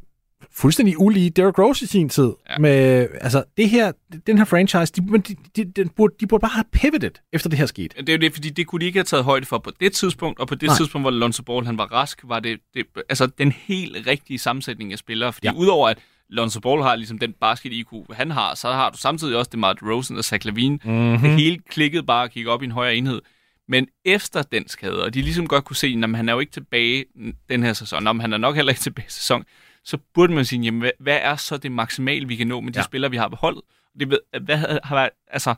fuldstændig 0.52 1.00
ulige 1.00 1.30
Derrick 1.30 1.60
Rose 1.60 1.84
i 1.84 1.88
sin 1.88 2.10
tid. 2.10 2.32
Ja. 2.50 2.58
Med, 2.58 3.08
altså, 3.22 3.44
det 3.58 3.70
her, 3.70 3.92
den 4.28 4.38
her 4.38 4.46
franchise, 4.46 4.94
de, 4.94 5.22
de, 5.28 5.36
de, 5.56 5.84
de, 5.84 5.90
burde, 5.96 6.14
de 6.20 6.28
burde 6.28 6.42
bare 6.42 6.52
have 6.52 6.66
pivoted, 6.72 7.12
efter 7.34 7.50
det 7.50 7.60
her 7.60 7.66
skete. 7.66 7.96
Det 7.98 8.10
er 8.10 8.14
jo 8.14 8.20
det, 8.20 8.34
fordi 8.34 8.50
det 8.50 8.68
kunne 8.68 8.80
de 8.80 8.86
ikke 8.86 9.00
have 9.00 9.04
taget 9.04 9.24
højde 9.26 9.46
for 9.46 9.58
på 9.58 9.72
det 9.80 9.94
tidspunkt, 9.94 10.40
og 10.40 10.48
på 10.48 10.56
det 10.56 10.68
Nej. 10.68 10.78
Tidspunkt, 10.78 11.04
hvor 11.04 11.12
Lonzo 11.12 11.44
Ball 11.44 11.66
han 11.66 11.78
var 11.78 11.86
rask, 11.86 12.22
var 12.24 12.40
det, 12.40 12.60
det 12.74 12.86
altså 13.10 13.28
den 13.28 13.52
helt 13.52 14.08
rigtige 14.08 14.40
sammensætning 14.40 14.92
af 14.94 15.00
spillere. 15.00 15.34
Fordi 15.34 15.48
Ja. 15.48 15.54
udover 15.54 15.90
at 15.90 15.98
Lonzo 16.30 16.60
Ball 16.60 16.82
har 16.82 16.96
ligesom 16.96 17.20
den 17.20 17.34
basket-IQ, 17.42 17.88
han 18.14 18.32
har, 18.32 18.56
så 18.56 18.68
har 18.72 18.90
du 18.90 18.98
samtidig 18.98 19.38
også 19.38 19.50
DeMar 19.52 19.74
DeRozan 19.74 20.18
og 20.18 20.24
Zach 20.24 20.46
Lavine. 20.46 20.80
Mm-hmm. 20.84 21.18
Det 21.20 21.30
hele 21.32 21.58
klikkede 21.70 22.04
bare 22.04 22.24
og 22.24 22.30
gik 22.30 22.48
op 22.48 22.62
i 22.62 22.66
en 22.66 22.72
højere 22.72 22.96
enhed. 22.96 23.22
Men 23.68 23.88
efter 24.06 24.42
den 24.44 24.68
skade, 24.68 25.04
og 25.04 25.14
de 25.14 25.22
ligesom 25.22 25.48
godt 25.48 25.66
kunne 25.66 25.76
se, 25.76 25.88
at 26.04 26.16
han 26.16 26.30
er 26.30 26.34
jo 26.34 26.40
ikke 26.40 26.52
tilbage 26.52 27.06
den 27.50 27.64
her 27.64 27.74
sæson, 27.74 28.04
men 28.04 28.22
han 28.22 28.34
er 28.34 28.38
nok 28.38 28.56
heller 28.56 28.72
ikke 28.72 28.82
tilbage 28.82 29.08
i 29.08 29.12
sæson, 29.12 29.46
så 29.84 29.98
burde 30.14 30.34
man 30.34 30.46
sige, 30.46 30.62
jamen, 30.62 30.92
hvad, 31.00 31.20
er 31.22 31.36
så 31.36 31.58
det 31.58 31.72
maksimale, 31.72 32.28
vi 32.28 32.36
kan 32.36 32.48
nå 32.48 32.60
med 32.62 32.74
de 32.74 32.80
Ja. 32.80 32.84
spillere, 32.84 33.12
vi 33.12 33.18
har 33.18 33.28
beholdet? 33.28 33.62
Det, 34.00 34.10
ved- 34.10 34.40
hvad 34.42 34.58
har 34.58 34.96
været, 34.96 35.10
altså, 35.28 35.56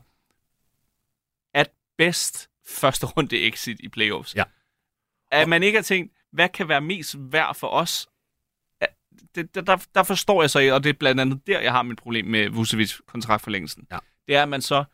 at 1.54 1.70
bedst 1.98 2.50
første 2.66 3.06
runde 3.06 3.46
exit 3.46 3.80
i 3.80 3.88
playoffs. 3.88 4.34
Ja. 4.36 4.44
At 5.30 5.48
man 5.48 5.62
ikke 5.62 5.78
har 5.78 5.82
tænkt, 5.82 6.12
hvad 6.32 6.48
kan 6.48 6.68
være 6.68 6.80
mest 6.80 7.16
værd 7.18 7.54
for 7.54 7.68
os? 7.68 8.08
Det, 9.34 9.54
der, 9.54 9.86
der 9.94 10.02
forstår 10.02 10.42
jeg 10.42 10.50
så, 10.50 10.58
ikke, 10.58 10.74
og 10.74 10.84
det 10.84 10.90
er 10.90 10.94
blandt 10.94 11.20
andet 11.20 11.46
der, 11.46 11.60
jeg 11.60 11.72
har 11.72 11.82
mit 11.82 11.98
problem 11.98 12.24
med 12.26 12.48
Vucevic 12.48 12.94
kontraktforlængelsen. 13.06 13.86
Ja. 13.92 13.98
Det 14.26 14.36
er, 14.36 14.42
at 14.42 14.48
man 14.48 14.62
så 14.62 14.84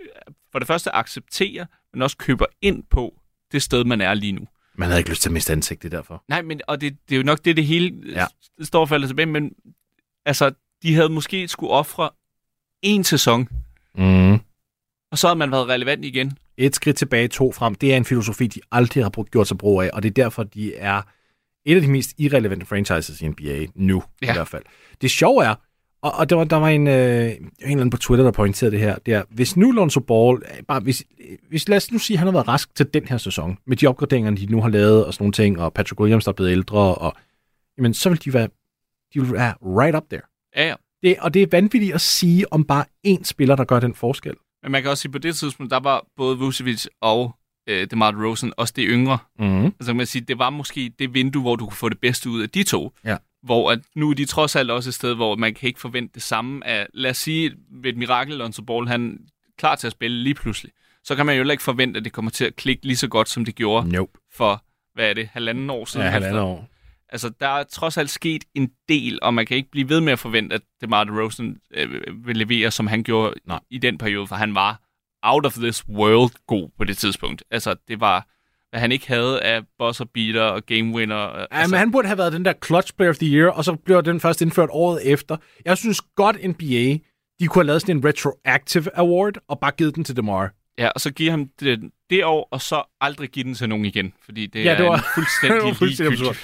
øh, 0.00 0.08
for 0.52 0.58
det 0.58 0.68
første 0.68 0.94
accepterer, 0.94 1.66
men 1.94 2.02
også 2.02 2.16
køber 2.16 2.46
ind 2.62 2.82
på 2.90 3.14
det 3.52 3.62
sted, 3.62 3.84
man 3.84 4.00
er 4.00 4.14
lige 4.14 4.32
nu. 4.32 4.48
Man 4.74 4.88
havde 4.88 5.00
ikke 5.00 5.10
lyst 5.10 5.22
til 5.22 5.28
at 5.28 5.32
miste 5.32 5.52
ansigt, 5.52 5.82
det 5.82 5.94
er 5.94 5.96
derfor. 5.98 6.24
Nej, 6.28 6.42
men 6.42 6.60
og 6.66 6.80
det, 6.80 6.96
det 7.08 7.14
er 7.14 7.16
jo 7.18 7.22
nok 7.24 7.44
det, 7.44 7.56
det 7.56 7.66
hele 7.66 8.02
Ja. 8.06 8.26
står 8.62 8.80
og 8.80 8.88
falder 8.88 9.06
tilbage, 9.06 9.26
men 9.26 9.52
altså, 10.26 10.52
de 10.82 10.94
havde 10.94 11.08
måske 11.08 11.48
skulle 11.48 11.70
ofre 11.72 12.10
en 12.82 13.04
sæson, 13.04 13.48
Mm. 13.94 14.32
og 15.10 15.18
så 15.18 15.26
havde 15.26 15.38
man 15.38 15.50
været 15.50 15.68
relevant 15.68 16.04
igen. 16.04 16.32
et 16.56 16.74
skridt 16.76 16.96
tilbage, 16.96 17.28
to 17.28 17.52
frem. 17.52 17.74
Det 17.74 17.92
er 17.92 17.96
en 17.96 18.04
filosofi, 18.04 18.46
de 18.46 18.60
aldrig 18.72 19.04
har 19.04 19.10
brugt, 19.10 19.30
gjort 19.30 19.48
sig 19.48 19.58
brug 19.58 19.82
af, 19.82 19.90
og 19.92 20.02
det 20.02 20.08
er 20.08 20.12
derfor, 20.14 20.42
de 20.42 20.74
er 20.76 21.02
et 21.64 21.74
af 21.76 21.82
de 21.82 21.88
mest 21.88 22.10
irrelevante 22.18 22.66
franchises 22.66 23.20
i 23.22 23.28
NBA 23.28 23.66
nu, 23.74 24.02
ja. 24.22 24.30
i 24.30 24.32
hvert 24.34 24.48
fald. 24.48 24.62
Det 25.00 25.10
sjove 25.10 25.44
er, 25.44 25.54
og, 26.02 26.12
og 26.12 26.30
der, 26.30 26.36
var, 26.36 26.44
der 26.44 26.56
var 26.56 26.68
en, 26.68 26.86
øh, 26.86 26.94
en 26.94 27.50
eller 27.60 27.70
anden 27.70 27.90
på 27.90 27.96
Twitter, 27.96 28.24
der 28.24 28.32
pointerede 28.32 28.72
det 28.72 28.80
her, 28.80 28.96
det 29.06 29.14
er, 29.14 29.22
hvis 29.30 29.56
nu 29.56 29.70
Lonzo 29.70 30.00
Ball, 30.00 30.42
øh, 30.44 30.62
bare 30.68 30.80
hvis, 30.80 31.04
hvis 31.48 31.68
lad 31.68 31.76
os 31.76 31.92
nu 31.92 31.98
sige, 31.98 32.14
at 32.14 32.18
han 32.18 32.26
har 32.26 32.32
været 32.32 32.48
rask 32.48 32.74
til 32.74 32.94
den 32.94 33.04
her 33.08 33.16
sæson, 33.16 33.58
med 33.66 33.76
de 33.76 33.86
opgraderinger, 33.86 34.30
de 34.30 34.46
nu 34.46 34.60
har 34.60 34.68
lavet, 34.68 35.04
og 35.04 35.14
sådan 35.14 35.22
nogle 35.22 35.32
ting, 35.32 35.60
og 35.60 35.72
Patrick 35.72 36.00
Williams, 36.00 36.24
der 36.24 36.32
er 36.32 36.34
blevet 36.34 36.50
ældre, 36.50 36.94
og, 36.94 37.14
jamen, 37.78 37.94
så 37.94 38.08
vil 38.08 38.24
de 38.24 38.34
være, 38.34 38.48
de 39.14 39.20
vil 39.20 39.32
være 39.32 39.54
right 39.62 39.96
up 39.96 40.02
there. 40.10 40.22
Ja, 40.56 40.68
ja. 40.68 40.74
Det, 41.02 41.16
og 41.20 41.34
det 41.34 41.42
er 41.42 41.46
vanvittigt 41.50 41.94
at 41.94 42.00
sige 42.00 42.52
om 42.52 42.64
bare 42.64 42.84
én 43.06 43.24
spiller, 43.24 43.56
der 43.56 43.64
gør 43.64 43.80
den 43.80 43.94
forskel. 43.94 44.34
Men 44.62 44.72
man 44.72 44.82
kan 44.82 44.90
også 44.90 45.02
sige, 45.02 45.10
at 45.10 45.12
på 45.12 45.18
det 45.18 45.36
tidspunkt, 45.36 45.70
der 45.70 45.80
var 45.80 46.04
både 46.16 46.38
Vucevic 46.38 46.86
og 47.00 47.36
øh, 47.68 47.86
DeMar 47.90 48.10
DeRozan 48.10 48.52
også 48.56 48.72
det 48.76 48.84
yngre. 48.88 49.18
Mm-hmm. 49.38 49.64
Altså 49.64 49.86
kan 49.86 49.96
man 49.96 50.06
sige, 50.06 50.24
det 50.28 50.38
var 50.38 50.50
måske 50.50 50.92
det 50.98 51.14
vindue, 51.14 51.42
hvor 51.42 51.56
du 51.56 51.64
kunne 51.64 51.76
få 51.76 51.88
det 51.88 52.00
bedste 52.00 52.30
ud 52.30 52.42
af 52.42 52.50
de 52.50 52.62
to. 52.62 52.92
Ja. 53.04 53.16
Hvor 53.42 53.70
at 53.70 53.80
nu 53.94 54.10
er 54.10 54.14
de 54.14 54.24
trods 54.24 54.56
alt 54.56 54.70
også 54.70 54.90
et 54.90 54.94
sted, 54.94 55.14
hvor 55.14 55.36
man 55.36 55.54
kan 55.54 55.66
ikke 55.66 55.80
forvente 55.80 56.14
det 56.14 56.22
samme 56.22 56.66
af, 56.66 56.86
lad 56.94 57.10
os 57.10 57.16
sige, 57.16 57.52
ved 57.70 57.90
et 57.90 57.96
mirakel, 57.96 58.34
Lonzo 58.34 58.62
Ball, 58.62 58.88
han 58.88 59.12
er 59.12 59.52
klar 59.58 59.74
til 59.74 59.86
at 59.86 59.92
spille 59.92 60.22
lige 60.22 60.34
pludselig. 60.34 60.72
Så 61.04 61.16
kan 61.16 61.26
man 61.26 61.36
jo 61.36 61.50
ikke 61.50 61.62
forvente, 61.62 61.98
at 61.98 62.04
det 62.04 62.12
kommer 62.12 62.30
til 62.30 62.44
at 62.44 62.56
klikke 62.56 62.86
lige 62.86 62.96
så 62.96 63.08
godt, 63.08 63.28
som 63.28 63.44
det 63.44 63.54
gjorde 63.54 63.88
Nope. 63.88 64.12
for, 64.34 64.64
hvad 64.94 65.10
er 65.10 65.14
det, 65.14 65.28
halvanden 65.32 65.70
år 65.70 65.84
siden? 65.84 66.06
Ja, 66.06 66.10
halvandet 66.10 66.36
efter. 66.38 66.42
år. 66.42 66.68
Altså, 67.08 67.30
der 67.40 67.48
er 67.48 67.62
trods 67.62 67.98
alt 67.98 68.10
sket 68.10 68.44
en 68.54 68.70
del, 68.88 69.18
og 69.22 69.34
man 69.34 69.46
kan 69.46 69.56
ikke 69.56 69.70
blive 69.70 69.88
ved 69.88 70.00
med 70.00 70.12
at 70.12 70.18
forvente, 70.18 70.54
at 70.54 70.62
DeMar 70.80 71.04
DeRozan 71.04 71.56
øh, 71.74 72.26
vil 72.26 72.36
levere, 72.36 72.70
som 72.70 72.86
han 72.86 73.02
gjorde 73.04 73.34
Nej. 73.44 73.60
i 73.70 73.78
den 73.78 73.98
periode, 73.98 74.26
for 74.26 74.36
han 74.36 74.54
var 74.54 74.80
out 75.22 75.46
of 75.46 75.54
this 75.54 75.88
world 75.88 76.30
god 76.46 76.70
på 76.78 76.84
det 76.84 76.96
tidspunkt. 76.98 77.44
Altså, 77.50 77.74
det 77.88 78.00
var, 78.00 78.26
hvad 78.72 78.80
han 78.80 78.92
ikke 78.92 79.08
havde 79.08 79.40
af 79.42 79.60
buzzer 79.78 80.04
beater 80.14 80.42
og 80.42 80.66
game 80.66 80.94
winner. 80.94 81.16
Ja, 81.38 81.44
altså, 81.50 81.70
men 81.70 81.78
han 81.78 81.92
burde 81.92 82.08
have 82.08 82.18
været 82.18 82.32
den 82.32 82.44
der 82.44 82.52
clutch 82.66 82.92
player 82.96 83.10
of 83.10 83.16
the 83.16 83.26
year, 83.36 83.50
og 83.50 83.64
så 83.64 83.74
blev 83.84 84.02
den 84.02 84.20
først 84.20 84.42
indført 84.42 84.68
året 84.72 85.12
efter. 85.12 85.36
Jeg 85.64 85.78
synes 85.78 86.00
godt 86.16 86.36
NBA, 86.48 86.98
de 87.40 87.46
kunne 87.46 87.60
have 87.62 87.66
lavet 87.66 87.80
sådan 87.82 87.96
en 87.96 88.04
retroactive 88.04 88.96
award, 88.98 89.32
og 89.48 89.58
bare 89.60 89.70
givet 89.70 89.94
den 89.96 90.04
til 90.04 90.16
DeMar. 90.16 90.50
Ja, 90.78 90.88
og 90.88 91.00
så 91.00 91.12
give 91.12 91.30
ham 91.30 91.48
det, 91.60 91.80
det 92.10 92.24
år, 92.24 92.48
og 92.50 92.60
så 92.60 92.82
aldrig 93.00 93.28
give 93.28 93.44
den 93.44 93.54
til 93.54 93.68
nogen 93.68 93.84
igen, 93.84 94.12
fordi 94.24 94.46
det, 94.46 94.64
Ja, 94.64 94.72
er 94.72 94.76
det 94.76 94.86
var- 94.86 94.96
en 94.96 95.02
fuldstændig, 95.14 95.62
var 95.68 95.72
fuldstændig 95.72 96.12
absurd. 96.12 96.36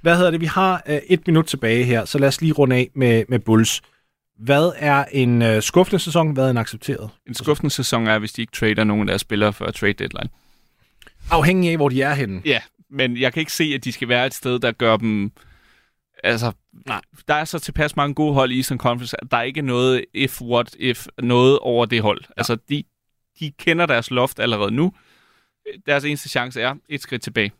Hvad 0.00 0.16
hedder 0.16 0.30
det? 0.30 0.40
Vi 0.40 0.46
har 0.46 0.82
uh, 0.88 0.94
et 1.08 1.26
minut 1.26 1.44
tilbage 1.46 1.84
her, 1.84 2.04
så 2.04 2.18
lad 2.18 2.28
os 2.28 2.40
lige 2.40 2.52
runde 2.52 2.76
af 2.76 2.88
med, 2.94 3.24
med 3.28 3.38
Bulls. 3.38 3.80
Hvad 4.38 4.72
er 4.76 5.04
en 5.12 5.42
uh, 5.42 5.60
skuffende 5.60 5.98
sæson? 5.98 6.30
Hvad 6.32 6.46
er 6.46 6.50
en 6.50 6.56
accepteret? 6.56 7.10
En 7.28 7.34
skuffende 7.34 7.70
sæson 7.70 8.06
er, 8.06 8.18
hvis 8.18 8.32
de 8.32 8.40
ikke 8.42 8.52
trader 8.52 8.84
nogen 8.84 9.00
af 9.02 9.06
deres 9.06 9.20
spillere 9.20 9.52
før 9.52 9.70
trade 9.70 9.92
deadline. 9.92 10.28
Afhængig 11.30 11.70
af, 11.70 11.76
hvor 11.76 11.88
de 11.88 12.02
er 12.02 12.14
henne. 12.14 12.42
Ja, 12.44 12.60
men 12.90 13.16
jeg 13.16 13.32
kan 13.32 13.40
ikke 13.40 13.52
se, 13.52 13.64
at 13.74 13.84
de 13.84 13.92
skal 13.92 14.08
være 14.08 14.26
et 14.26 14.34
sted, 14.34 14.58
der 14.58 14.72
gør 14.72 14.96
dem... 14.96 15.32
Altså, 16.24 16.52
Nej. 16.86 17.00
der 17.28 17.34
er 17.34 17.44
så 17.44 17.58
tilpas 17.58 17.96
mange 17.96 18.14
gode 18.14 18.34
hold 18.34 18.50
i 18.52 18.56
Eastern 18.56 18.78
Conference, 18.78 19.16
at 19.22 19.30
der 19.30 19.36
er 19.36 19.42
ikke 19.42 19.62
noget 19.62 20.04
if, 20.14 20.42
what, 20.42 20.76
if, 20.78 21.06
noget 21.18 21.58
over 21.58 21.86
det 21.86 22.02
hold. 22.02 22.20
Ja. 22.22 22.32
Altså, 22.36 22.56
de, 22.68 22.82
de 23.40 23.52
kender 23.58 23.86
deres 23.86 24.10
loft 24.10 24.40
allerede 24.40 24.70
nu. 24.70 24.92
Deres 25.86 26.04
eneste 26.04 26.28
chance 26.28 26.60
er 26.60 26.74
et 26.88 27.00
skridt 27.00 27.22
tilbage. 27.22 27.52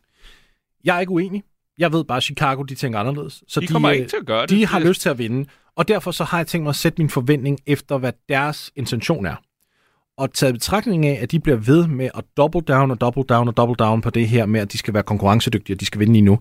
Jeg 0.84 0.96
er 0.96 1.00
ikke 1.00 1.12
uenig. 1.12 1.42
Jeg 1.78 1.92
ved 1.92 2.04
bare, 2.04 2.16
at 2.16 2.22
Chicago, 2.22 2.62
de 2.62 2.74
tænker 2.74 2.98
anderledes. 2.98 3.42
Så 3.48 3.60
De 3.60 3.66
kommer 3.66 3.90
øh, 3.90 3.96
ikke 3.96 4.08
til 4.08 4.16
at 4.16 4.26
gøre 4.26 4.42
det. 4.42 4.50
De 4.50 4.66
har 4.66 4.80
lyst 4.80 5.00
til 5.00 5.08
at 5.08 5.18
vinde, 5.18 5.48
og 5.76 5.88
derfor 5.88 6.10
så 6.10 6.24
har 6.24 6.38
jeg 6.38 6.46
tænkt 6.46 6.62
mig 6.62 6.70
at 6.70 6.76
sætte 6.76 7.02
min 7.02 7.10
forventning 7.10 7.58
efter, 7.66 7.98
hvad 7.98 8.12
deres 8.28 8.72
intention 8.76 9.26
er. 9.26 9.36
Og 10.18 10.32
taget 10.34 10.54
betragtning 10.54 11.06
af, 11.06 11.18
at 11.22 11.30
de 11.30 11.40
bliver 11.40 11.56
ved 11.56 11.86
med 11.86 12.10
at 12.14 12.24
double 12.36 12.60
down 12.60 12.90
og 12.90 13.00
double 13.00 13.24
down 13.24 13.48
og 13.48 13.56
double 13.56 13.74
down 13.74 14.00
på 14.00 14.10
det 14.10 14.28
her 14.28 14.46
med, 14.46 14.60
at 14.60 14.72
de 14.72 14.78
skal 14.78 14.94
være 14.94 15.02
konkurrencedygtige, 15.02 15.76
og 15.76 15.80
de 15.80 15.86
skal 15.86 16.00
vinde 16.00 16.12
lige 16.12 16.22
nu, 16.22 16.38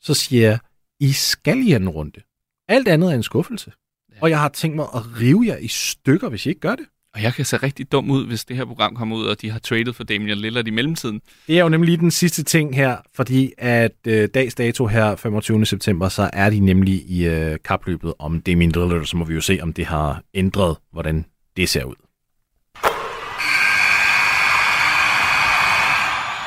så 0.00 0.14
siger 0.14 0.48
jeg, 0.48 0.58
I 1.00 1.12
skal 1.12 1.58
i 1.58 1.72
anden 1.72 1.88
runde. 1.88 2.20
Alt 2.68 2.88
andet 2.88 3.10
er 3.10 3.14
en 3.14 3.22
skuffelse. 3.22 3.72
Ja. 4.12 4.16
Og 4.20 4.30
jeg 4.30 4.40
har 4.40 4.48
tænkt 4.48 4.76
mig 4.76 4.86
at 4.94 5.20
rive 5.20 5.44
jer 5.46 5.56
i 5.56 5.68
stykker, 5.68 6.28
hvis 6.28 6.46
I 6.46 6.48
ikke 6.48 6.60
gør 6.60 6.76
det. 6.76 6.86
Og 7.14 7.22
jeg 7.22 7.34
kan 7.34 7.44
se 7.44 7.56
rigtig 7.56 7.92
dum 7.92 8.10
ud, 8.10 8.26
hvis 8.26 8.44
det 8.44 8.56
her 8.56 8.64
program 8.64 8.96
kommer 8.96 9.16
ud, 9.16 9.24
og 9.24 9.40
de 9.42 9.50
har 9.50 9.58
traded 9.58 9.92
for 9.92 10.04
Damian 10.04 10.38
Lillard 10.38 10.66
i 10.66 10.70
mellemtiden. 10.70 11.20
Det 11.46 11.58
er 11.58 11.62
jo 11.62 11.68
nemlig 11.68 12.00
den 12.00 12.10
sidste 12.10 12.42
ting 12.42 12.76
her, 12.76 12.96
fordi 13.14 13.52
at 13.58 13.96
øh, 14.06 14.28
dags 14.34 14.54
dato 14.54 14.86
her, 14.86 15.16
25. 15.16 15.66
september, 15.66 16.08
så 16.08 16.30
er 16.32 16.50
de 16.50 16.60
nemlig 16.60 16.94
i 17.10 17.26
øh, 17.26 17.58
kapløbet 17.64 18.14
om 18.18 18.40
Damian 18.40 18.70
Lillard, 18.70 19.04
så 19.04 19.16
må 19.16 19.24
vi 19.24 19.34
jo 19.34 19.40
se, 19.40 19.58
om 19.62 19.72
det 19.72 19.86
har 19.86 20.22
ændret, 20.34 20.76
hvordan 20.92 21.24
det 21.56 21.68
ser 21.68 21.84
ud. 21.84 21.94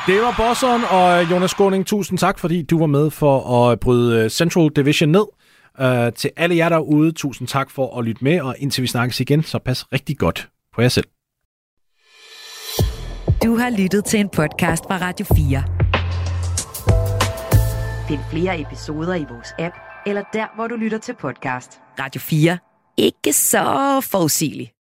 Det 0.06 0.22
var 0.22 0.34
Bosson 0.36 0.80
og 0.90 1.30
Jonas 1.30 1.50
Skåning. 1.50 1.86
Tusind 1.86 2.18
tak, 2.18 2.38
fordi 2.38 2.62
du 2.62 2.78
var 2.78 2.86
med 2.86 3.10
for 3.10 3.68
at 3.70 3.80
bryde 3.80 4.30
Central 4.30 4.70
Division 4.76 5.08
ned. 5.08 5.24
Uh, 5.80 6.12
til 6.16 6.30
alle 6.36 6.56
jer 6.56 6.68
derude, 6.68 7.12
tusind 7.12 7.48
tak 7.48 7.70
for 7.70 7.98
at 7.98 8.04
lytte 8.04 8.24
med, 8.24 8.40
og 8.40 8.56
indtil 8.58 8.82
vi 8.82 8.86
snakkes 8.86 9.20
igen, 9.20 9.42
så 9.42 9.58
pas 9.58 9.92
rigtig 9.92 10.18
godt 10.18 10.48
på 10.74 10.82
jer 10.82 10.88
selv. 10.88 11.06
Du 13.44 13.56
har 13.56 13.70
lyttet 13.78 14.04
til 14.04 14.20
en 14.20 14.28
podcast 14.28 14.84
fra 14.84 14.98
Radio 15.00 15.26
4. 15.36 15.64
Find 18.08 18.20
flere 18.30 18.60
episoder 18.60 19.14
i 19.14 19.24
vores 19.30 19.48
app, 19.58 19.74
eller 20.06 20.22
der, 20.32 20.46
hvor 20.56 20.66
du 20.66 20.74
lytter 20.74 20.98
til 20.98 21.14
podcast. 21.20 21.80
Radio 22.00 22.20
4. 22.20 22.58
Ikke 22.96 23.32
så 23.32 24.00
forudsigeligt. 24.10 24.74